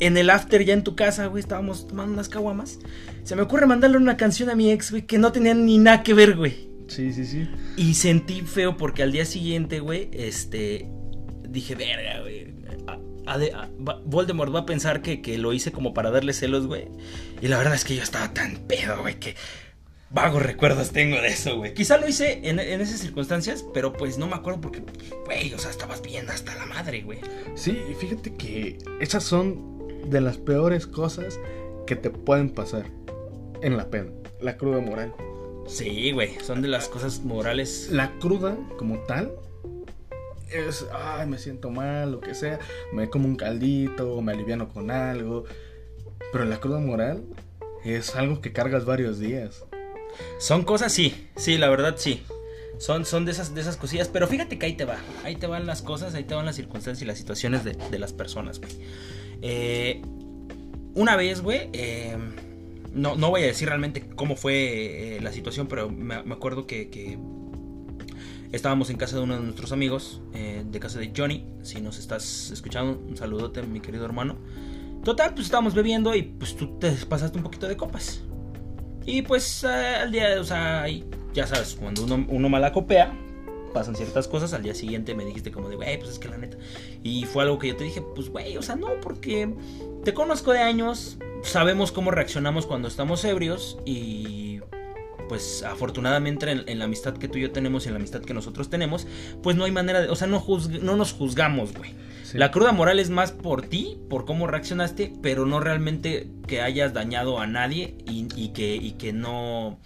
En 0.00 0.16
el 0.16 0.30
after 0.30 0.64
ya 0.64 0.72
en 0.72 0.82
tu 0.82 0.96
casa, 0.96 1.26
güey, 1.26 1.40
estábamos 1.40 1.86
tomando 1.86 2.12
unas 2.12 2.28
caguamas. 2.28 2.80
Se 3.22 3.36
me 3.36 3.42
ocurre 3.42 3.66
mandarle 3.66 3.96
una 3.96 4.16
canción 4.16 4.50
a 4.50 4.56
mi 4.56 4.72
ex, 4.72 4.90
güey, 4.90 5.06
que 5.06 5.18
no 5.18 5.30
tenía 5.30 5.54
ni 5.54 5.78
nada 5.78 6.02
que 6.02 6.14
ver, 6.14 6.36
güey. 6.36 6.70
Sí, 6.88 7.12
sí, 7.12 7.24
sí. 7.24 7.48
Y 7.76 7.94
sentí 7.94 8.40
feo 8.40 8.76
porque 8.76 9.04
al 9.04 9.12
día 9.12 9.24
siguiente, 9.24 9.78
güey, 9.78 10.08
este... 10.12 10.88
Dije, 11.48 11.74
verga, 11.74 12.20
güey 12.22 12.59
Voldemort 14.04 14.54
va 14.54 14.60
a 14.60 14.66
pensar 14.66 15.02
que, 15.02 15.38
lo 15.38 15.52
hice 15.52 15.72
como 15.72 15.94
para 15.94 16.10
darle 16.10 16.32
celos, 16.32 16.66
güey. 16.66 16.88
Y 17.40 17.48
la 17.48 17.58
verdad 17.58 17.74
es 17.74 17.84
que 17.84 17.96
yo 17.96 18.02
estaba 18.02 18.32
tan 18.32 18.56
pedo, 18.66 19.00
güey, 19.00 19.18
que 19.18 19.34
vagos 20.10 20.42
recuerdos 20.42 20.90
tengo 20.90 21.16
de 21.20 21.28
eso, 21.28 21.56
güey. 21.56 21.74
Quizá 21.74 21.96
lo 21.96 22.08
hice 22.08 22.40
en, 22.48 22.58
esas 22.58 23.00
circunstancias, 23.00 23.64
pero 23.72 23.92
pues 23.92 24.18
no 24.18 24.26
me 24.26 24.34
acuerdo 24.34 24.60
porque, 24.60 24.82
güey, 25.24 25.54
o 25.54 25.58
sea, 25.58 25.70
estabas 25.70 26.02
bien 26.02 26.28
hasta 26.28 26.54
la 26.56 26.66
madre, 26.66 27.02
güey. 27.02 27.20
Sí, 27.54 27.78
fíjate 27.98 28.34
que 28.34 28.78
esas 29.00 29.24
son 29.24 30.10
de 30.10 30.20
las 30.20 30.38
peores 30.38 30.86
cosas 30.86 31.38
que 31.86 31.96
te 31.96 32.10
pueden 32.10 32.50
pasar 32.50 32.86
en 33.62 33.76
la 33.76 33.88
pena, 33.90 34.10
la 34.40 34.56
cruda 34.56 34.80
moral. 34.80 35.14
Sí, 35.66 36.10
güey, 36.12 36.34
son 36.40 36.62
de 36.62 36.68
las 36.68 36.88
cosas 36.88 37.20
morales. 37.20 37.88
La 37.90 38.18
cruda 38.18 38.56
como 38.76 38.98
tal 39.00 39.32
es, 40.52 40.86
ay, 40.92 41.26
me 41.26 41.38
siento 41.38 41.70
mal, 41.70 42.12
lo 42.12 42.20
que 42.20 42.34
sea, 42.34 42.58
me 42.92 43.08
como 43.08 43.26
un 43.26 43.36
caldito, 43.36 44.20
me 44.22 44.32
aliviano 44.32 44.68
con 44.68 44.90
algo. 44.90 45.44
Pero 46.32 46.44
la 46.44 46.60
cruda 46.60 46.78
moral 46.78 47.24
es 47.84 48.14
algo 48.14 48.40
que 48.40 48.52
cargas 48.52 48.84
varios 48.84 49.18
días. 49.18 49.64
Son 50.38 50.62
cosas, 50.62 50.92
sí, 50.92 51.28
sí, 51.36 51.58
la 51.58 51.68
verdad 51.68 51.94
sí. 51.96 52.22
Son, 52.78 53.04
son 53.04 53.26
de, 53.26 53.32
esas, 53.32 53.54
de 53.54 53.60
esas 53.60 53.76
cosillas. 53.76 54.08
Pero 54.08 54.26
fíjate 54.26 54.58
que 54.58 54.66
ahí 54.66 54.74
te 54.74 54.84
va. 54.84 54.98
Ahí 55.24 55.36
te 55.36 55.46
van 55.46 55.66
las 55.66 55.82
cosas, 55.82 56.14
ahí 56.14 56.24
te 56.24 56.34
van 56.34 56.46
las 56.46 56.56
circunstancias 56.56 57.02
y 57.02 57.04
las 57.04 57.18
situaciones 57.18 57.64
de, 57.64 57.76
de 57.90 57.98
las 57.98 58.12
personas, 58.12 58.58
güey. 58.58 58.72
Eh, 59.42 60.02
una 60.94 61.16
vez, 61.16 61.42
güey. 61.42 61.68
Eh, 61.72 62.16
no, 62.92 63.16
no 63.16 63.30
voy 63.30 63.42
a 63.42 63.46
decir 63.46 63.68
realmente 63.68 64.04
cómo 64.16 64.36
fue 64.36 65.16
eh, 65.16 65.20
la 65.20 65.32
situación, 65.32 65.68
pero 65.68 65.90
me, 65.90 66.14
acuerdo 66.14 66.66
que, 66.66 67.18
estábamos 68.52 68.90
en 68.90 68.96
casa 68.96 69.16
de 69.16 69.22
uno 69.22 69.34
de 69.34 69.42
nuestros 69.42 69.72
amigos, 69.72 70.20
eh, 70.34 70.64
de 70.64 70.80
casa 70.80 70.98
de 70.98 71.12
Johnny. 71.16 71.44
Si 71.62 71.80
nos 71.80 71.98
estás 71.98 72.50
escuchando, 72.50 73.00
un 73.08 73.16
saludote, 73.16 73.62
mi 73.62 73.80
querido 73.80 74.04
hermano. 74.04 74.36
Total, 75.04 75.32
pues 75.32 75.46
estábamos 75.46 75.74
bebiendo 75.74 76.14
y 76.14 76.22
pues 76.22 76.56
tú 76.56 76.78
te 76.78 76.90
pasaste 76.92 77.38
un 77.38 77.44
poquito 77.44 77.66
de 77.68 77.76
copas. 77.76 78.22
Y 79.06 79.22
pues 79.22 79.64
al 79.64 80.12
día, 80.12 80.40
o 80.40 80.44
sea, 80.44 80.86
ya 81.32 81.46
sabes, 81.46 81.74
cuando 81.74 82.04
uno, 82.04 82.26
uno 82.28 82.48
malacopea, 82.48 83.12
pasan 83.72 83.96
ciertas 83.96 84.28
cosas. 84.28 84.52
Al 84.52 84.62
día 84.62 84.74
siguiente 84.74 85.14
me 85.14 85.24
dijiste 85.24 85.50
como 85.50 85.68
de, 85.68 85.76
güey, 85.76 85.98
pues 85.98 86.10
es 86.10 86.18
que 86.18 86.28
la 86.28 86.36
neta. 86.36 86.58
Y 87.02 87.24
fue 87.24 87.44
algo 87.44 87.58
que 87.58 87.68
yo 87.68 87.76
te 87.76 87.84
dije, 87.84 88.02
pues, 88.14 88.28
güey, 88.28 88.56
o 88.56 88.62
sea, 88.62 88.76
no, 88.76 88.88
porque 89.00 89.52
te 90.04 90.12
conozco 90.12 90.52
de 90.52 90.60
años, 90.60 91.18
sabemos 91.42 91.92
cómo 91.92 92.10
reaccionamos 92.10 92.66
cuando 92.66 92.88
estamos 92.88 93.24
ebrios 93.24 93.78
y 93.84 94.49
pues 95.30 95.62
afortunadamente 95.62 96.50
en, 96.50 96.64
en, 96.66 96.80
la 96.80 96.86
amistad 96.86 97.16
que 97.16 97.28
tú 97.28 97.38
y 97.38 97.42
yo 97.42 97.52
tenemos 97.52 97.84
y 97.84 97.86
en 97.86 97.94
la 97.94 98.00
amistad 98.00 98.20
que 98.20 98.34
nosotros 98.34 98.68
tenemos, 98.68 99.06
pues 99.44 99.54
no 99.54 99.62
hay 99.62 99.70
manera 99.70 100.00
de, 100.00 100.08
o 100.08 100.16
sea, 100.16 100.26
no, 100.26 100.44
no 100.82 100.96
nos 100.96 101.12
juzgamos, 101.12 101.72
güey. 101.72 101.94
Sí. 102.24 102.36
La 102.36 102.50
cruda 102.50 102.72
moral 102.72 102.98
es 102.98 103.10
más 103.10 103.30
por 103.30 103.62
ti, 103.62 103.96
por 104.10 104.24
cómo 104.24 104.48
reaccionaste, 104.48 105.12
pero 105.22 105.46
no 105.46 105.60
realmente 105.60 106.26
que 106.48 106.62
hayas 106.62 106.94
dañado 106.94 107.38
a 107.38 107.46
nadie 107.46 107.94
y, 108.08 108.26
y 108.34 108.48
que, 108.48 108.74
y 108.74 108.94
que 108.94 109.12
no 109.12 109.78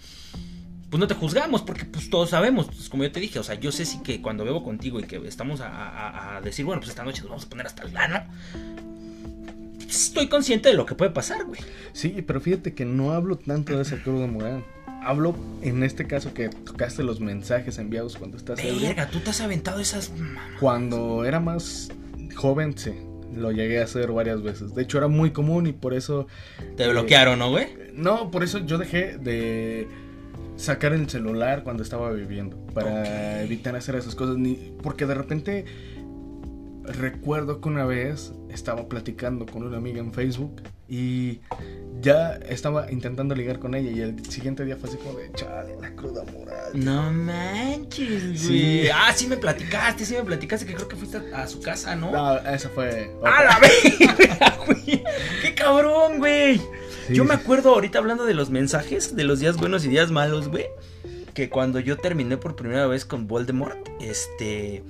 pues 0.89 0.99
no 0.99 1.05
te 1.05 1.13
juzgamos, 1.13 1.61
porque 1.61 1.85
pues 1.85 2.09
todos 2.09 2.31
sabemos, 2.31 2.65
pues, 2.65 2.89
como 2.89 3.03
yo 3.03 3.11
te 3.11 3.19
dije, 3.19 3.37
o 3.37 3.43
sea, 3.43 3.53
yo 3.53 3.71
sé 3.71 3.85
si 3.85 4.01
que 4.01 4.23
cuando 4.23 4.45
bebo 4.45 4.63
contigo 4.63 4.99
y 4.99 5.03
que 5.03 5.17
estamos 5.27 5.61
a, 5.61 5.67
a, 5.67 6.37
a, 6.37 6.41
decir, 6.41 6.65
bueno, 6.65 6.81
pues 6.81 6.89
esta 6.89 7.03
noche 7.03 7.21
nos 7.21 7.29
vamos 7.29 7.45
a 7.45 7.49
poner 7.49 7.67
hasta 7.67 7.83
el 7.83 7.93
lano, 7.93 8.23
estoy 9.87 10.27
consciente 10.27 10.69
de 10.69 10.75
lo 10.75 10.87
que 10.87 10.95
puede 10.95 11.11
pasar, 11.11 11.45
güey. 11.45 11.61
Sí, 11.93 12.23
pero 12.25 12.41
fíjate 12.41 12.73
que 12.73 12.85
no 12.85 13.11
hablo 13.11 13.37
tanto 13.37 13.75
de 13.75 13.83
esa 13.83 14.01
cruda 14.01 14.25
moral. 14.25 14.63
Hablo 15.05 15.35
en 15.61 15.83
este 15.83 16.07
caso 16.07 16.33
que 16.33 16.49
tocaste 16.49 17.03
los 17.03 17.19
mensajes 17.19 17.77
enviados 17.77 18.17
cuando 18.17 18.37
estás 18.37 18.61
Verga, 18.63 19.07
tú 19.07 19.19
te 19.19 19.29
has 19.29 19.39
aventado 19.39 19.79
esas. 19.79 20.11
Cuando 20.59 21.25
era 21.25 21.39
más 21.39 21.89
joven, 22.35 22.75
sí. 22.77 22.93
Lo 23.35 23.51
llegué 23.51 23.81
a 23.81 23.83
hacer 23.83 24.11
varias 24.11 24.41
veces. 24.41 24.73
De 24.73 24.81
hecho, 24.81 24.97
era 24.97 25.07
muy 25.07 25.31
común 25.31 25.67
y 25.67 25.73
por 25.73 25.93
eso. 25.93 26.27
Te 26.75 26.87
bloquearon, 26.87 27.37
¿no, 27.37 27.51
güey? 27.51 27.67
No, 27.93 28.31
por 28.31 28.43
eso 28.43 28.59
yo 28.65 28.77
dejé 28.77 29.17
de 29.17 29.87
sacar 30.55 30.93
el 30.93 31.09
celular 31.09 31.63
cuando 31.63 31.83
estaba 31.83 32.11
viviendo. 32.11 32.57
Para 32.73 33.01
okay. 33.01 33.45
evitar 33.45 33.75
hacer 33.75 33.95
esas 33.95 34.15
cosas. 34.15 34.37
Ni, 34.37 34.73
porque 34.81 35.05
de 35.05 35.13
repente 35.13 35.65
recuerdo 36.83 37.61
que 37.61 37.69
una 37.69 37.85
vez 37.85 38.31
estaba 38.55 38.87
platicando 38.87 39.45
con 39.45 39.63
una 39.63 39.77
amiga 39.77 39.99
en 39.99 40.11
Facebook 40.13 40.63
y 40.87 41.41
ya 42.01 42.35
estaba 42.47 42.91
intentando 42.91 43.35
ligar 43.35 43.59
con 43.59 43.75
ella 43.75 43.91
y 43.91 43.99
el 44.01 44.25
siguiente 44.25 44.63
día 44.65 44.77
fue 44.77 44.89
así 44.89 44.97
como 44.97 45.17
de 45.19 45.31
chale, 45.33 45.75
la 45.79 45.93
cruda 45.95 46.23
moral. 46.23 46.71
No 46.73 47.11
manches, 47.11 48.23
güey. 48.23 48.37
Sí. 48.37 48.87
Ah, 48.93 49.11
sí 49.13 49.27
me 49.27 49.37
platicaste, 49.37 50.05
sí 50.05 50.13
me 50.13 50.23
platicaste 50.23 50.65
que 50.65 50.73
creo 50.73 50.87
que 50.87 50.95
fuiste 50.95 51.17
a 51.33 51.47
su 51.47 51.61
casa, 51.61 51.95
¿no? 51.95 52.11
No, 52.11 52.37
esa 52.37 52.69
fue. 52.69 53.11
¡A 53.23 53.43
la 53.43 53.59
verga, 54.17 54.57
güey! 54.65 55.03
¡Qué 55.41 55.53
cabrón, 55.55 56.19
güey! 56.19 56.57
Sí. 57.07 57.13
Yo 57.13 57.25
me 57.25 57.33
acuerdo 57.33 57.73
ahorita 57.73 57.99
hablando 57.99 58.25
de 58.25 58.33
los 58.33 58.49
mensajes, 58.49 59.15
de 59.15 59.23
los 59.25 59.39
días 59.39 59.57
buenos 59.57 59.85
y 59.85 59.89
días 59.89 60.11
malos, 60.11 60.47
güey. 60.47 60.65
Que 61.33 61.49
cuando 61.49 61.79
yo 61.79 61.97
terminé 61.97 62.37
por 62.37 62.55
primera 62.55 62.87
vez 62.87 63.05
con 63.05 63.27
Voldemort, 63.27 63.89
este 63.99 64.83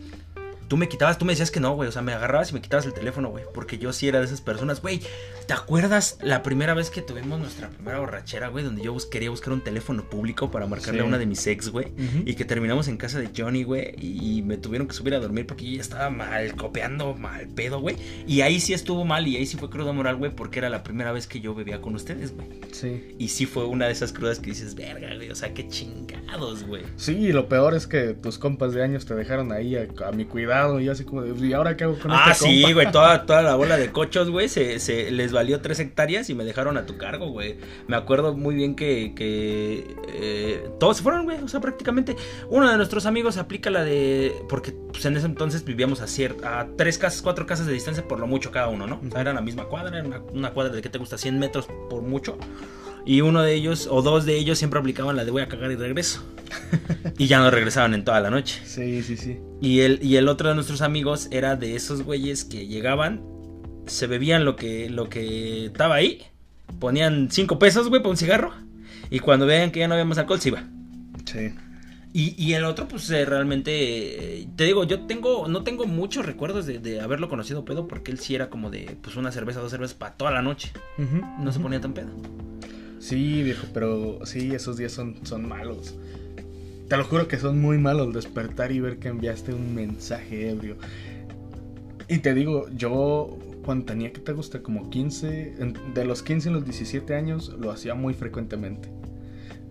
tú 0.67 0.77
me 0.77 0.87
quitabas, 0.87 1.17
tú 1.17 1.25
me 1.25 1.33
decías 1.33 1.51
que 1.51 1.59
no, 1.59 1.73
güey. 1.73 1.89
O 1.89 1.91
sea, 1.91 2.01
me 2.01 2.13
agarrabas 2.13 2.51
y 2.51 2.53
me 2.53 2.61
quitabas 2.61 2.85
el 2.85 2.93
teléfono, 2.93 3.29
güey. 3.29 3.43
Porque 3.53 3.77
yo 3.77 3.93
sí 3.93 4.07
era 4.07 4.19
de 4.19 4.25
esas 4.25 4.41
personas, 4.41 4.81
güey. 4.81 5.01
¿Te 5.47 5.53
acuerdas 5.53 6.17
la 6.21 6.41
primera 6.41 6.73
vez 6.73 6.89
que 6.89 7.01
tuvimos 7.01 7.39
nuestra 7.39 7.69
primera 7.69 7.99
borrachera, 7.99 8.47
güey? 8.47 8.63
Donde 8.63 8.83
yo 8.83 8.93
bus 8.93 9.05
quería 9.05 9.29
buscar 9.29 9.53
un 9.53 9.63
teléfono 9.63 10.09
público 10.09 10.49
para 10.49 10.65
marcarle 10.65 11.01
sí. 11.01 11.05
a 11.05 11.07
una 11.07 11.17
de 11.17 11.25
mis 11.25 11.45
ex, 11.45 11.69
güey. 11.69 11.87
Uh 11.87 12.01
-huh. 12.01 12.23
Y 12.25 12.35
que 12.35 12.45
terminamos 12.45 12.87
en 12.87 12.97
casa 12.97 13.19
de 13.19 13.29
Johnny, 13.35 13.63
güey. 13.63 13.93
Y 13.99 14.41
me 14.41 14.57
tuvieron 14.57 14.87
que 14.87 14.93
subir 14.93 15.13
a 15.13 15.19
dormir 15.19 15.45
porque 15.45 15.65
yo 15.65 15.75
ya 15.75 15.81
estaba 15.81 16.09
mal 16.09 16.55
copiando, 16.55 17.13
mal 17.13 17.47
pedo, 17.49 17.79
güey. 17.79 17.95
Y 18.27 18.41
ahí 18.41 18.59
sí 18.59 18.73
estuvo 18.73 19.05
mal 19.05 19.27
y 19.27 19.37
ahí 19.37 19.45
sí 19.45 19.57
fue 19.57 19.69
cruda 19.69 19.93
moral, 19.93 20.15
güey. 20.15 20.31
Porque 20.31 20.59
era 20.59 20.69
la 20.69 20.83
primera 20.83 21.11
vez 21.11 21.27
que 21.27 21.39
yo 21.39 21.53
bebía 21.53 21.81
con 21.81 21.95
ustedes, 21.95 22.35
güey. 22.35 22.47
Sí. 22.71 23.15
Y 23.19 23.27
sí 23.27 23.45
fue 23.45 23.65
una 23.65 23.85
de 23.85 23.91
esas 23.91 24.11
crudas 24.11 24.39
que 24.39 24.49
dices, 24.49 24.73
verga, 24.73 25.13
güey. 25.15 25.29
O 25.29 25.35
sea, 25.35 25.53
qué 25.53 25.67
chingados, 25.67 26.63
güey. 26.63 26.83
Sí, 26.95 27.13
y 27.13 27.31
lo 27.31 27.47
peor 27.47 27.75
es 27.75 27.85
que 27.85 28.13
tus 28.13 28.39
compas 28.39 28.73
de 28.73 28.83
años 28.83 29.05
te 29.05 29.13
dejaron 29.13 29.51
ahí 29.51 29.75
a, 29.75 29.87
a 30.07 30.11
mi 30.11 30.25
cuidado 30.25 30.54
y 30.79 30.89
así 30.89 31.03
como 31.03 31.21
de 31.21 31.47
¿y 31.47 31.53
ahora 31.53 31.75
qué 31.75 31.83
hago 31.83 31.97
con 31.99 32.11
Ah, 32.11 32.31
este 32.31 32.45
sí, 32.45 32.73
güey, 32.73 32.91
toda, 32.91 33.25
toda 33.25 33.41
la 33.41 33.55
bola 33.55 33.77
de 33.77 33.91
cochos, 33.91 34.29
güey, 34.29 34.49
se, 34.49 34.79
se, 34.79 35.11
les 35.11 35.31
valió 35.31 35.61
tres 35.61 35.79
hectáreas 35.79 36.29
y 36.29 36.35
me 36.35 36.43
dejaron 36.43 36.77
a 36.77 36.85
tu 36.85 36.97
cargo, 36.97 37.29
güey. 37.29 37.57
Me 37.87 37.95
acuerdo 37.95 38.35
muy 38.35 38.55
bien 38.55 38.75
que, 38.75 39.13
que 39.15 39.95
eh, 40.09 40.69
todos 40.79 40.97
se 40.97 41.03
fueron, 41.03 41.25
güey, 41.25 41.41
o 41.41 41.47
sea, 41.47 41.59
prácticamente. 41.59 42.15
Uno 42.49 42.69
de 42.69 42.77
nuestros 42.77 43.05
amigos 43.05 43.37
aplica 43.37 43.69
la 43.69 43.83
de, 43.83 44.33
porque 44.49 44.71
pues, 44.71 45.05
en 45.05 45.17
ese 45.17 45.25
entonces 45.25 45.65
vivíamos 45.65 46.01
a, 46.01 46.07
cierta, 46.07 46.59
a 46.59 46.67
tres 46.75 46.97
casas, 46.97 47.21
cuatro 47.21 47.45
casas 47.45 47.65
de 47.65 47.73
distancia 47.73 48.07
por 48.07 48.19
lo 48.19 48.27
mucho 48.27 48.51
cada 48.51 48.67
uno, 48.69 48.87
¿no? 48.87 49.01
O 49.05 49.11
sea, 49.11 49.21
era 49.21 49.33
la 49.33 49.41
misma 49.41 49.65
cuadra, 49.65 49.97
era 49.97 50.07
una, 50.07 50.21
una 50.33 50.51
cuadra 50.51 50.73
de 50.73 50.81
que 50.81 50.89
te 50.89 50.97
gusta 50.97 51.17
100 51.17 51.39
metros 51.39 51.67
por 51.89 52.01
mucho. 52.01 52.37
Y 53.05 53.21
uno 53.21 53.43
de 53.43 53.53
ellos, 53.53 53.87
o 53.89 54.01
dos 54.01 54.25
de 54.25 54.35
ellos, 54.35 54.57
siempre 54.57 54.79
aplicaban 54.79 55.15
la 55.15 55.25
de 55.25 55.31
voy 55.31 55.43
a 55.43 55.47
cagar 55.47 55.71
y 55.71 55.75
regreso. 55.75 56.23
y 57.17 57.27
ya 57.27 57.39
no 57.39 57.51
regresaban 57.51 57.93
en 57.93 58.03
toda 58.03 58.19
la 58.19 58.31
noche. 58.31 58.61
Sí, 58.65 59.03
sí, 59.03 59.15
sí. 59.15 59.37
Y 59.61 59.81
el, 59.81 59.99
y 60.01 60.17
el 60.17 60.27
otro 60.27 60.49
de 60.49 60.55
nuestros 60.55 60.81
amigos 60.81 61.27
era 61.31 61.55
de 61.55 61.75
esos 61.75 62.01
güeyes 62.03 62.45
que 62.45 62.67
llegaban, 62.67 63.23
se 63.85 64.07
bebían 64.07 64.43
lo 64.43 64.55
que, 64.55 64.89
lo 64.89 65.07
que 65.07 65.67
estaba 65.67 65.95
ahí, 65.95 66.23
ponían 66.79 67.29
cinco 67.31 67.59
pesos, 67.59 67.89
güey, 67.89 68.01
para 68.01 68.11
un 68.11 68.17
cigarro. 68.17 68.53
Y 69.11 69.19
cuando 69.19 69.45
veían 69.45 69.71
que 69.71 69.79
ya 69.79 69.87
no 69.87 69.93
había 69.93 70.05
más 70.05 70.17
alcohol, 70.17 70.41
se 70.41 70.49
iba. 70.49 70.63
Sí. 71.25 71.53
Y, 72.11 72.33
y, 72.41 72.53
el 72.53 72.63
otro, 72.63 72.87
pues 72.87 73.09
eh, 73.09 73.25
realmente, 73.25 74.39
eh, 74.39 74.47
te 74.55 74.63
digo, 74.63 74.85
yo 74.85 75.01
tengo, 75.01 75.49
no 75.49 75.63
tengo 75.63 75.85
muchos 75.85 76.25
recuerdos 76.25 76.65
de, 76.65 76.79
de, 76.79 77.01
haberlo 77.01 77.27
conocido 77.27 77.65
pedo, 77.65 77.89
porque 77.89 78.09
él 78.09 78.19
sí 78.19 78.33
era 78.33 78.49
como 78.49 78.69
de, 78.69 78.97
pues 79.01 79.17
una 79.17 79.33
cerveza, 79.33 79.59
dos 79.59 79.69
cervezas 79.69 79.95
para 79.95 80.13
toda 80.13 80.31
la 80.31 80.41
noche. 80.41 80.71
Uh 80.97 81.01
-huh, 81.01 81.09
no 81.19 81.43
uh 81.43 81.47
-huh. 81.47 81.51
se 81.51 81.59
ponía 81.59 81.81
tan 81.81 81.93
pedo. 81.93 82.07
Sí, 83.05 83.43
viejo, 83.43 83.67
pero 83.71 84.25
sí, 84.25 84.55
esos 84.55 84.77
días 84.77 84.91
son, 84.91 85.17
son 85.27 85.47
malos. 85.47 85.93
Te 86.89 86.97
lo 86.97 87.03
juro 87.03 87.27
que 87.27 87.37
son 87.37 87.61
muy 87.61 87.77
malos 87.77 88.11
despertar 88.15 88.71
y 88.71 88.79
ver 88.79 88.97
que 88.97 89.09
enviaste 89.09 89.53
un 89.53 89.75
mensaje 89.75 90.49
ebrio. 90.49 90.75
Y 92.07 92.17
te 92.17 92.33
digo, 92.33 92.67
yo 92.75 93.37
cuando 93.63 93.85
tenía 93.85 94.11
que 94.11 94.21
te 94.21 94.33
gusta 94.33 94.63
como 94.63 94.89
15, 94.89 95.55
de 95.93 96.05
los 96.05 96.23
15 96.23 96.49
a 96.49 96.51
los 96.53 96.65
17 96.65 97.13
años 97.13 97.55
lo 97.59 97.69
hacía 97.69 97.93
muy 97.93 98.15
frecuentemente. 98.15 98.89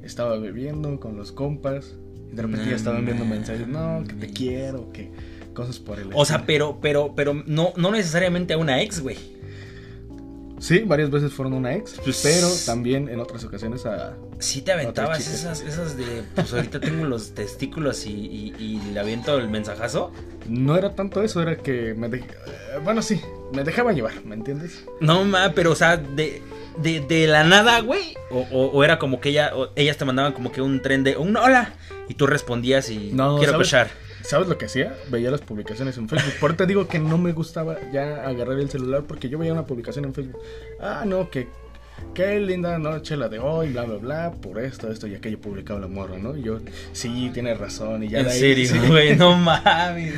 Estaba 0.05 0.39
bebiendo 0.39 1.01
con 1.01 1.17
los 1.17 1.33
compas 1.33 1.97
y 2.31 2.37
de 2.37 2.43
repente 2.43 2.67
no, 2.67 2.71
ya 2.71 2.77
estaban 2.77 3.01
enviando 3.01 3.25
mensajes, 3.25 3.67
no, 3.67 4.05
que 4.07 4.15
te 4.15 4.29
quiero, 4.29 4.93
que 4.93 5.11
cosas 5.55 5.81
por 5.81 5.99
el 5.99 6.11
O 6.15 6.25
sea, 6.25 6.47
pero 6.47 6.79
pero 6.81 7.15
pero 7.17 7.43
no 7.47 7.73
no 7.77 7.91
necesariamente 7.91 8.55
a 8.55 8.59
una 8.59 8.81
ex, 8.81 9.01
güey. 9.01 9.34
Sí, 10.65 10.79
varias 10.79 11.11
veces 11.11 11.31
fueron 11.31 11.53
una 11.53 11.75
ex, 11.75 12.01
pues, 12.03 12.21
pero 12.23 12.49
también 12.65 13.11
en 13.11 13.21
otras 13.21 13.45
ocasiones 13.45 13.85
a. 13.85 14.17
Sí, 14.39 14.63
te 14.63 14.73
aventabas 14.73 15.21
esas, 15.21 15.61
esas 15.61 15.95
de. 15.99 16.23
Pues 16.35 16.55
ahorita 16.55 16.81
tengo 16.81 17.05
los 17.05 17.35
testículos 17.35 18.07
y, 18.07 18.13
y, 18.13 18.55
y, 18.59 18.81
le 18.95 18.99
aviento 18.99 19.37
el 19.37 19.51
mensajazo. 19.51 20.11
No 20.49 20.75
era 20.75 20.95
tanto 20.95 21.23
eso, 21.23 21.43
era 21.43 21.57
que 21.57 21.93
me. 21.93 22.09
De... 22.09 22.25
Bueno, 22.83 23.03
sí, 23.03 23.21
me 23.53 23.63
dejaba 23.63 23.93
llevar, 23.93 24.25
¿me 24.25 24.37
entiendes? 24.37 24.87
No, 25.03 25.27
ma, 25.27 25.53
pero 25.55 25.73
o 25.73 25.77
sea, 25.77 25.99
de. 25.99 26.41
De, 26.79 27.01
de 27.01 27.27
la 27.27 27.45
nada, 27.45 27.81
güey. 27.81 28.15
O, 28.31 28.39
o, 28.51 28.71
o, 28.71 28.85
era 28.85 28.99
como 28.99 29.21
que 29.21 29.29
ella, 29.29 29.55
o, 29.55 29.69
ellas 29.77 29.99
te 29.99 30.07
mandaban 30.07 30.33
como 30.33 30.51
que 30.51 30.63
un 30.63 30.81
tren 30.81 31.05
de 31.05 31.19
un 31.19 31.37
hola. 31.37 31.75
Y 32.09 32.15
tú 32.15 32.27
respondías 32.27 32.89
y 32.89 33.11
no, 33.13 33.37
quiero 33.37 33.53
¿sabes? 33.53 33.67
cochar. 33.67 33.91
¿Sabes 34.25 34.49
lo 34.49 34.57
que 34.57 34.65
hacía? 34.65 34.97
Veía 35.11 35.31
las 35.31 35.43
publicaciones 35.43 35.99
en 35.99 36.09
Facebook. 36.09 36.33
Por 36.41 36.57
te 36.57 36.67
digo 36.67 36.89
que 36.89 36.99
no 36.99 37.19
me 37.19 37.33
gustaba 37.33 37.77
ya 37.93 38.27
agarrar 38.27 38.59
el 38.59 38.71
celular 38.71 39.05
porque 39.07 39.29
yo 39.29 39.39
veía 39.39 39.53
una 39.53 39.67
publicación 39.67 40.07
en 40.07 40.15
Facebook. 40.15 40.41
Ah, 40.81 41.05
no, 41.07 41.29
que 41.29 41.49
qué 42.15 42.41
linda 42.41 42.79
noche 42.79 43.19
la 43.19 43.29
de 43.29 43.39
hoy, 43.39 43.71
bla, 43.71 43.85
bla, 43.85 43.97
bla, 43.97 44.33
por 44.33 44.59
esto, 44.59 44.91
esto 44.91 45.07
y 45.07 45.15
aquello 45.15 45.41
publicaba 45.41 45.79
la 45.79 45.89
morra, 45.89 46.17
¿no? 46.17 46.37
Y 46.37 46.43
yo, 46.43 46.61
sí, 46.93 47.31
tienes 47.35 47.59
razón. 47.59 48.03
Y 48.03 48.09
ya 48.09 48.21
en 48.21 48.29
ahí, 48.29 48.39
serio, 48.39 48.67
sí. 48.67 48.79
güey, 48.89 49.15
no 49.15 49.37
mames. 49.37 50.15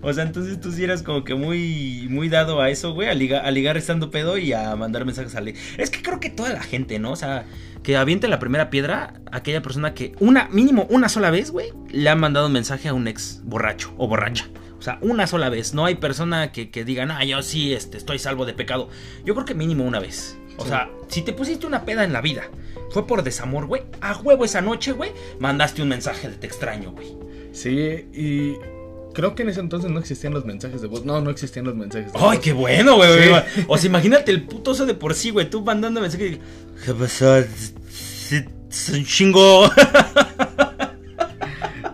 O 0.00 0.12
sea, 0.12 0.24
entonces 0.24 0.60
tú 0.60 0.70
sí 0.72 0.84
eras 0.84 1.02
como 1.02 1.24
que 1.24 1.34
muy, 1.34 2.06
muy 2.10 2.28
dado 2.28 2.60
a 2.60 2.70
eso, 2.70 2.92
güey, 2.92 3.08
a, 3.08 3.14
ligar, 3.14 3.44
a 3.44 3.50
ligar 3.50 3.76
estando 3.76 4.10
pedo 4.10 4.38
y 4.38 4.52
a 4.52 4.74
mandar 4.74 5.04
mensajes 5.04 5.34
a. 5.34 5.42
Es 5.76 5.90
que 5.90 6.02
creo 6.02 6.20
que 6.20 6.30
toda 6.30 6.52
la 6.52 6.62
gente, 6.62 6.98
¿no? 6.98 7.12
O 7.12 7.16
sea, 7.16 7.46
que 7.82 7.96
aviente 7.96 8.28
la 8.28 8.38
primera 8.38 8.70
piedra 8.70 9.14
aquella 9.32 9.62
persona 9.62 9.94
que 9.94 10.14
una, 10.20 10.48
mínimo 10.48 10.86
una 10.90 11.08
sola 11.08 11.30
vez, 11.30 11.50
güey, 11.50 11.72
le 11.90 12.08
ha 12.08 12.14
mandado 12.14 12.46
un 12.46 12.52
mensaje 12.52 12.88
a 12.88 12.94
un 12.94 13.08
ex 13.08 13.40
borracho 13.44 13.92
o 13.96 14.08
borracha. 14.08 14.48
O 14.78 14.82
sea, 14.82 14.98
una 15.00 15.26
sola 15.26 15.48
vez. 15.48 15.74
No 15.74 15.84
hay 15.86 15.96
persona 15.96 16.52
que, 16.52 16.70
que 16.70 16.84
diga, 16.84 17.06
ah, 17.10 17.24
yo 17.24 17.42
sí 17.42 17.72
este, 17.72 17.96
estoy 17.96 18.18
salvo 18.18 18.46
de 18.46 18.54
pecado. 18.54 18.88
Yo 19.24 19.34
creo 19.34 19.44
que 19.44 19.54
mínimo 19.54 19.84
una 19.84 19.98
vez. 19.98 20.38
O 20.56 20.62
sí. 20.62 20.68
sea, 20.68 20.88
si 21.08 21.22
te 21.22 21.32
pusiste 21.32 21.66
una 21.66 21.84
peda 21.84 22.04
en 22.04 22.12
la 22.12 22.20
vida, 22.20 22.44
fue 22.90 23.06
por 23.06 23.22
desamor, 23.22 23.66
güey. 23.66 23.82
A 24.00 24.16
huevo 24.16 24.44
esa 24.44 24.60
noche, 24.60 24.92
güey, 24.92 25.12
mandaste 25.40 25.82
un 25.82 25.88
mensaje 25.88 26.28
de 26.28 26.36
te 26.36 26.46
extraño, 26.46 26.92
güey. 26.92 27.16
Sí, 27.52 28.06
y 28.12 28.54
creo 29.18 29.34
que 29.34 29.42
en 29.42 29.48
ese 29.48 29.58
entonces 29.58 29.90
no 29.90 29.98
existían 29.98 30.32
los 30.32 30.44
mensajes 30.44 30.80
de 30.80 30.86
voz. 30.86 31.04
No, 31.04 31.20
no 31.20 31.30
existían 31.30 31.64
los 31.64 31.74
mensajes 31.74 32.12
de 32.12 32.18
¡Ay, 32.20 32.36
voz. 32.36 32.38
qué 32.38 32.52
bueno, 32.52 32.94
güey! 32.94 33.10
Sí. 33.52 33.64
O 33.66 33.76
sea, 33.76 33.88
imagínate 33.88 34.30
el 34.30 34.44
puto 34.44 34.70
oso 34.70 34.86
de 34.86 34.94
por 34.94 35.12
sí, 35.12 35.30
güey. 35.30 35.50
Tú 35.50 35.64
mandando 35.64 36.00
mensajes 36.00 36.34
y... 36.34 36.40
¿Qué 36.84 36.94
pasó? 36.94 37.34
Un 38.94 39.04
chingo. 39.04 39.68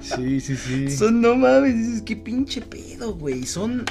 Sí, 0.02 0.38
sí, 0.38 0.54
sí. 0.54 0.90
Son, 0.90 1.22
no 1.22 1.34
mames, 1.34 1.74
dices, 1.74 2.02
qué 2.02 2.14
pinche 2.14 2.60
pedo, 2.60 3.14
güey. 3.14 3.44
Son... 3.46 3.86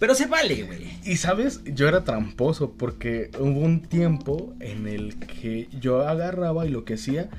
Pero 0.00 0.16
se 0.16 0.26
vale, 0.26 0.64
güey. 0.64 0.98
Y 1.04 1.16
sabes, 1.18 1.60
yo 1.64 1.86
era 1.86 2.02
tramposo 2.02 2.72
porque 2.72 3.30
hubo 3.38 3.60
un 3.60 3.80
tiempo 3.80 4.54
en 4.58 4.88
el 4.88 5.16
que 5.18 5.68
yo 5.80 6.06
agarraba 6.06 6.66
y 6.66 6.70
lo 6.70 6.84
que 6.84 6.94
hacía 6.94 7.30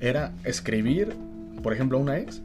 era 0.00 0.32
escribir, 0.44 1.14
por 1.62 1.74
ejemplo, 1.74 1.98
a 1.98 2.00
una 2.00 2.18
ex 2.18 2.40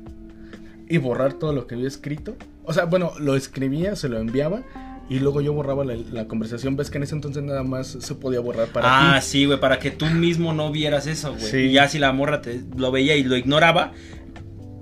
y 0.93 0.99
borrar 0.99 1.33
todo 1.33 1.53
lo 1.53 1.65
que 1.65 1.73
había 1.73 1.87
escrito. 1.87 2.35
O 2.65 2.71
sea, 2.71 2.85
bueno, 2.85 3.13
lo 3.19 3.35
escribía, 3.35 3.95
se 3.95 4.09
lo 4.09 4.19
enviaba 4.19 4.61
y 5.09 5.17
luego 5.17 5.41
yo 5.41 5.51
borraba 5.51 5.83
la, 5.83 5.95
la 5.95 6.27
conversación. 6.27 6.75
Ves 6.75 6.91
que 6.91 6.97
en 6.97 7.03
ese 7.03 7.15
entonces 7.15 7.41
nada 7.41 7.63
más 7.63 7.97
se 7.99 8.13
podía 8.13 8.39
borrar 8.41 8.67
para 8.67 9.15
ah, 9.15 9.19
ti. 9.19 9.25
sí, 9.25 9.45
güey, 9.45 9.59
para 9.59 9.79
que 9.79 9.89
tú 9.89 10.05
mismo 10.05 10.53
no 10.53 10.71
vieras 10.71 11.07
eso, 11.07 11.31
güey. 11.33 11.43
Sí. 11.43 11.57
Y 11.57 11.71
ya 11.71 11.89
si 11.89 11.97
la 11.97 12.11
morra 12.11 12.43
te 12.43 12.61
lo 12.77 12.91
veía 12.91 13.15
y 13.15 13.23
lo 13.23 13.35
ignoraba, 13.35 13.93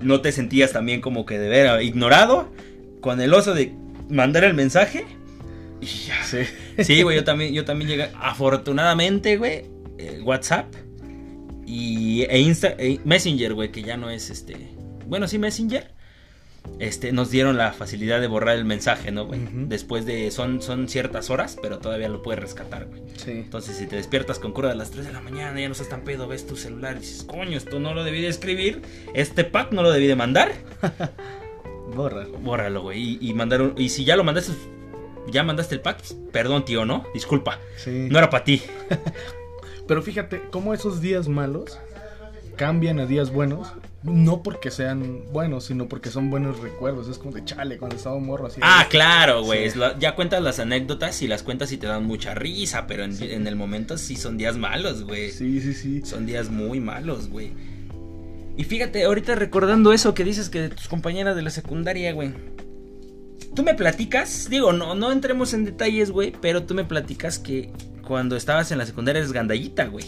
no 0.02 0.20
te 0.20 0.34
sentías 0.34 0.74
también 0.74 1.00
como 1.00 1.26
que 1.26 1.40
de 1.40 1.48
ver 1.48 1.82
ignorado 1.82 2.52
con 3.00 3.22
el 3.22 3.34
oso 3.34 3.54
de 3.54 3.74
mandar 4.10 4.44
el 4.44 4.54
mensaje. 4.54 5.06
Y 5.80 5.86
ya. 5.86 6.22
Sí. 6.26 6.40
Sí, 6.84 7.04
güey, 7.04 7.16
yo 7.16 7.24
también, 7.24 7.54
yo 7.54 7.64
también 7.64 7.90
llegué, 7.90 8.10
afortunadamente, 8.20 9.38
güey, 9.38 9.64
eh, 9.98 10.20
WhatsApp 10.26 10.76
y 11.66 12.24
e 12.24 12.40
Insta, 12.42 12.76
e 12.78 13.00
Messenger, 13.06 13.54
güey, 13.54 13.72
que 13.72 13.82
ya 13.82 13.96
no 13.96 14.10
es 14.10 14.30
este, 14.30 14.58
bueno, 15.08 15.28
sí 15.28 15.38
Messenger, 15.40 15.92
este, 16.80 17.12
nos 17.12 17.30
dieron 17.32 17.58
la 17.58 17.74
facilidad 17.74 18.22
de 18.22 18.28
borrar 18.28 18.56
el 18.56 18.66
mensaje, 18.66 19.12
¿no, 19.12 19.26
güey? 19.26 19.40
Después 19.68 20.06
de, 20.06 20.32
son, 20.32 20.62
son 20.62 20.88
ciertas 20.90 21.30
horas, 21.30 21.58
pero 21.62 21.80
todavía 21.80 22.10
lo 22.10 22.22
puedes 22.22 22.42
rescatar, 22.42 22.86
güey. 22.86 23.02
Sí. 23.18 23.32
Entonces, 23.32 23.78
si 23.78 23.86
te 23.88 23.96
despiertas 23.98 24.40
con 24.40 24.52
cura 24.52 24.72
a 24.72 24.76
las 24.76 24.92
3 24.92 25.06
de 25.06 25.14
la 25.14 25.22
mañana, 25.22 25.60
ya 25.60 25.68
no 25.68 25.74
estás 25.74 25.90
tan 25.90 26.02
pedo, 26.04 26.28
ves 26.28 26.48
tu 26.48 26.56
celular 26.56 26.98
y 26.98 27.00
dices, 27.02 27.24
coño, 27.24 27.58
esto 27.58 27.80
no 27.80 27.94
lo 27.94 28.04
debí 28.04 28.22
de 28.22 28.28
escribir, 28.30 28.82
este 29.14 29.44
pack 29.44 29.72
no 29.74 29.84
lo 29.84 29.92
debí 29.92 30.08
de 30.08 30.16
mandar, 30.16 30.52
Borra. 31.96 32.26
bórralo, 32.42 32.82
güey, 32.84 33.18
y, 33.22 33.30
y 33.30 33.34
mandar 33.34 33.62
un- 33.62 33.74
y 33.78 33.90
si 33.90 34.06
ya 34.06 34.16
lo 34.16 34.24
mandaste, 34.24 34.54
ya 35.30 35.44
mandaste 35.44 35.76
el 35.76 35.82
pack, 35.82 36.02
perdón, 36.32 36.64
tío, 36.66 36.86
¿no? 36.86 37.06
Disculpa, 37.14 37.60
Sí. 37.78 38.08
no 38.10 38.18
era 38.18 38.30
para 38.30 38.44
ti. 38.44 38.62
Pero 39.88 40.02
fíjate 40.02 40.42
cómo 40.52 40.74
esos 40.74 41.02
días 41.02 41.28
malos 41.28 41.78
cambian 42.56 43.00
a 43.00 43.06
días 43.06 43.32
buenos. 43.32 43.68
No 44.04 44.42
porque 44.42 44.72
sean 44.72 45.26
buenos, 45.32 45.66
sino 45.66 45.88
porque 45.88 46.10
son 46.10 46.32
buenos 46.32 46.60
recuerdos. 46.60 47.08
Es 47.08 47.20
como 47.20 47.34
de 47.34 47.46
chale, 47.46 47.78
cuando 47.78 47.98
estaba 47.98 48.18
morro 48.20 48.48
así. 48.48 48.60
Ah, 48.64 48.88
claro, 48.90 49.44
güey. 49.44 49.70
Sí. 49.70 49.80
Ya 50.00 50.16
cuentas 50.16 50.42
las 50.42 50.60
anécdotas 50.60 51.22
y 51.22 51.28
las 51.28 51.44
cuentas 51.44 51.72
y 51.72 51.78
te 51.78 51.86
dan 51.86 52.06
mucha 52.06 52.34
risa, 52.34 52.88
pero 52.88 53.04
en, 53.04 53.22
en 53.22 53.46
el 53.46 53.56
momento 53.56 53.98
sí 53.98 54.16
son 54.16 54.38
días 54.38 54.58
malos, 54.58 55.04
güey. 55.04 55.32
Sí, 55.32 55.62
sí, 55.62 55.74
sí. 55.74 56.02
Son 56.04 56.26
días 56.26 56.50
muy 56.50 56.80
malos, 56.80 57.30
güey. 57.30 57.52
Y 58.58 58.64
fíjate, 58.64 59.04
ahorita 59.04 59.36
recordando 59.36 59.94
eso 59.94 60.14
que 60.14 60.24
dices 60.24 60.50
que 60.50 60.62
de 60.62 60.70
tus 60.70 60.88
compañeras 60.88 61.36
de 61.36 61.42
la 61.42 61.52
secundaria, 61.52 62.12
güey. 62.14 62.34
Tú 63.56 63.64
me 63.64 63.76
platicas, 63.76 64.50
digo, 64.50 64.74
no, 64.74 64.96
no 64.96 65.12
entremos 65.12 65.54
en 65.54 65.66
detalles, 65.66 66.12
güey, 66.12 66.32
pero 66.42 66.64
tú 66.64 66.74
me 66.74 66.86
platicas 66.86 67.38
que 67.38 67.72
cuando 68.08 68.36
estabas 68.36 68.72
en 68.72 68.78
la 68.78 68.86
secundaria 68.86 69.20
eres 69.20 69.32
gandallita, 69.32 69.86
güey. 69.86 70.06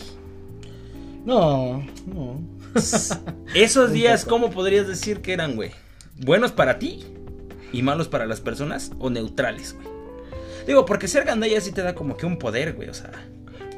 No, 1.26 1.84
no. 2.06 2.42
Esos 2.76 3.92
días. 3.94 4.26
¿cómo 4.26 4.50
podrías 4.52 4.88
decir 4.88 5.22
que 5.22 5.34
eran, 5.34 5.56
güey? 5.56 5.72
¿Buenos 6.18 6.52
para 6.52 6.80
ti 6.80 7.06
y 7.72 7.82
malos 7.82 8.08
para 8.08 8.26
las 8.26 8.42
personas 8.42 8.92
o 9.00 9.10
neutrales, 9.10 9.74
güey? 9.74 9.88
Digo, 10.68 10.86
porque 10.86 11.08
ser 11.08 11.26
gandalla 11.26 11.60
sí 11.60 11.72
te 11.72 11.82
da 11.82 11.94
como 11.96 12.16
que 12.16 12.26
un 12.26 12.38
poder, 12.38 12.74
güey, 12.74 12.90
o 12.90 12.94
sea. 12.94 13.12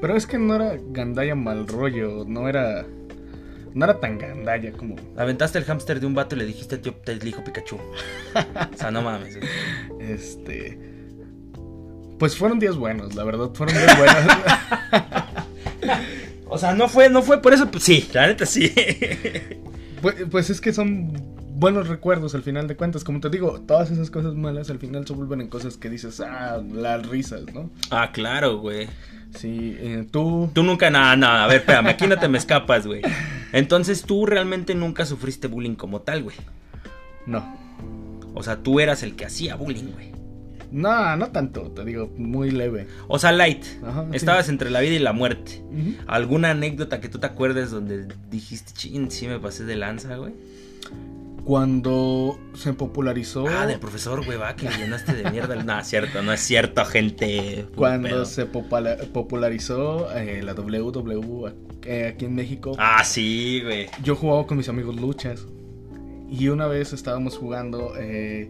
Pero 0.01 0.15
es 0.15 0.27
que 0.27 0.37
no 0.37 0.55
era 0.55 0.77
gandalla 0.89 1.35
mal 1.35 1.67
rollo. 1.67 2.25
No 2.27 2.47
era. 2.47 2.85
No 3.73 3.85
era 3.85 3.99
tan 3.99 4.17
gandalla 4.17 4.71
como. 4.73 4.95
Aventaste 5.17 5.57
el 5.57 5.65
hámster 5.65 5.99
de 5.99 6.05
un 6.05 6.13
vato 6.13 6.35
y 6.35 6.39
le 6.39 6.45
dijiste 6.45 6.77
tío, 6.77 6.93
te 6.93 7.17
dijo 7.17 7.43
Pikachu. 7.43 7.77
O 7.77 8.77
sea, 8.77 8.91
no 8.91 9.01
mames. 9.01 9.37
güey. 9.37 9.49
Este. 9.99 10.77
Pues 12.19 12.37
fueron 12.37 12.59
días 12.59 12.75
buenos, 12.75 13.15
la 13.15 13.23
verdad. 13.23 13.49
Fueron 13.53 13.75
días 13.75 13.97
buenos. 13.97 14.23
O 16.47 16.57
sea, 16.57 16.73
no 16.73 16.87
fue, 16.87 17.09
no 17.09 17.21
fue 17.21 17.41
por 17.41 17.53
eso, 17.53 17.69
pues 17.69 17.83
sí, 17.83 18.07
la 18.13 18.27
neta 18.27 18.45
sí. 18.45 18.71
pues, 20.01 20.15
pues 20.29 20.49
es 20.49 20.61
que 20.61 20.73
son 20.73 21.13
buenos 21.55 21.87
recuerdos 21.87 22.35
al 22.35 22.43
final 22.43 22.67
de 22.67 22.75
cuentas. 22.75 23.03
Como 23.03 23.19
te 23.19 23.29
digo, 23.29 23.61
todas 23.61 23.91
esas 23.91 24.11
cosas 24.11 24.35
malas 24.35 24.69
al 24.69 24.79
final 24.79 25.07
se 25.07 25.13
vuelven 25.13 25.41
en 25.41 25.47
cosas 25.47 25.77
que 25.77 25.89
dices, 25.89 26.19
ah, 26.19 26.61
las 26.71 27.07
risas, 27.07 27.43
¿no? 27.53 27.71
Ah, 27.89 28.11
claro, 28.11 28.59
güey. 28.59 28.87
Sí, 29.35 29.75
eh, 29.79 30.07
tú. 30.09 30.49
Tú 30.53 30.63
nunca, 30.63 30.89
nada, 30.89 31.15
nada, 31.15 31.45
a 31.45 31.47
ver, 31.47 31.57
espérame, 31.57 31.87
aquí 31.87 32.07
no 32.07 32.17
te 32.17 32.27
me 32.27 32.37
escapas, 32.37 32.85
güey. 32.85 33.01
Entonces 33.51 34.03
tú 34.03 34.25
realmente 34.25 34.75
nunca 34.75 35.05
sufriste 35.05 35.47
bullying 35.47 35.75
como 35.75 36.01
tal, 36.01 36.23
güey. 36.23 36.37
No. 37.25 37.57
O 38.33 38.43
sea, 38.43 38.57
tú 38.57 38.79
eras 38.79 39.03
el 39.03 39.15
que 39.15 39.25
hacía 39.25 39.55
bullying, 39.55 39.91
güey. 39.91 40.11
No, 40.75 41.15
no 41.15 41.27
tanto, 41.31 41.71
te 41.71 41.85
digo, 41.85 42.11
muy 42.17 42.51
leve. 42.51 42.87
O 43.07 43.17
sea, 43.17 43.31
light. 43.31 43.63
Ajá, 43.81 44.05
sí. 44.11 44.17
Estabas 44.17 44.49
entre 44.49 44.69
la 44.69 44.81
vida 44.81 44.93
y 44.95 44.99
la 44.99 45.13
muerte. 45.13 45.63
¿Alguna 46.05 46.51
anécdota 46.51 46.99
que 46.99 47.07
tú 47.07 47.17
te 47.17 47.27
acuerdes 47.27 47.71
donde 47.71 48.07
dijiste, 48.29 48.73
chin, 48.73 49.09
sí 49.09 49.27
me 49.27 49.39
pasé 49.39 49.63
de 49.63 49.77
lanza, 49.77 50.17
güey? 50.17 50.33
Cuando 51.43 52.39
se 52.55 52.73
popularizó. 52.73 53.45
Ah, 53.47 53.67
del 53.67 53.79
profesor, 53.79 54.25
güey, 54.25 54.37
va, 54.37 54.55
que 54.55 54.67
me 54.67 54.77
llenaste 54.77 55.13
de 55.13 55.29
mierda. 55.29 55.55
No, 55.63 55.79
es 55.79 55.87
cierto, 55.87 56.23
no 56.23 56.33
es 56.33 56.39
cierto, 56.41 56.83
gente. 56.85 57.67
Cuando 57.75 58.09
pedo. 58.09 58.25
se 58.25 58.51
popula- 58.51 58.97
popularizó 59.13 60.11
eh, 60.15 60.41
la 60.43 60.53
WWE 60.55 61.53
eh, 61.83 62.11
aquí 62.13 62.25
en 62.25 62.33
México. 62.35 62.75
Ah, 62.79 63.03
sí, 63.03 63.61
güey. 63.63 63.85
Yo 64.03 64.15
jugaba 64.15 64.47
con 64.47 64.57
mis 64.57 64.69
amigos 64.69 64.95
luchas. 64.99 65.45
Y 66.31 66.47
una 66.47 66.65
vez 66.65 66.93
estábamos 66.93 67.37
jugando 67.37 67.93
eh, 67.97 68.47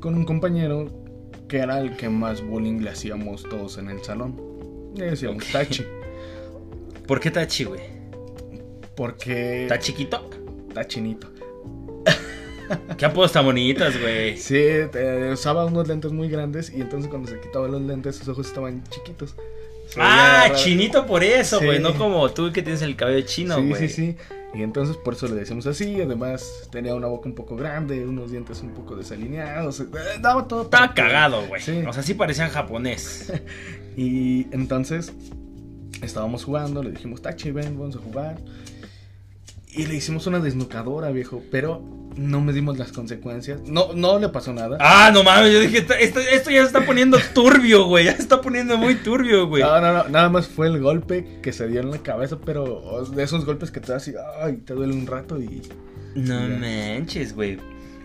con 0.00 0.16
un 0.16 0.24
compañero 0.24 0.90
que 1.48 1.58
era 1.58 1.80
el 1.80 1.96
que 1.96 2.08
más 2.08 2.42
bullying 2.42 2.80
le 2.82 2.90
hacíamos 2.90 3.42
todos 3.44 3.78
en 3.78 3.88
el 3.90 4.02
salón. 4.04 4.40
Le 4.94 5.10
decíamos. 5.10 5.44
Tachi. 5.50 5.84
¿Por 7.06 7.20
qué 7.20 7.30
Tachi, 7.30 7.64
güey? 7.64 7.80
Porque 8.94 9.62
¿Está 9.62 9.78
chiquito? 9.78 10.28
está 10.68 10.86
chinito. 10.86 11.28
¿Qué 12.98 13.06
apodos 13.06 13.32
tan 13.32 13.46
bonitos, 13.46 13.98
güey? 13.98 14.36
Sí, 14.36 14.60
usaba 15.32 15.64
unos 15.64 15.88
lentes 15.88 16.12
muy 16.12 16.28
grandes 16.28 16.70
y 16.74 16.82
entonces 16.82 17.08
cuando 17.08 17.30
se 17.30 17.40
quitaba 17.40 17.66
los 17.66 17.80
lentes 17.80 18.16
sus 18.16 18.28
ojos 18.28 18.46
estaban 18.46 18.84
chiquitos. 18.90 19.34
Se 19.88 20.00
Ah, 20.02 20.50
chinito 20.54 21.06
por 21.06 21.24
eso, 21.24 21.58
Sí. 21.60 21.64
güey. 21.64 21.78
No 21.78 21.96
como 21.96 22.28
tú 22.30 22.52
que 22.52 22.60
tienes 22.62 22.82
el 22.82 22.94
cabello 22.94 23.24
chino, 23.26 23.56
sí, 23.56 23.68
güey. 23.68 23.88
sí, 23.88 23.94
sí. 23.94 24.16
Y 24.54 24.62
entonces 24.62 24.96
por 24.96 25.14
eso 25.14 25.28
le 25.28 25.34
decíamos 25.34 25.66
así. 25.66 26.00
Además 26.00 26.68
tenía 26.70 26.94
una 26.94 27.06
boca 27.06 27.28
un 27.28 27.34
poco 27.34 27.54
grande, 27.56 28.04
unos 28.06 28.30
dientes 28.30 28.60
un 28.62 28.70
poco 28.70 28.96
desalineados. 28.96 29.80
eh, 29.80 29.86
Daba 30.20 30.48
todo. 30.48 30.62
Estaba 30.62 30.94
cagado, 30.94 31.46
güey. 31.46 31.60
Sí. 31.60 31.82
O 31.86 31.92
sea, 31.92 32.02
sí 32.02 32.14
parecían 32.14 32.50
japonés. 32.50 33.32
Y 33.96 34.46
entonces 34.54 35.12
estábamos 36.02 36.44
jugando, 36.44 36.84
le 36.84 36.92
dijimos, 36.92 37.20
Tachi, 37.20 37.50
ven, 37.50 37.76
vamos 37.76 37.96
a 37.96 37.98
jugar. 37.98 38.38
Y 39.70 39.86
le 39.86 39.94
hicimos 39.94 40.26
una 40.26 40.40
desnucadora, 40.40 41.10
viejo, 41.10 41.42
pero 41.50 41.82
no 42.16 42.40
medimos 42.40 42.78
las 42.78 42.90
consecuencias. 42.90 43.60
No, 43.66 43.92
no 43.94 44.18
le 44.18 44.28
pasó 44.30 44.52
nada. 44.52 44.78
Ah, 44.80 45.10
no 45.12 45.22
mames, 45.22 45.52
yo 45.52 45.60
dije, 45.60 45.78
esto, 46.00 46.20
esto 46.20 46.50
ya 46.50 46.60
se 46.62 46.66
está 46.66 46.84
poniendo 46.84 47.18
turbio, 47.34 47.84
güey. 47.86 48.06
Ya 48.06 48.16
se 48.16 48.22
está 48.22 48.40
poniendo 48.40 48.76
muy 48.78 48.94
turbio, 48.96 49.46
güey. 49.46 49.62
No, 49.62 49.80
no, 49.80 49.92
no, 49.92 50.08
nada 50.08 50.28
más 50.30 50.48
fue 50.48 50.66
el 50.68 50.80
golpe 50.80 51.38
que 51.42 51.52
se 51.52 51.68
dio 51.68 51.80
en 51.80 51.90
la 51.90 51.98
cabeza, 51.98 52.38
pero 52.44 53.04
de 53.14 53.22
esos 53.22 53.44
golpes 53.44 53.70
que 53.70 53.80
te 53.80 53.92
das 53.92 54.08
y 54.08 54.14
ay, 54.42 54.56
te 54.64 54.74
duele 54.74 54.94
un 54.94 55.06
rato 55.06 55.38
y... 55.40 55.62
No 56.14 56.48
Ya. 56.48 56.58
manches, 56.98 57.34
güey. 57.34 57.58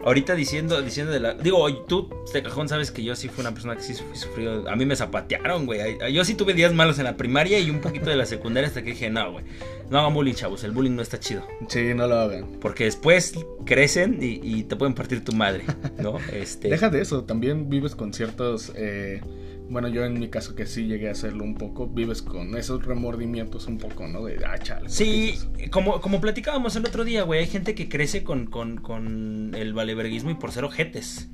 Ahorita 0.05 0.35
diciendo, 0.35 0.81
diciendo 0.81 1.11
de 1.11 1.19
la. 1.19 1.33
Digo, 1.33 1.73
tú 1.85 2.09
de 2.33 2.43
cajón 2.43 2.67
sabes 2.67 2.91
que 2.91 3.03
yo 3.03 3.15
sí 3.15 3.29
fui 3.29 3.41
una 3.41 3.51
persona 3.53 3.75
que 3.75 3.83
sí 3.83 3.93
sufrió. 3.93 4.69
A 4.69 4.75
mí 4.75 4.85
me 4.85 4.95
zapatearon, 4.95 5.65
güey. 5.65 5.97
Yo 6.11 6.25
sí 6.25 6.35
tuve 6.35 6.53
días 6.53 6.73
malos 6.73 6.99
en 6.99 7.05
la 7.05 7.15
primaria 7.17 7.59
y 7.59 7.69
un 7.69 7.79
poquito 7.79 8.09
de 8.09 8.15
la 8.15 8.25
secundaria 8.25 8.67
hasta 8.67 8.81
que 8.83 8.91
dije, 8.91 9.09
no, 9.09 9.31
güey. 9.31 9.45
No 9.89 9.99
hagan 9.99 10.13
bullying, 10.13 10.33
chavos. 10.33 10.63
El 10.63 10.71
bullying 10.71 10.95
no 10.95 11.01
está 11.01 11.19
chido. 11.19 11.45
Sí, 11.67 11.93
no 11.93 12.07
lo 12.07 12.15
hagan. 12.19 12.47
Porque 12.59 12.85
después 12.85 13.33
crecen 13.65 14.19
y, 14.21 14.39
y 14.43 14.63
te 14.63 14.75
pueden 14.75 14.93
partir 14.93 15.23
tu 15.23 15.33
madre, 15.33 15.63
¿no? 15.97 16.17
Este. 16.33 16.69
Deja 16.69 16.89
de 16.89 17.01
eso, 17.01 17.23
también 17.23 17.69
vives 17.69 17.95
con 17.95 18.13
ciertos... 18.13 18.71
eh, 18.75 19.21
bueno, 19.73 19.87
yo 19.89 20.05
en 20.05 20.19
mi 20.19 20.29
caso 20.29 20.55
que 20.55 20.65
sí 20.65 20.85
llegué 20.85 21.09
a 21.09 21.11
hacerlo 21.11 21.43
un 21.43 21.55
poco, 21.55 21.87
vives 21.87 22.21
con 22.21 22.55
esos 22.55 22.85
remordimientos 22.85 23.67
un 23.67 23.79
poco, 23.79 24.07
¿no? 24.07 24.23
De, 24.23 24.39
ah, 24.45 24.57
chale. 24.57 24.87
Sí, 24.87 25.33
¿por 25.43 25.57
qué 25.57 25.69
como, 25.69 25.99
como 25.99 26.21
platicábamos 26.21 26.75
el 26.75 26.85
otro 26.85 27.03
día, 27.03 27.23
güey. 27.23 27.41
Hay 27.41 27.47
gente 27.47 27.75
que 27.75 27.89
crece 27.89 28.23
con, 28.23 28.45
con, 28.45 28.77
con 28.77 29.53
el 29.55 29.73
valeverguismo 29.73 30.29
y 30.29 30.35
por 30.35 30.51
ser 30.51 30.63
ojetes. 30.63 31.27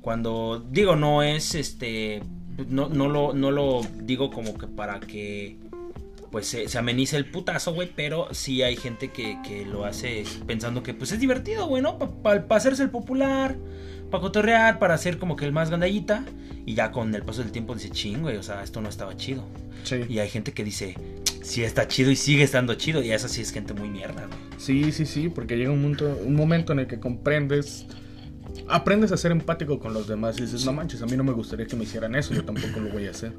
Cuando 0.00 0.64
digo 0.70 0.96
no 0.96 1.22
es 1.22 1.54
este 1.54 2.22
no, 2.68 2.88
no 2.88 3.08
lo 3.08 3.32
no 3.32 3.50
lo 3.50 3.80
digo 4.02 4.30
como 4.30 4.58
que 4.58 4.66
para 4.66 5.00
que 5.00 5.58
pues 6.32 6.46
se, 6.46 6.66
se 6.66 6.78
ameniza 6.78 7.18
el 7.18 7.26
putazo, 7.26 7.74
güey, 7.74 7.92
pero 7.94 8.26
sí 8.32 8.62
hay 8.62 8.74
gente 8.74 9.10
que, 9.10 9.38
que 9.46 9.66
lo 9.66 9.84
hace 9.84 10.24
pensando 10.46 10.82
que 10.82 10.94
pues 10.94 11.12
es 11.12 11.20
divertido, 11.20 11.66
güey, 11.66 11.82
¿no? 11.82 11.98
Para 11.98 12.44
hacerse 12.48 12.82
el 12.82 12.90
popular, 12.90 13.56
para 14.10 14.22
cotorrear, 14.22 14.78
para 14.78 14.94
hacer 14.94 15.18
como 15.18 15.36
que 15.36 15.44
el 15.44 15.52
más 15.52 15.68
gandallita, 15.70 16.24
y 16.64 16.74
ya 16.74 16.90
con 16.90 17.14
el 17.14 17.22
paso 17.22 17.42
del 17.42 17.52
tiempo 17.52 17.74
dice, 17.74 17.90
ching, 17.90 18.22
güey, 18.22 18.38
o 18.38 18.42
sea, 18.42 18.62
esto 18.62 18.80
no 18.80 18.88
estaba 18.88 19.14
chido. 19.14 19.44
Sí. 19.84 20.00
Y 20.08 20.20
hay 20.20 20.30
gente 20.30 20.52
que 20.52 20.64
dice, 20.64 20.96
sí 21.42 21.64
está 21.64 21.86
chido 21.86 22.10
y 22.10 22.16
sigue 22.16 22.44
estando 22.44 22.74
chido, 22.74 23.02
y 23.02 23.12
esa 23.12 23.28
sí 23.28 23.42
es 23.42 23.52
gente 23.52 23.74
muy 23.74 23.90
mierda, 23.90 24.26
güey. 24.26 24.38
Sí, 24.56 24.90
sí, 24.90 25.04
sí, 25.04 25.28
porque 25.28 25.58
llega 25.58 25.70
un 25.70 25.82
momento, 25.82 26.18
un 26.24 26.34
momento 26.34 26.72
en 26.72 26.78
el 26.78 26.86
que 26.86 26.98
comprendes, 26.98 27.84
aprendes 28.68 29.12
a 29.12 29.18
ser 29.18 29.32
empático 29.32 29.78
con 29.78 29.92
los 29.92 30.08
demás 30.08 30.38
y 30.38 30.42
dices, 30.42 30.64
no 30.64 30.72
manches, 30.72 31.02
a 31.02 31.06
mí 31.06 31.16
no 31.16 31.24
me 31.24 31.32
gustaría 31.32 31.66
que 31.66 31.76
me 31.76 31.84
hicieran 31.84 32.14
eso, 32.14 32.32
yo 32.32 32.42
tampoco 32.42 32.80
lo 32.80 32.90
voy 32.90 33.06
a 33.06 33.10
hacer. 33.10 33.34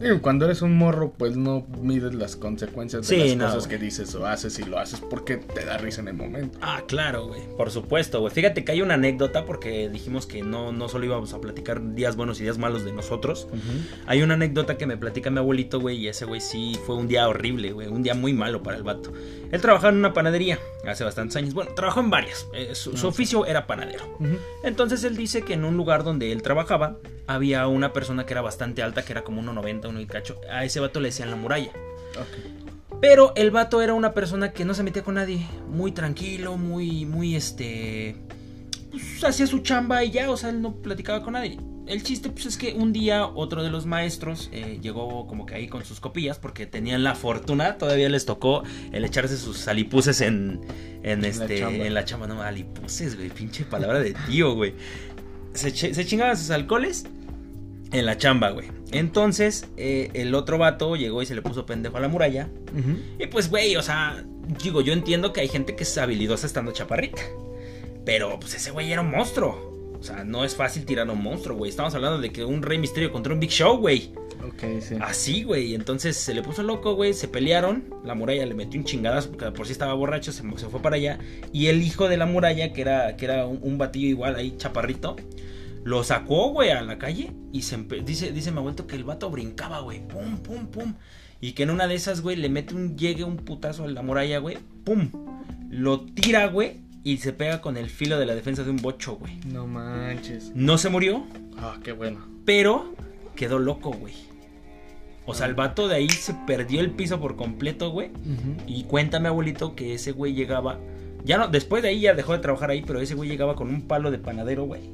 Digo, 0.00 0.22
cuando 0.22 0.46
eres 0.46 0.62
un 0.62 0.78
morro, 0.78 1.12
pues 1.16 1.36
no 1.36 1.66
mides 1.82 2.14
las 2.14 2.34
consecuencias 2.34 3.06
de 3.06 3.14
Sí, 3.16 3.28
las 3.28 3.36
no, 3.36 3.44
cosas 3.46 3.66
güey. 3.66 3.78
que 3.78 3.84
dices 3.84 4.14
o 4.14 4.26
haces 4.26 4.58
y 4.58 4.64
lo 4.64 4.78
haces 4.78 5.00
porque 5.00 5.36
te 5.36 5.64
da 5.64 5.76
risa 5.76 6.00
en 6.00 6.08
el 6.08 6.14
momento. 6.14 6.58
Ah, 6.62 6.82
claro, 6.88 7.26
güey. 7.26 7.42
Por 7.56 7.70
supuesto, 7.70 8.20
güey. 8.20 8.32
Fíjate 8.32 8.64
que 8.64 8.72
hay 8.72 8.80
una 8.80 8.94
anécdota 8.94 9.44
porque 9.44 9.90
dijimos 9.90 10.24
que 10.26 10.42
no, 10.42 10.72
no 10.72 10.88
solo 10.88 11.04
íbamos 11.04 11.34
a 11.34 11.40
platicar 11.40 11.94
días 11.94 12.16
buenos 12.16 12.40
y 12.40 12.44
días 12.44 12.56
malos 12.56 12.84
de 12.84 12.92
nosotros. 12.92 13.46
Hay 14.06 14.22
una 14.22 14.34
anécdota 14.34 14.78
que 14.78 14.86
me 14.86 14.96
platica 14.96 15.30
mi 15.30 15.38
abuelito, 15.38 15.80
güey, 15.80 15.98
y 15.98 16.08
ese 16.08 16.24
güey 16.24 16.40
sí 16.40 16.72
fue 16.86 16.96
un 16.96 17.06
día 17.06 17.28
horrible, 17.28 17.72
güey. 17.72 17.88
Un 17.88 18.02
día 18.02 18.14
muy 18.14 18.32
malo 18.32 18.62
para 18.62 18.78
el 18.78 18.82
vato. 18.82 19.12
Él 19.50 19.60
trabajaba 19.60 19.90
en 19.90 19.96
una 19.98 20.12
panadería 20.12 20.58
hace 20.86 21.04
bastantes 21.04 21.36
años. 21.36 21.54
Bueno, 21.54 21.72
trabajó 21.74 22.00
en 22.00 22.10
varias. 22.10 22.46
Eh, 22.54 22.74
su, 22.74 22.96
su 22.96 23.06
Ah, 23.06 23.10
oficio 23.10 23.46
era 23.46 23.66
panadero. 23.66 24.04
Entonces 24.62 25.02
él 25.04 25.16
dice 25.16 25.42
que 25.42 25.54
en 25.54 25.64
un 25.64 25.76
lugar 25.76 26.04
donde 26.04 26.30
él 26.32 26.42
trabajaba 26.42 26.98
había 27.26 27.66
una 27.66 27.92
persona 27.92 28.26
que 28.26 28.32
era 28.32 28.42
bastante 28.42 28.82
alta, 28.82 29.04
que 29.04 29.12
era 29.12 29.22
como 29.24 29.42
1,90, 29.42 29.88
uno 29.88 30.00
y 30.00 30.06
cacho. 30.06 30.40
A 30.50 30.64
ese 30.64 30.78
vato 30.80 31.00
le 31.00 31.08
decían 31.08 31.30
la 31.30 31.36
muralla. 31.36 31.70
Pero 33.00 33.32
el 33.34 33.50
vato 33.50 33.80
era 33.82 33.94
una 33.94 34.12
persona 34.12 34.52
que 34.52 34.64
no 34.64 34.74
se 34.74 34.82
metía 34.82 35.02
con 35.02 35.14
nadie. 35.14 35.46
Muy 35.68 35.92
tranquilo, 35.92 36.56
muy, 36.56 37.04
muy 37.06 37.34
este. 37.34 38.16
Pues 38.90 39.24
hacía 39.24 39.46
su 39.46 39.60
chamba 39.60 40.04
y 40.04 40.10
ya, 40.10 40.30
o 40.30 40.36
sea, 40.36 40.50
él 40.50 40.60
no 40.62 40.74
platicaba 40.74 41.22
con 41.22 41.34
nadie. 41.34 41.58
El 41.86 42.02
chiste, 42.02 42.30
pues 42.30 42.46
es 42.46 42.56
que 42.56 42.74
un 42.74 42.92
día 42.92 43.26
otro 43.26 43.62
de 43.64 43.70
los 43.70 43.84
maestros 43.84 44.48
eh, 44.52 44.78
llegó 44.80 45.26
como 45.26 45.44
que 45.44 45.54
ahí 45.56 45.66
con 45.66 45.84
sus 45.84 45.98
copillas 45.98 46.38
porque 46.38 46.66
tenían 46.66 47.02
la 47.02 47.16
fortuna, 47.16 47.78
todavía 47.78 48.08
les 48.08 48.26
tocó 48.26 48.62
el 48.92 49.04
echarse 49.04 49.36
sus 49.36 49.58
salipuces 49.58 50.20
en, 50.20 50.60
en, 51.02 51.22
la 51.22 51.28
este, 51.28 51.58
chamba. 51.58 51.84
en 51.84 51.94
la 51.94 52.04
chamba. 52.04 52.26
No, 52.28 52.42
alipuces, 52.42 53.16
güey, 53.16 53.30
pinche 53.30 53.64
palabra 53.64 53.98
de 53.98 54.14
tío, 54.28 54.54
güey. 54.54 54.74
Se, 55.54 55.70
se 55.70 56.06
chingaban 56.06 56.36
sus 56.36 56.50
alcoholes 56.50 57.06
en 57.92 58.06
la 58.06 58.16
chamba, 58.16 58.50
güey. 58.50 58.68
Entonces, 58.92 59.66
eh, 59.76 60.10
el 60.14 60.34
otro 60.34 60.58
vato 60.58 60.96
llegó 60.96 61.22
y 61.22 61.26
se 61.26 61.34
le 61.34 61.42
puso 61.42 61.66
pendejo 61.66 61.96
a 61.96 62.00
la 62.00 62.08
muralla. 62.08 62.48
Y 63.18 63.26
pues, 63.26 63.50
güey, 63.50 63.76
o 63.76 63.82
sea, 63.82 64.24
digo, 64.62 64.80
yo 64.80 64.92
entiendo 64.92 65.32
que 65.32 65.40
hay 65.40 65.48
gente 65.48 65.76
que 65.76 65.82
es 65.82 65.98
habilidosa 65.98 66.46
estando 66.46 66.72
chaparrita. 66.72 67.22
Pero, 68.10 68.40
pues, 68.40 68.54
ese 68.54 68.72
güey 68.72 68.92
era 68.92 69.02
un 69.02 69.10
monstruo. 69.12 69.94
O 69.96 70.02
sea, 70.02 70.24
no 70.24 70.44
es 70.44 70.56
fácil 70.56 70.84
tirar 70.84 71.08
a 71.08 71.12
un 71.12 71.22
monstruo, 71.22 71.56
güey. 71.56 71.70
Estamos 71.70 71.94
hablando 71.94 72.20
de 72.20 72.32
que 72.32 72.44
un 72.44 72.60
Rey 72.60 72.76
Misterio 72.76 73.12
contra 73.12 73.32
un 73.32 73.38
Big 73.38 73.50
Show, 73.50 73.78
güey. 73.78 74.12
Ok, 74.44 74.80
sí. 74.80 74.96
Así, 75.00 75.44
güey. 75.44 75.76
Entonces 75.76 76.16
se 76.16 76.34
le 76.34 76.42
puso 76.42 76.64
loco, 76.64 76.96
güey. 76.96 77.14
Se 77.14 77.28
pelearon. 77.28 77.84
La 78.02 78.16
muralla 78.16 78.44
le 78.46 78.54
metió 78.54 78.80
un 78.80 78.84
chingadazo 78.84 79.30
porque 79.30 79.52
por 79.52 79.64
sí 79.64 79.70
estaba 79.70 79.94
borracho. 79.94 80.32
Se, 80.32 80.42
se 80.56 80.66
fue 80.66 80.82
para 80.82 80.96
allá. 80.96 81.20
Y 81.52 81.68
el 81.68 81.84
hijo 81.84 82.08
de 82.08 82.16
la 82.16 82.26
muralla, 82.26 82.72
que 82.72 82.80
era, 82.80 83.16
que 83.16 83.26
era 83.26 83.46
un, 83.46 83.60
un 83.62 83.78
batillo 83.78 84.08
igual 84.08 84.34
ahí, 84.34 84.56
chaparrito, 84.56 85.14
lo 85.84 86.02
sacó, 86.02 86.50
güey, 86.50 86.70
a 86.70 86.82
la 86.82 86.98
calle. 86.98 87.30
Y 87.52 87.62
se 87.62 87.76
dice, 88.04 88.32
dice 88.32 88.50
mi 88.50 88.58
abuelo 88.58 88.88
que 88.88 88.96
el 88.96 89.04
vato 89.04 89.30
brincaba, 89.30 89.82
güey. 89.82 90.00
Pum, 90.08 90.38
pum, 90.38 90.66
pum. 90.66 90.94
Y 91.40 91.52
que 91.52 91.62
en 91.62 91.70
una 91.70 91.86
de 91.86 91.94
esas, 91.94 92.22
güey, 92.22 92.34
le 92.34 92.48
mete 92.48 92.74
un 92.74 92.98
llegue, 92.98 93.22
un 93.22 93.36
putazo 93.36 93.84
a 93.84 93.86
la 93.86 94.02
muralla, 94.02 94.38
güey. 94.38 94.58
Pum. 94.82 95.12
Lo 95.70 96.00
tira, 96.00 96.48
güey. 96.48 96.89
Y 97.02 97.16
se 97.18 97.32
pega 97.32 97.60
con 97.60 97.76
el 97.76 97.88
filo 97.88 98.18
de 98.18 98.26
la 98.26 98.34
defensa 98.34 98.62
de 98.62 98.70
un 98.70 98.76
bocho, 98.76 99.16
güey. 99.16 99.38
No 99.46 99.66
manches. 99.66 100.52
No 100.54 100.76
se 100.78 100.88
murió, 100.90 101.24
Ah, 101.56 101.78
qué 101.82 101.92
bueno. 101.92 102.26
pero 102.44 102.94
quedó 103.34 103.58
loco, 103.58 103.90
güey. 103.92 104.14
O 105.26 105.34
sea, 105.34 105.46
el 105.46 105.54
vato 105.54 105.86
de 105.88 105.94
ahí 105.96 106.08
se 106.08 106.34
perdió 106.46 106.80
el 106.80 106.90
piso 106.90 107.20
por 107.20 107.36
completo, 107.36 107.90
güey. 107.90 108.10
Y 108.66 108.84
cuéntame, 108.84 109.28
abuelito, 109.28 109.74
que 109.74 109.94
ese 109.94 110.12
güey 110.12 110.34
llegaba. 110.34 110.78
Ya 111.24 111.38
no, 111.38 111.48
después 111.48 111.82
de 111.82 111.90
ahí 111.90 112.00
ya 112.00 112.14
dejó 112.14 112.32
de 112.32 112.38
trabajar 112.40 112.70
ahí, 112.70 112.82
pero 112.82 113.00
ese 113.00 113.14
güey 113.14 113.28
llegaba 113.28 113.54
con 113.54 113.68
un 113.68 113.82
palo 113.82 114.10
de 114.10 114.18
panadero, 114.18 114.64
güey. 114.64 114.90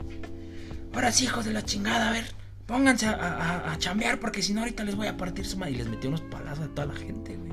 Ahora 0.95 1.11
sí, 1.13 1.25
hijos 1.25 1.45
de 1.45 1.53
la 1.53 1.63
chingada, 1.63 2.09
a 2.11 2.13
ver, 2.13 2.25
pónganse 2.67 3.07
a, 3.07 3.13
a- 3.15 3.73
a 3.73 3.79
chambear 3.79 4.19
porque 4.21 4.43
si 4.43 4.53
no 4.53 4.61
ahorita 4.61 4.85
les 4.85 4.95
voy 4.97 5.07
a 5.07 5.17
partir 5.17 5.45
su 5.47 5.57
madre. 5.59 5.73
Y 5.75 5.77
les 5.77 5.89
metió 5.89 6.09
unos 6.09 6.21
palazos 6.23 6.67
a 6.67 6.69
toda 6.69 6.87
la 6.89 6.95
gente, 6.95 7.37
güey. 7.37 7.53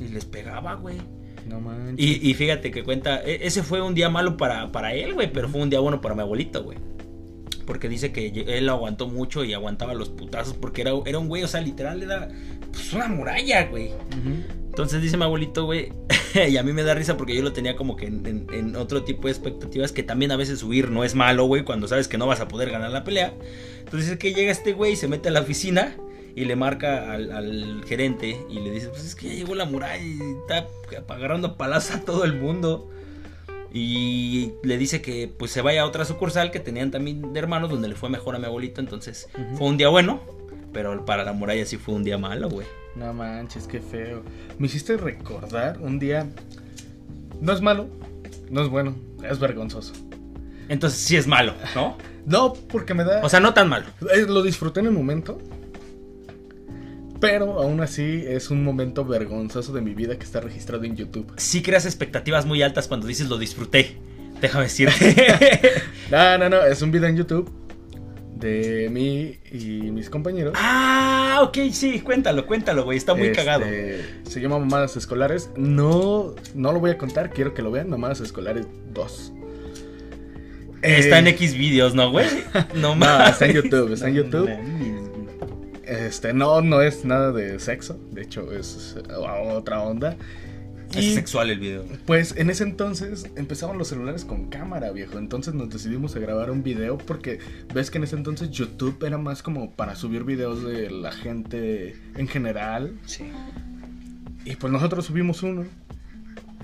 Y 0.00 0.08
les 0.12 0.24
pegaba, 0.24 0.74
güey. 0.74 0.98
No 1.48 1.60
manches. 1.60 2.04
Y, 2.04 2.30
y 2.30 2.34
fíjate 2.34 2.70
que 2.70 2.82
cuenta, 2.82 3.22
e- 3.22 3.40
ese 3.46 3.62
fue 3.62 3.80
un 3.82 3.94
día 3.94 4.08
malo 4.08 4.36
para, 4.36 4.70
para 4.72 4.94
él, 4.94 5.14
güey, 5.14 5.32
pero 5.32 5.48
fue 5.48 5.60
un 5.62 5.70
día 5.70 5.80
bueno 5.80 6.00
para 6.00 6.14
mi 6.14 6.20
abuelito, 6.22 6.62
güey. 6.64 6.78
Porque 7.66 7.88
dice 7.88 8.12
que 8.12 8.26
él 8.48 8.68
aguantó 8.68 9.06
mucho 9.08 9.44
y 9.44 9.54
aguantaba 9.54 9.94
los 9.94 10.08
putazos 10.08 10.54
porque 10.54 10.82
era, 10.82 10.92
era 11.06 11.18
un 11.18 11.28
güey, 11.28 11.44
o 11.44 11.48
sea, 11.48 11.60
literal 11.60 12.02
era 12.02 12.28
pues, 12.72 12.92
una 12.92 13.06
muralla, 13.08 13.66
güey. 13.66 13.90
Entonces 14.66 15.00
dice 15.02 15.16
mi 15.16 15.24
abuelito, 15.24 15.64
güey, 15.66 15.92
y 16.50 16.56
a 16.56 16.62
mí 16.62 16.72
me 16.72 16.82
da 16.82 16.94
risa 16.94 17.16
porque 17.16 17.34
yo 17.36 17.42
lo 17.42 17.52
tenía 17.52 17.76
como 17.76 17.94
que 17.96 18.06
en, 18.06 18.26
en- 18.26 18.46
en 18.52 18.76
otro 18.76 19.04
tipo 19.04 19.28
de 19.28 19.32
expectativas 19.32 19.92
que 19.92 20.02
también 20.02 20.32
a 20.32 20.36
veces 20.36 20.62
huir 20.62 20.90
no 20.90 21.04
es 21.04 21.14
malo, 21.14 21.44
güey, 21.44 21.62
cuando 21.62 21.86
sabes 21.88 22.08
que 22.08 22.18
no 22.18 22.26
vas 22.26 22.40
a 22.40 22.48
poder 22.48 22.70
ganar 22.70 22.90
la 22.90 23.04
pelea. 23.04 23.32
Entonces 23.84 24.10
es 24.10 24.18
que 24.18 24.34
llega 24.34 24.50
este 24.50 24.72
güey, 24.72 24.96
se 24.96 25.06
mete 25.08 25.28
a 25.28 25.32
la 25.32 25.40
oficina 25.42 25.94
y 26.34 26.44
le 26.44 26.56
marca 26.56 27.12
al, 27.12 27.32
al 27.32 27.84
gerente 27.86 28.40
y 28.48 28.60
le 28.60 28.70
dice, 28.70 28.88
pues 28.88 29.04
es 29.04 29.14
que 29.14 29.28
ya 29.28 29.34
llegó 29.34 29.54
la 29.54 29.64
muralla 29.64 30.02
y 30.02 30.18
está 30.40 30.66
agarrando 31.08 31.56
palazos 31.56 31.96
a 31.96 32.00
todo 32.00 32.24
el 32.24 32.34
mundo. 32.34 32.88
Y 33.74 34.52
le 34.62 34.76
dice 34.76 35.00
que 35.00 35.32
pues 35.34 35.50
se 35.50 35.62
vaya 35.62 35.82
a 35.82 35.86
otra 35.86 36.04
sucursal 36.04 36.50
que 36.50 36.60
tenían 36.60 36.90
también 36.90 37.32
de 37.32 37.38
hermanos 37.38 37.70
donde 37.70 37.88
le 37.88 37.94
fue 37.94 38.10
mejor 38.10 38.36
a 38.36 38.38
mi 38.38 38.44
abuelito. 38.44 38.80
Entonces 38.80 39.28
fue 39.56 39.66
un 39.66 39.78
día 39.78 39.88
bueno, 39.88 40.20
pero 40.72 41.04
para 41.06 41.24
la 41.24 41.32
muralla 41.32 41.64
sí 41.64 41.78
fue 41.78 41.94
un 41.94 42.04
día 42.04 42.18
malo, 42.18 42.50
güey. 42.50 42.66
No 42.94 43.14
manches, 43.14 43.66
qué 43.66 43.80
feo. 43.80 44.22
Me 44.58 44.66
hiciste 44.66 44.96
recordar 44.98 45.78
un 45.80 45.98
día. 45.98 46.26
No 47.40 47.52
es 47.52 47.62
malo, 47.62 47.88
no 48.50 48.62
es 48.62 48.68
bueno, 48.68 48.94
es 49.28 49.38
vergonzoso. 49.38 49.94
Entonces 50.68 51.00
sí 51.00 51.16
es 51.16 51.26
malo, 51.26 51.54
¿no? 51.74 51.96
No, 52.24 52.52
porque 52.52 52.94
me 52.94 53.02
da. 53.02 53.20
O 53.24 53.28
sea, 53.28 53.40
no 53.40 53.52
tan 53.52 53.68
malo. 53.68 53.86
Eh, 54.14 54.26
lo 54.28 54.42
disfruté 54.42 54.78
en 54.78 54.86
el 54.86 54.92
momento. 54.92 55.38
Pero 57.22 57.58
aún 57.62 57.80
así 57.80 58.24
es 58.26 58.50
un 58.50 58.62
momento 58.64 59.04
vergonzoso 59.06 59.72
de 59.72 59.80
mi 59.80 59.94
vida 59.94 60.16
que 60.18 60.24
está 60.24 60.40
registrado 60.40 60.84
en 60.84 60.96
YouTube. 60.96 61.32
Sí 61.38 61.62
creas 61.62 61.86
expectativas 61.86 62.44
muy 62.44 62.62
altas 62.62 62.88
cuando 62.88 63.06
dices 63.06 63.28
lo 63.30 63.38
disfruté. 63.38 63.96
Déjame 64.40 64.64
decirte. 64.64 65.14
No, 66.10 66.36
no, 66.36 66.50
no, 66.50 66.62
es 66.64 66.82
un 66.82 66.90
video 66.90 67.08
en 67.08 67.16
YouTube 67.16 67.50
de 68.36 68.88
mí 68.90 69.38
y 69.50 69.90
mis 69.92 70.10
compañeros. 70.10 70.52
ah, 70.58 71.40
ok, 71.44 71.56
sí, 71.72 72.00
cuéntalo, 72.00 72.46
cuéntalo, 72.46 72.84
güey. 72.84 72.98
Está 72.98 73.14
muy 73.14 73.28
Este, 73.28 73.36
cagado. 73.38 73.64
Se 74.28 74.40
llama 74.40 74.58
Mamadas 74.58 74.94
Escolares. 74.96 75.48
No, 75.56 76.34
no 76.54 76.72
lo 76.72 76.80
voy 76.80 76.90
a 76.90 76.98
contar, 76.98 77.30
quiero 77.30 77.54
que 77.54 77.62
lo 77.62 77.70
vean. 77.70 77.88
Mamadas 77.88 78.20
Escolares 78.20 78.66
2. 78.92 79.32
Está 80.82 81.20
en 81.20 81.28
Eh, 81.28 81.30
X 81.30 81.54
videos, 81.54 81.94
¿no, 81.94 82.10
güey? 82.10 82.26
No 82.74 82.94
No, 82.96 83.24
está 83.24 83.46
en 83.46 83.52
YouTube, 83.52 83.92
está 83.92 84.08
en 84.08 84.14
YouTube. 84.16 84.50
Este, 85.92 86.32
no, 86.32 86.62
no 86.62 86.80
es 86.80 87.04
nada 87.04 87.32
de 87.32 87.58
sexo. 87.58 88.00
De 88.12 88.22
hecho, 88.22 88.50
es 88.52 88.96
otra 89.18 89.82
onda. 89.82 90.16
Es 90.94 91.04
Y 91.04 91.14
sexual 91.14 91.50
el 91.50 91.58
video. 91.58 91.84
pues 92.06 92.34
en 92.36 92.50
ese 92.50 92.64
entonces 92.64 93.26
empezaban 93.36 93.78
los 93.78 93.88
celulares 93.88 94.24
con 94.24 94.48
cámara, 94.48 94.90
viejo. 94.90 95.18
Entonces 95.18 95.52
nos 95.52 95.68
decidimos 95.68 96.16
a 96.16 96.18
grabar 96.18 96.50
un 96.50 96.62
video 96.62 96.96
porque 96.96 97.40
ves 97.74 97.90
que 97.90 97.98
en 97.98 98.04
ese 98.04 98.16
entonces 98.16 98.50
YouTube 98.50 99.04
era 99.04 99.18
más 99.18 99.42
como 99.42 99.70
para 99.72 99.94
subir 99.94 100.24
videos 100.24 100.62
de 100.64 100.90
la 100.90 101.12
gente 101.12 101.96
en 102.16 102.26
general. 102.26 102.98
Sí. 103.04 103.24
Y 104.46 104.56
pues 104.56 104.72
nosotros 104.72 105.06
subimos 105.06 105.42
uno. 105.42 105.64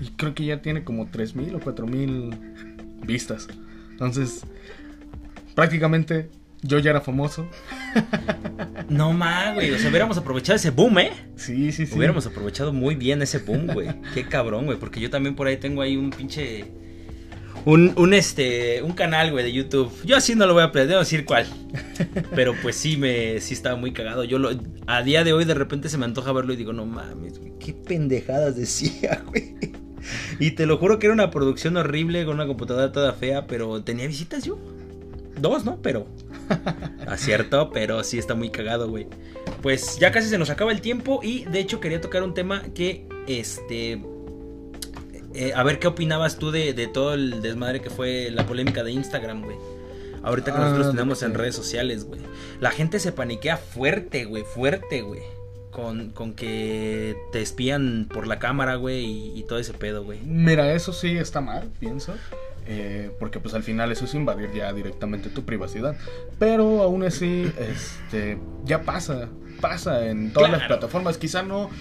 Y 0.01 0.07
creo 0.11 0.33
que 0.33 0.45
ya 0.45 0.61
tiene 0.61 0.83
como 0.83 1.07
3.000 1.07 1.55
o 1.55 1.59
4.000 1.59 3.05
vistas. 3.05 3.47
Entonces, 3.91 4.43
prácticamente 5.55 6.29
yo 6.61 6.79
ya 6.79 6.91
era 6.91 7.01
famoso. 7.01 7.47
No 8.89 9.13
mames, 9.13 9.53
güey. 9.55 9.71
O 9.71 9.77
sea, 9.77 9.89
hubiéramos 9.89 10.17
aprovechado 10.17 10.55
ese 10.55 10.71
boom, 10.71 10.99
¿eh? 10.99 11.11
Sí, 11.35 11.71
sí, 11.71 11.85
sí. 11.85 11.95
Hubiéramos 11.95 12.25
aprovechado 12.25 12.73
muy 12.73 12.95
bien 12.95 13.21
ese 13.21 13.39
boom, 13.39 13.67
güey. 13.67 13.89
Qué 14.13 14.27
cabrón, 14.27 14.65
güey. 14.65 14.77
Porque 14.77 14.99
yo 14.99 15.09
también 15.09 15.35
por 15.35 15.47
ahí 15.47 15.57
tengo 15.57 15.81
ahí 15.81 15.95
un 15.95 16.09
pinche. 16.09 16.65
Un, 17.65 17.93
un 17.97 18.13
este. 18.13 18.81
Un 18.81 18.93
canal, 18.93 19.31
güey, 19.31 19.43
de 19.43 19.53
YouTube. 19.53 19.91
Yo 20.03 20.17
así 20.17 20.35
no 20.35 20.45
lo 20.47 20.53
voy 20.53 20.63
a 20.63 20.65
aprender, 20.65 20.89
debo 20.89 20.99
decir 21.01 21.23
cuál. 21.23 21.45
Pero 22.35 22.55
pues 22.61 22.75
sí 22.75 22.97
me. 22.97 23.39
sí 23.41 23.53
estaba 23.53 23.75
muy 23.75 23.93
cagado. 23.93 24.23
Yo 24.23 24.39
lo. 24.39 24.49
A 24.87 25.03
día 25.03 25.23
de 25.23 25.33
hoy 25.33 25.45
de 25.45 25.53
repente 25.53 25.87
se 25.87 25.97
me 25.97 26.05
antoja 26.05 26.31
verlo 26.31 26.53
y 26.53 26.55
digo, 26.55 26.73
no 26.73 26.85
mames, 26.85 27.39
güey. 27.39 27.53
Qué 27.59 27.73
pendejadas 27.73 28.55
decía, 28.55 29.23
güey. 29.27 29.55
Y 30.39 30.51
te 30.51 30.65
lo 30.65 30.77
juro 30.77 30.97
que 30.97 31.07
era 31.07 31.13
una 31.13 31.29
producción 31.29 31.77
horrible 31.77 32.25
con 32.25 32.35
una 32.35 32.47
computadora 32.47 32.91
toda 32.91 33.13
fea, 33.13 33.45
pero 33.45 33.83
tenía 33.83 34.07
visitas 34.07 34.43
yo. 34.45 34.57
Dos, 35.39 35.63
¿no? 35.65 35.79
Pero. 35.81 36.07
Acierto, 37.07 37.69
pero 37.71 38.03
sí 38.03 38.17
está 38.19 38.35
muy 38.35 38.49
cagado, 38.49 38.89
güey. 38.89 39.07
Pues 39.61 39.97
ya 39.99 40.11
casi 40.11 40.29
se 40.29 40.37
nos 40.37 40.49
acaba 40.49 40.71
el 40.71 40.81
tiempo 40.81 41.19
y 41.23 41.45
de 41.45 41.59
hecho 41.59 41.79
quería 41.79 41.99
tocar 42.01 42.23
un 42.23 42.33
tema 42.33 42.63
que, 42.73 43.07
este... 43.27 44.01
eh, 45.33 45.51
a 45.55 45.63
ver 45.63 45.79
qué 45.79 45.87
opinabas 45.87 46.37
tú 46.37 46.51
de, 46.51 46.73
de 46.73 46.87
todo 46.87 47.13
el 47.13 47.41
desmadre 47.41 47.81
que 47.81 47.89
fue 47.89 48.29
la 48.31 48.45
polémica 48.45 48.83
de 48.83 48.91
Instagram, 48.91 49.43
güey. 49.43 49.57
Ahorita 50.23 50.51
que 50.51 50.57
Ah, 50.57 50.61
nosotros 50.65 50.91
tenemos 50.91 51.23
en 51.23 51.33
redes 51.33 51.55
sociales, 51.55 52.03
güey. 52.05 52.21
La 52.59 52.71
gente 52.71 52.99
se 52.99 53.11
paniquea 53.11 53.57
fuerte, 53.57 54.25
güey, 54.25 54.43
fuerte, 54.43 55.01
güey. 55.01 55.21
Con, 55.71 56.09
con 56.09 56.33
que 56.33 57.15
te 57.31 57.41
espían 57.41 58.09
por 58.11 58.27
la 58.27 58.37
cámara, 58.39 58.75
güey, 58.75 59.05
y, 59.05 59.39
y 59.39 59.43
todo 59.43 59.59
ese 59.59 59.71
pedo, 59.73 60.03
güey. 60.03 60.19
Mira, 60.25 60.73
eso 60.73 60.91
sí 60.91 61.15
está 61.15 61.39
mal, 61.41 61.69
pienso. 61.79 62.15
Eh, 62.71 63.09
porque 63.17 63.39
pues 63.39 63.55
al 63.55 63.63
final 63.63 63.91
eso 63.91 64.05
es 64.05 64.13
invadir 64.13 64.51
ya 64.53 64.71
directamente 64.71 65.29
tu 65.29 65.43
privacidad. 65.43 65.95
Pero 66.37 66.83
aún 66.83 67.01
así, 67.03 67.51
este, 67.59 68.37
ya 68.63 68.83
pasa, 68.83 69.27
pasa 69.59 70.05
en 70.05 70.31
todas 70.31 70.51
las 70.51 70.63
plataformas. 70.67 71.17
Quizá 71.17 71.41
no, 71.41 71.71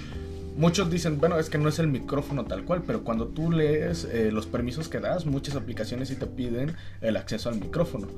muchos 0.57 0.91
dicen, 0.91 1.19
bueno, 1.21 1.39
es 1.39 1.51
que 1.51 1.59
no 1.59 1.69
es 1.69 1.79
el 1.79 1.89
micrófono 1.89 2.47
tal 2.47 2.65
cual, 2.65 2.85
pero 2.87 3.05
cuando 3.05 3.27
tú 3.29 3.53
lees 3.53 4.09
eh, 4.11 4.31
los 4.33 4.47
permisos 4.47 4.89
que 4.89 4.99
das, 4.99 5.27
muchas 5.27 5.57
aplicaciones 5.57 6.09
sí 6.09 6.17
te 6.17 6.25
piden 6.27 6.75
el 7.03 7.19
acceso 7.19 7.51
al 7.51 7.57
micrófono. 7.57 8.09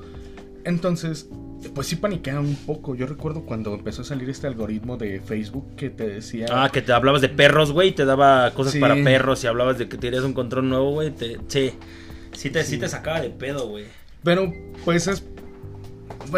Entonces, 0.62 1.26
pues 1.74 1.88
sí 1.88 1.96
paniquean 1.96 2.38
un 2.38 2.54
poco. 2.54 2.94
Yo 2.94 3.06
recuerdo 3.06 3.42
cuando 3.42 3.74
empezó 3.74 4.02
a 4.02 4.04
salir 4.04 4.30
este 4.30 4.46
algoritmo 4.46 4.96
de 4.96 5.18
Facebook 5.18 5.74
que 5.74 5.90
te 5.90 6.06
decía... 6.06 6.46
Ah, 6.52 6.70
que 6.72 6.82
te 6.82 6.92
hablabas 6.92 7.20
de 7.20 7.30
perros, 7.30 7.72
güey, 7.72 7.92
te 7.92 8.04
daba 8.04 8.52
cosas 8.52 8.74
Sí. 8.74 8.78
para 8.78 8.94
perros 8.94 9.42
y 9.42 9.48
hablabas 9.48 9.78
de 9.78 9.88
que 9.88 9.96
tenías 9.96 10.22
un 10.22 10.34
control 10.34 10.68
nuevo, 10.68 10.92
güey. 10.92 11.10
Te, 11.10 11.38
sí, 11.48 11.72
sí 12.40 12.50
te, 12.50 12.64
sí. 12.64 12.70
Sí. 12.72 12.78
te 12.78 12.88
sacaba 12.88 13.20
de 13.20 13.30
pedo, 13.30 13.68
güey. 13.68 13.84
Pero 14.22 14.52
pues 14.84 15.06
es, 15.06 15.24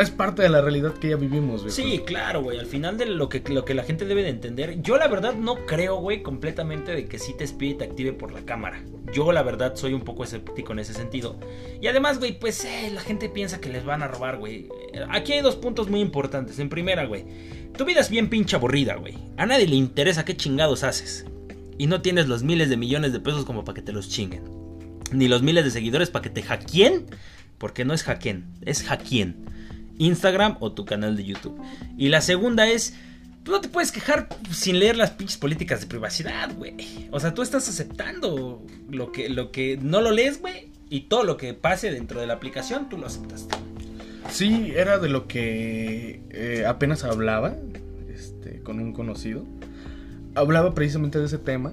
es 0.01 0.11
parte 0.11 0.43
de 0.43 0.49
la 0.49 0.61
realidad 0.61 0.95
que 0.95 1.11
ya 1.11 1.17
vivimos, 1.17 1.63
viejo. 1.63 1.75
Sí, 1.75 2.03
claro, 2.05 2.43
güey. 2.43 2.59
Al 2.59 2.67
final 2.67 2.99
de 2.99 3.07
lo 3.07 3.29
que, 3.29 3.43
lo 3.53 3.65
que 3.65 3.75
la 3.75 3.85
gente 3.85 4.05
debe 4.05 4.23
de 4.23 4.31
entender. 4.31 4.83
Yo 4.83 4.97
la 4.97 5.09
verdad 5.09 5.35
no 5.35 5.65
creo, 5.67 5.97
güey, 5.97 6.23
completamente 6.23 6.93
de 6.93 7.07
que 7.07 7.19
sí 7.19 7.35
te 7.37 7.45
espíe 7.45 7.71
y 7.71 7.75
te 7.75 7.85
active 7.85 8.13
por 8.13 8.33
la 8.33 8.41
cámara. 8.43 8.83
Yo 9.13 9.33
la 9.33 9.43
verdad 9.43 9.77
soy 9.77 9.95
un 9.95 10.03
poco 10.03 10.25
escéptico 10.25 10.73
en 10.73 10.81
ese 10.81 10.95
sentido. 10.95 11.39
Y 11.81 11.87
además, 11.87 12.19
güey, 12.19 12.39
pues 12.39 12.65
eh, 12.65 12.91
la 12.93 13.01
gente 13.01 13.29
piensa 13.29 13.61
que 13.61 13.69
les 13.69 13.85
van 13.85 14.03
a 14.03 14.09
robar, 14.09 14.39
güey. 14.39 14.69
Aquí 15.11 15.33
hay 15.33 15.41
dos 15.41 15.57
puntos 15.57 15.89
muy 15.89 16.01
importantes. 16.01 16.59
En 16.59 16.69
primera, 16.69 17.05
güey. 17.07 17.25
Tu 17.77 17.85
vida 17.85 18.01
es 18.01 18.11
bien 18.11 18.29
pinche 18.29 18.57
aburrida, 18.57 18.97
güey. 18.97 19.19
A 19.37 19.47
nadie 19.47 19.67
le 19.67 19.77
interesa 19.77 20.25
qué 20.25 20.37
chingados 20.37 20.83
haces. 20.83 21.27
Y 21.79 21.87
no 21.87 22.03
tienes 22.03 22.29
los 22.29 22.43
miles 22.43 22.69
de 22.69 22.77
millones 22.77 23.13
de 23.13 23.21
pesos 23.21 23.45
como 23.45 23.65
para 23.65 23.77
que 23.77 23.83
te 23.83 23.93
los 23.93 24.09
chinguen. 24.09 24.62
Ni 25.11 25.29
los 25.29 25.43
miles 25.43 25.65
de 25.65 25.71
seguidores 25.71 26.11
para 26.11 26.23
que 26.23 26.31
te 26.31 26.43
hackeen. 26.43 27.07
Porque 27.59 27.85
no 27.85 27.95
es 27.95 28.03
hackeen, 28.03 28.45
es 28.63 28.83
hackeen. 28.83 29.37
Instagram 29.99 30.57
o 30.61 30.73
tu 30.73 30.85
canal 30.85 31.17
de 31.17 31.25
YouTube. 31.25 31.61
Y 31.97 32.09
la 32.09 32.21
segunda 32.21 32.69
es, 32.69 32.95
tú 33.45 33.53
no 33.53 33.61
te 33.61 33.69
puedes 33.69 33.93
quejar 33.93 34.29
sin 34.51 34.79
leer 34.79 34.97
las 34.97 35.11
pinches 35.11 35.37
políticas 35.37 35.81
de 35.81 35.87
privacidad, 35.87 36.55
güey. 36.57 36.75
O 37.11 37.21
sea, 37.21 37.35
tú 37.35 37.43
estás 37.43 37.69
aceptando 37.69 38.65
lo 38.91 39.13
que, 39.13 39.29
lo 39.29 39.53
que 39.53 39.79
no 39.81 40.01
lo 40.01 40.11
lees, 40.11 40.41
güey. 40.41 40.71
Y 40.89 41.03
todo 41.03 41.25
lo 41.25 41.37
que 41.37 41.55
pase 41.55 41.91
dentro 41.91 42.21
de 42.21 42.27
la 42.27 42.35
aplicación, 42.35 42.89
tú 42.89 42.99
lo 42.99 43.07
aceptaste. 43.07 43.57
Sí, 44.31 44.73
era 44.75 44.99
de 44.99 45.09
lo 45.09 45.27
que 45.27 46.23
eh, 46.31 46.65
apenas 46.67 47.05
hablaba 47.05 47.57
este, 48.13 48.61
con 48.61 48.79
un 48.79 48.93
conocido. 48.93 49.45
Hablaba 50.35 50.75
precisamente 50.75 51.19
de 51.19 51.27
ese 51.27 51.39
tema. 51.39 51.73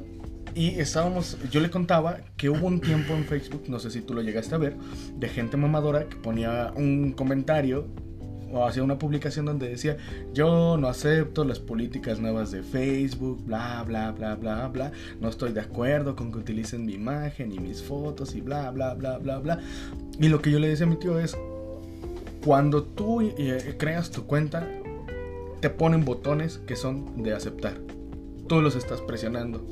Y 0.55 0.79
estábamos, 0.79 1.37
yo 1.51 1.59
le 1.59 1.69
contaba 1.69 2.19
que 2.37 2.49
hubo 2.49 2.67
un 2.67 2.81
tiempo 2.81 3.13
en 3.13 3.25
Facebook, 3.25 3.63
no 3.67 3.79
sé 3.79 3.91
si 3.91 4.01
tú 4.01 4.13
lo 4.13 4.21
llegaste 4.21 4.55
a 4.55 4.57
ver, 4.57 4.75
de 5.17 5.29
gente 5.29 5.57
mamadora 5.57 6.07
que 6.09 6.15
ponía 6.15 6.73
un 6.75 7.13
comentario 7.13 7.87
o 8.51 8.65
hacía 8.65 8.83
una 8.83 8.97
publicación 8.97 9.45
donde 9.45 9.69
decía, 9.69 9.97
yo 10.33 10.77
no 10.77 10.87
acepto 10.87 11.43
las 11.43 11.59
políticas 11.59 12.19
nuevas 12.19 12.51
de 12.51 12.63
Facebook, 12.63 13.43
bla, 13.45 13.83
bla, 13.85 14.11
bla, 14.11 14.35
bla, 14.35 14.67
bla, 14.67 14.91
no 15.19 15.29
estoy 15.29 15.53
de 15.53 15.61
acuerdo 15.61 16.15
con 16.15 16.31
que 16.31 16.39
utilicen 16.39 16.85
mi 16.85 16.93
imagen 16.93 17.51
y 17.51 17.59
mis 17.59 17.83
fotos 17.83 18.35
y 18.35 18.41
bla, 18.41 18.71
bla, 18.71 18.95
bla, 18.95 19.17
bla, 19.17 19.39
bla. 19.39 19.59
Y 20.19 20.29
lo 20.29 20.41
que 20.41 20.51
yo 20.51 20.59
le 20.59 20.69
decía 20.69 20.85
a 20.85 20.89
mi 20.89 20.95
tío 20.95 21.19
es, 21.19 21.37
cuando 22.43 22.83
tú 22.83 23.21
eh, 23.21 23.75
creas 23.77 24.09
tu 24.11 24.25
cuenta, 24.25 24.67
te 25.59 25.69
ponen 25.69 26.05
botones 26.05 26.57
que 26.59 26.75
son 26.75 27.21
de 27.21 27.33
aceptar. 27.33 27.73
Tú 28.47 28.61
los 28.61 28.75
estás 28.75 29.01
presionando. 29.01 29.65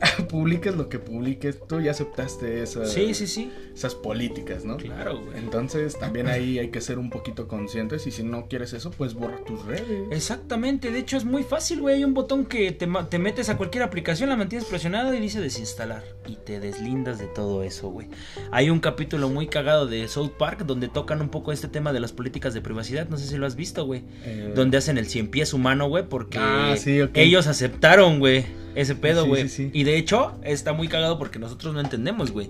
publiques 0.28 0.74
lo 0.76 0.88
que 0.88 0.98
publiques, 0.98 1.58
tú 1.68 1.80
ya 1.80 1.90
aceptaste 1.90 2.62
esa- 2.62 2.86
Sí, 2.86 3.14
sí, 3.14 3.26
sí. 3.26 3.50
esas 3.74 3.94
políticas, 3.94 4.64
¿no? 4.64 4.76
Claro, 4.76 5.20
güey. 5.20 5.38
Entonces 5.38 5.98
también 5.98 6.26
ahí 6.28 6.58
hay 6.58 6.70
que 6.70 6.80
ser 6.80 6.98
un 6.98 7.10
poquito 7.10 7.48
conscientes 7.48 8.06
y 8.06 8.10
si 8.10 8.22
no 8.22 8.46
quieres 8.48 8.72
eso, 8.72 8.90
pues 8.90 9.14
borra 9.14 9.38
tus 9.44 9.64
redes. 9.64 10.08
Exactamente, 10.10 10.90
de 10.90 10.98
hecho 11.00 11.16
es 11.16 11.24
muy 11.24 11.42
fácil, 11.42 11.80
güey. 11.80 11.96
Hay 11.96 12.04
un 12.04 12.14
botón 12.14 12.46
que 12.46 12.72
te, 12.72 12.88
te 13.08 13.18
metes 13.18 13.48
a 13.48 13.56
cualquier 13.56 13.82
aplicación, 13.82 14.28
la 14.28 14.36
mantienes 14.36 14.66
presionada 14.68 15.14
y 15.14 15.20
dice 15.20 15.40
desinstalar. 15.40 16.02
Y 16.30 16.36
te 16.36 16.60
deslindas 16.60 17.18
de 17.18 17.26
todo 17.26 17.64
eso, 17.64 17.88
güey. 17.90 18.06
Hay 18.52 18.70
un 18.70 18.78
capítulo 18.78 19.28
muy 19.28 19.48
cagado 19.48 19.86
de 19.88 20.06
South 20.06 20.30
Park 20.38 20.64
donde 20.64 20.86
tocan 20.88 21.20
un 21.20 21.28
poco 21.28 21.50
este 21.50 21.66
tema 21.66 21.92
de 21.92 21.98
las 21.98 22.12
políticas 22.12 22.54
de 22.54 22.60
privacidad. 22.60 23.08
No 23.08 23.16
sé 23.16 23.26
si 23.26 23.36
lo 23.36 23.46
has 23.46 23.56
visto, 23.56 23.84
güey. 23.84 24.02
Eh, 24.24 24.52
Donde 24.54 24.78
hacen 24.78 24.96
el 24.96 25.06
cien 25.06 25.28
pies 25.28 25.52
humano, 25.52 25.88
güey, 25.88 26.04
porque 26.08 26.38
Ah, 26.40 26.76
sí, 26.78 27.00
ellos 27.14 27.48
aceptaron, 27.48 28.20
güey, 28.20 28.44
ese 28.76 28.94
pedo, 28.94 29.26
güey. 29.26 29.48
sí, 29.48 29.48
sí. 29.48 29.70
Y 29.72 29.82
de 29.82 29.96
hecho, 29.96 30.38
está 30.44 30.72
muy 30.72 30.86
cagado 30.86 31.18
porque 31.18 31.40
nosotros 31.40 31.74
no 31.74 31.80
entendemos, 31.80 32.30
güey. 32.30 32.46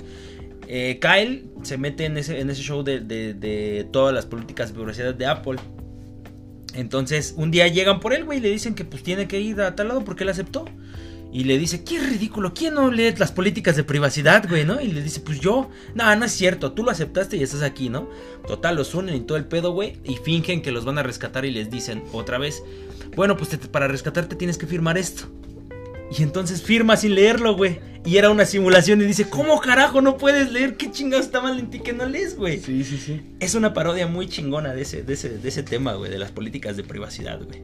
Eh, 0.68 0.98
Kyle 1.00 1.46
se 1.62 1.78
mete 1.78 2.04
en 2.04 2.18
ese, 2.18 2.38
en 2.40 2.50
ese 2.50 2.60
show 2.62 2.82
de, 2.82 3.00
de- 3.00 3.32
de 3.32 3.88
todas 3.90 4.14
las 4.14 4.26
políticas 4.26 4.68
de 4.68 4.74
privacidad 4.74 5.14
de 5.14 5.24
Apple. 5.24 5.56
Entonces, 6.74 7.34
un 7.36 7.50
día 7.50 7.66
llegan 7.68 7.98
por 7.98 8.12
él, 8.12 8.24
güey, 8.24 8.38
y 8.38 8.42
le 8.42 8.50
dicen 8.50 8.74
que 8.74 8.84
pues 8.84 9.02
tiene 9.02 9.26
que 9.26 9.40
ir 9.40 9.60
a 9.62 9.74
tal 9.74 9.88
lado 9.88 10.04
porque 10.04 10.22
él 10.24 10.28
aceptó. 10.28 10.66
Y 11.32 11.44
le 11.44 11.58
dice, 11.58 11.84
qué 11.84 12.00
ridículo, 12.00 12.54
¿quién 12.54 12.74
no 12.74 12.90
lee 12.90 13.14
las 13.16 13.30
políticas 13.30 13.76
de 13.76 13.84
privacidad, 13.84 14.48
güey, 14.48 14.64
no? 14.64 14.80
Y 14.80 14.88
le 14.88 15.00
dice, 15.02 15.20
pues 15.20 15.38
yo, 15.40 15.70
no, 15.94 16.16
no 16.16 16.24
es 16.24 16.32
cierto, 16.32 16.72
tú 16.72 16.82
lo 16.82 16.90
aceptaste 16.90 17.36
y 17.36 17.42
estás 17.44 17.62
aquí, 17.62 17.88
¿no? 17.88 18.08
Total, 18.48 18.74
los 18.74 18.94
unen 18.96 19.14
y 19.14 19.20
todo 19.20 19.38
el 19.38 19.44
pedo, 19.44 19.70
güey, 19.72 19.98
y 20.02 20.16
fingen 20.16 20.60
que 20.60 20.72
los 20.72 20.84
van 20.84 20.98
a 20.98 21.04
rescatar 21.04 21.44
y 21.44 21.52
les 21.52 21.70
dicen 21.70 22.02
otra 22.12 22.38
vez, 22.38 22.62
bueno, 23.14 23.36
pues 23.36 23.50
te- 23.50 23.58
para 23.58 23.86
rescatarte 23.86 24.34
tienes 24.34 24.58
que 24.58 24.66
firmar 24.66 24.98
esto. 24.98 25.28
Y 26.16 26.24
entonces 26.24 26.62
firma 26.62 26.96
sin 26.96 27.14
leerlo, 27.14 27.54
güey. 27.56 27.78
Y 28.04 28.16
era 28.16 28.30
una 28.30 28.44
simulación 28.44 29.00
y 29.00 29.04
dice, 29.04 29.28
¿cómo 29.30 29.60
carajo 29.60 30.00
no 30.00 30.16
puedes 30.16 30.50
leer? 30.50 30.76
¿Qué 30.76 30.90
chingados 30.90 31.26
está 31.26 31.40
mal 31.40 31.56
en 31.60 31.70
ti 31.70 31.78
que 31.78 31.92
no 31.92 32.06
lees, 32.06 32.36
güey? 32.36 32.58
Sí, 32.58 32.82
sí, 32.82 32.96
sí. 32.98 33.20
Es 33.38 33.54
una 33.54 33.72
parodia 33.74 34.08
muy 34.08 34.26
chingona 34.26 34.72
de 34.74 34.82
ese, 34.82 35.04
de 35.04 35.12
ese, 35.12 35.38
de 35.38 35.48
ese 35.48 35.62
tema, 35.62 35.92
güey, 35.92 36.10
de 36.10 36.18
las 36.18 36.32
políticas 36.32 36.76
de 36.76 36.82
privacidad, 36.82 37.40
güey. 37.44 37.62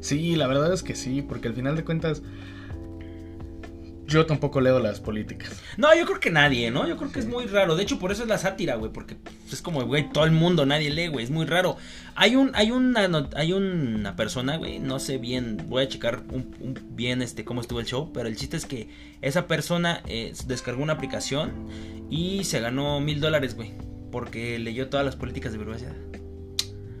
Sí, 0.00 0.34
la 0.34 0.48
verdad 0.48 0.72
es 0.72 0.82
que 0.82 0.96
sí, 0.96 1.22
porque 1.22 1.46
al 1.46 1.54
final 1.54 1.76
de 1.76 1.84
cuentas 1.84 2.22
yo 4.06 4.26
tampoco 4.26 4.60
leo 4.60 4.78
las 4.78 5.00
políticas. 5.00 5.60
No, 5.76 5.94
yo 5.94 6.06
creo 6.06 6.20
que 6.20 6.30
nadie, 6.30 6.70
¿no? 6.70 6.86
Yo 6.88 6.96
creo 6.96 7.10
que 7.12 7.18
es 7.18 7.26
muy 7.26 7.46
raro. 7.46 7.76
De 7.76 7.82
hecho, 7.82 7.98
por 7.98 8.12
eso 8.12 8.22
es 8.22 8.28
la 8.28 8.38
sátira, 8.38 8.76
güey. 8.76 8.92
Porque 8.92 9.16
es 9.50 9.62
como, 9.62 9.82
güey, 9.84 10.10
todo 10.12 10.24
el 10.24 10.30
mundo, 10.32 10.64
nadie 10.66 10.90
lee, 10.90 11.08
güey. 11.08 11.24
Es 11.24 11.30
muy 11.30 11.44
raro. 11.46 11.76
Hay 12.14 12.36
un, 12.36 12.52
hay 12.54 12.70
una, 12.70 13.28
hay 13.34 13.52
una 13.52 14.16
persona, 14.16 14.56
güey. 14.56 14.78
No 14.78 14.98
sé 15.00 15.18
bien. 15.18 15.58
Voy 15.68 15.82
a 15.84 15.88
checar 15.88 16.22
un, 16.30 16.54
un- 16.60 16.78
bien 16.96 17.20
este 17.22 17.44
cómo 17.44 17.60
estuvo 17.60 17.80
el 17.80 17.86
show. 17.86 18.12
Pero 18.12 18.28
el 18.28 18.36
chiste 18.36 18.56
es 18.56 18.66
que 18.66 18.88
esa 19.22 19.46
persona 19.46 20.02
eh, 20.06 20.32
descargó 20.46 20.82
una 20.82 20.92
aplicación 20.94 21.68
y 22.10 22.44
se 22.44 22.60
ganó 22.60 23.00
mil 23.00 23.20
dólares, 23.20 23.56
güey. 23.56 23.72
Porque 24.12 24.58
leyó 24.58 24.88
todas 24.88 25.04
las 25.04 25.16
políticas 25.16 25.52
de 25.52 25.58
privacidad. 25.58 25.94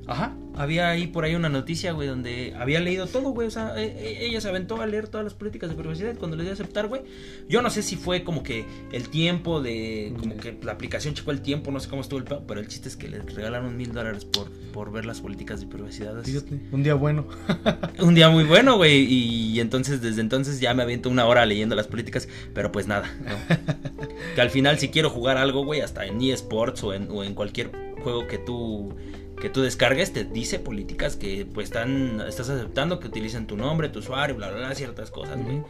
Ajá, 0.06 0.36
había 0.56 0.88
ahí 0.88 1.08
por 1.08 1.24
ahí 1.24 1.34
una 1.34 1.48
noticia, 1.48 1.92
güey, 1.92 2.08
donde 2.08 2.54
había 2.56 2.80
leído 2.80 3.06
todo, 3.06 3.30
güey. 3.30 3.48
O 3.48 3.50
sea, 3.50 3.74
e- 3.76 3.86
e- 3.86 4.26
ella 4.26 4.40
se 4.40 4.48
aventó 4.48 4.80
a 4.80 4.86
leer 4.86 5.08
todas 5.08 5.24
las 5.24 5.34
políticas 5.34 5.68
de 5.68 5.76
privacidad 5.76 6.16
cuando 6.16 6.36
le 6.36 6.44
dio 6.44 6.52
a 6.52 6.54
aceptar, 6.54 6.86
güey. 6.86 7.02
Yo 7.48 7.60
no 7.60 7.70
sé 7.70 7.82
si 7.82 7.96
fue 7.96 8.22
como 8.22 8.42
que 8.42 8.64
el 8.92 9.08
tiempo 9.08 9.60
de. 9.60 10.14
Como 10.18 10.36
que 10.36 10.58
la 10.62 10.72
aplicación 10.72 11.14
checó 11.14 11.32
el 11.32 11.42
tiempo, 11.42 11.70
no 11.72 11.80
sé 11.80 11.88
cómo 11.88 12.02
estuvo 12.02 12.20
el 12.20 12.24
pero 12.46 12.60
el 12.60 12.68
chiste 12.68 12.88
es 12.88 12.96
que 12.96 13.08
le 13.08 13.20
regalaron 13.20 13.76
mil 13.76 13.92
dólares 13.92 14.24
por, 14.24 14.50
por 14.72 14.92
ver 14.92 15.06
las 15.06 15.20
políticas 15.20 15.60
de 15.60 15.66
privacidad. 15.66 16.22
Fíjate, 16.22 16.60
un 16.70 16.82
día 16.82 16.94
bueno. 16.94 17.26
un 17.98 18.14
día 18.14 18.28
muy 18.28 18.44
bueno, 18.44 18.76
güey. 18.76 19.04
Y 19.04 19.60
entonces, 19.60 20.00
desde 20.00 20.20
entonces 20.20 20.60
ya 20.60 20.72
me 20.72 20.84
aviento 20.84 21.08
una 21.08 21.26
hora 21.26 21.44
leyendo 21.46 21.74
las 21.74 21.88
políticas, 21.88 22.28
pero 22.54 22.70
pues 22.70 22.86
nada, 22.86 23.12
¿no? 23.24 23.56
que 24.34 24.40
al 24.40 24.50
final, 24.50 24.78
si 24.78 24.88
quiero 24.88 25.10
jugar 25.10 25.36
algo, 25.36 25.64
güey, 25.64 25.80
hasta 25.80 26.06
en 26.06 26.20
eSports 26.22 26.84
o 26.84 26.94
en, 26.94 27.10
o 27.10 27.24
en 27.24 27.34
cualquier 27.34 27.70
juego 28.02 28.26
que 28.26 28.38
tú 28.38 28.94
que 29.40 29.50
tú 29.50 29.62
descargues 29.62 30.12
te 30.12 30.24
dice 30.24 30.58
políticas 30.58 31.16
que 31.16 31.46
pues 31.46 31.66
están 31.66 32.22
estás 32.26 32.48
aceptando 32.48 33.00
que 33.00 33.08
utilicen 33.08 33.46
tu 33.46 33.56
nombre, 33.56 33.88
tu 33.88 33.98
usuario, 33.98 34.34
bla 34.34 34.48
bla 34.48 34.58
bla, 34.58 34.74
ciertas 34.74 35.10
cosas, 35.10 35.42
güey. 35.42 35.62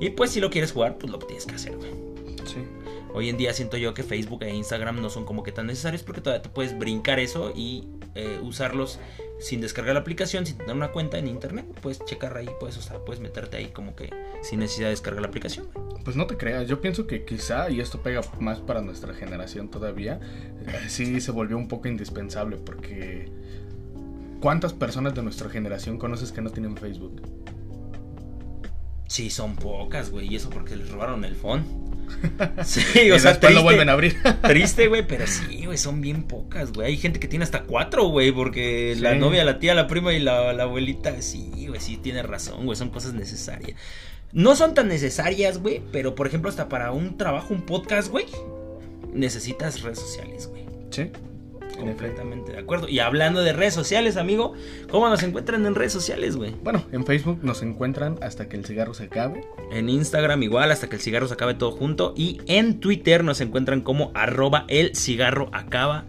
Y 0.00 0.10
pues 0.10 0.30
si 0.30 0.40
lo 0.40 0.50
quieres 0.50 0.72
jugar, 0.72 0.98
pues 0.98 1.10
lo 1.10 1.18
tienes 1.18 1.46
que 1.46 1.54
hacer, 1.54 1.76
güey. 1.76 1.90
Sí. 2.44 2.58
Hoy 3.14 3.28
en 3.28 3.36
día 3.36 3.52
siento 3.52 3.76
yo 3.76 3.94
que 3.94 4.02
Facebook 4.02 4.42
e 4.42 4.52
Instagram 4.52 5.00
no 5.00 5.08
son 5.08 5.24
como 5.24 5.42
que 5.42 5.52
tan 5.52 5.66
necesarios 5.66 6.02
porque 6.02 6.20
todavía 6.20 6.42
te 6.42 6.48
puedes 6.48 6.76
brincar 6.76 7.20
eso 7.20 7.52
y 7.54 7.86
eh, 8.14 8.40
usarlos 8.42 8.98
sin 9.40 9.60
descargar 9.60 9.94
la 9.94 10.00
aplicación, 10.00 10.46
sin 10.46 10.56
tener 10.58 10.74
una 10.74 10.92
cuenta 10.92 11.18
en 11.18 11.28
internet. 11.28 11.66
Puedes 11.82 12.04
checar 12.04 12.36
ahí, 12.36 12.48
puedes, 12.60 12.76
o 12.78 12.82
sea, 12.82 12.98
puedes 12.98 13.20
meterte 13.20 13.56
ahí 13.56 13.68
como 13.68 13.94
que 13.94 14.10
sin 14.42 14.60
necesidad 14.60 14.86
de 14.86 14.90
descargar 14.90 15.22
la 15.22 15.28
aplicación. 15.28 15.68
Pues 16.04 16.16
no 16.16 16.26
te 16.26 16.36
creas, 16.36 16.68
yo 16.68 16.80
pienso 16.80 17.06
que 17.06 17.24
quizá, 17.24 17.70
y 17.70 17.80
esto 17.80 18.02
pega 18.02 18.20
más 18.38 18.60
para 18.60 18.82
nuestra 18.82 19.14
generación 19.14 19.70
todavía, 19.70 20.20
eh, 20.66 20.88
sí 20.88 21.20
se 21.20 21.30
volvió 21.30 21.56
un 21.56 21.68
poco 21.68 21.88
indispensable 21.88 22.56
porque 22.56 23.30
¿cuántas 24.40 24.72
personas 24.72 25.14
de 25.14 25.22
nuestra 25.22 25.48
generación 25.48 25.98
conoces 25.98 26.30
que 26.30 26.42
no 26.42 26.50
tienen 26.50 26.76
Facebook? 26.76 27.22
Sí, 29.08 29.30
son 29.30 29.54
pocas, 29.54 30.10
güey. 30.10 30.32
Y 30.32 30.36
eso 30.36 30.50
porque 30.50 30.76
les 30.76 30.90
robaron 30.90 31.24
el 31.24 31.36
phone. 31.36 31.64
Sí, 32.64 33.10
o 33.10 33.18
sea, 33.18 33.32
después 33.32 33.54
lo 33.54 33.62
vuelven 33.62 33.88
a 33.88 33.92
abrir. 33.92 34.16
triste, 34.42 34.88
güey, 34.88 35.06
pero 35.06 35.26
sí, 35.26 35.64
güey, 35.64 35.78
son 35.78 36.00
bien 36.00 36.24
pocas, 36.24 36.72
güey. 36.72 36.88
Hay 36.88 36.96
gente 36.96 37.20
que 37.20 37.28
tiene 37.28 37.44
hasta 37.44 37.62
cuatro, 37.62 38.08
güey, 38.08 38.32
porque 38.32 38.96
la 38.98 39.14
novia, 39.14 39.44
la 39.44 39.58
tía, 39.58 39.74
la 39.74 39.86
prima 39.86 40.12
y 40.12 40.20
la, 40.20 40.52
la 40.52 40.64
abuelita, 40.64 41.20
sí, 41.22 41.66
güey, 41.68 41.80
sí, 41.80 41.96
tiene 41.96 42.22
razón, 42.22 42.64
güey, 42.64 42.76
son 42.76 42.90
cosas 42.90 43.14
necesarias. 43.14 43.78
No 44.32 44.56
son 44.56 44.74
tan 44.74 44.88
necesarias, 44.88 45.58
güey, 45.58 45.80
pero 45.92 46.14
por 46.14 46.26
ejemplo, 46.26 46.50
hasta 46.50 46.68
para 46.68 46.92
un 46.92 47.16
trabajo, 47.16 47.54
un 47.54 47.62
podcast, 47.62 48.08
güey, 48.08 48.26
necesitas 49.12 49.82
redes 49.82 50.00
sociales, 50.00 50.48
güey. 50.48 50.64
Sí. 50.90 51.10
Completamente 51.76 52.52
de 52.52 52.58
acuerdo. 52.58 52.88
Y 52.88 52.98
hablando 53.00 53.42
de 53.42 53.52
redes 53.52 53.74
sociales, 53.74 54.16
amigo, 54.16 54.54
¿cómo 54.90 55.08
nos 55.08 55.22
encuentran 55.22 55.66
en 55.66 55.74
redes 55.74 55.92
sociales, 55.92 56.36
güey? 56.36 56.54
Bueno, 56.62 56.84
en 56.92 57.04
Facebook 57.04 57.40
nos 57.42 57.62
encuentran 57.62 58.18
hasta 58.22 58.48
que 58.48 58.56
el 58.56 58.64
cigarro 58.64 58.94
se 58.94 59.04
acabe. 59.04 59.44
En 59.72 59.88
Instagram 59.88 60.42
igual, 60.42 60.70
hasta 60.70 60.88
que 60.88 60.96
el 60.96 61.02
cigarro 61.02 61.28
se 61.28 61.34
acabe 61.34 61.54
todo 61.54 61.72
junto. 61.72 62.14
Y 62.16 62.40
en 62.46 62.80
Twitter 62.80 63.24
nos 63.24 63.40
encuentran 63.40 63.80
como 63.80 64.10
arroba 64.14 64.64
el 64.68 64.94
cigarro 64.94 65.48
acaba. 65.52 66.06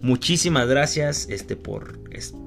Muchísimas 0.00 0.66
gracias 0.66 1.28
este, 1.30 1.54
por 1.54 1.98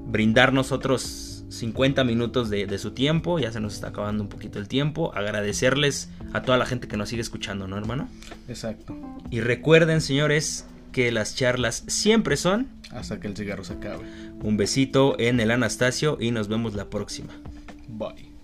brindarnos 0.06 0.72
otros 0.72 1.44
50 1.48 2.04
minutos 2.04 2.50
de, 2.50 2.66
de, 2.66 2.78
su 2.78 2.90
tiempo. 2.90 3.38
Ya 3.38 3.50
se 3.50 3.60
nos 3.60 3.74
está 3.74 3.88
acabando 3.88 4.22
un 4.22 4.28
poquito 4.28 4.58
el 4.58 4.68
tiempo. 4.68 5.12
Agradecerles 5.14 6.10
a 6.32 6.42
toda 6.42 6.58
la 6.58 6.66
gente 6.66 6.88
que 6.88 6.96
nos 6.96 7.08
sigue 7.08 7.22
escuchando, 7.22 7.66
¿no, 7.66 7.78
hermano? 7.78 8.08
Exacto. 8.48 8.94
Y 9.30 9.40
recuerden, 9.40 10.00
señores, 10.00 10.66
que 10.96 11.12
las 11.12 11.34
charlas 11.34 11.84
siempre 11.88 12.38
son 12.38 12.68
hasta 12.90 13.20
que 13.20 13.26
el 13.26 13.36
cigarro 13.36 13.64
se 13.64 13.74
acabe. 13.74 14.06
Un 14.42 14.56
besito 14.56 15.14
en 15.18 15.40
el 15.40 15.50
Anastasio 15.50 16.16
y 16.18 16.30
nos 16.30 16.48
vemos 16.48 16.74
la 16.74 16.88
próxima. 16.88 17.34
Bye. 17.86 18.35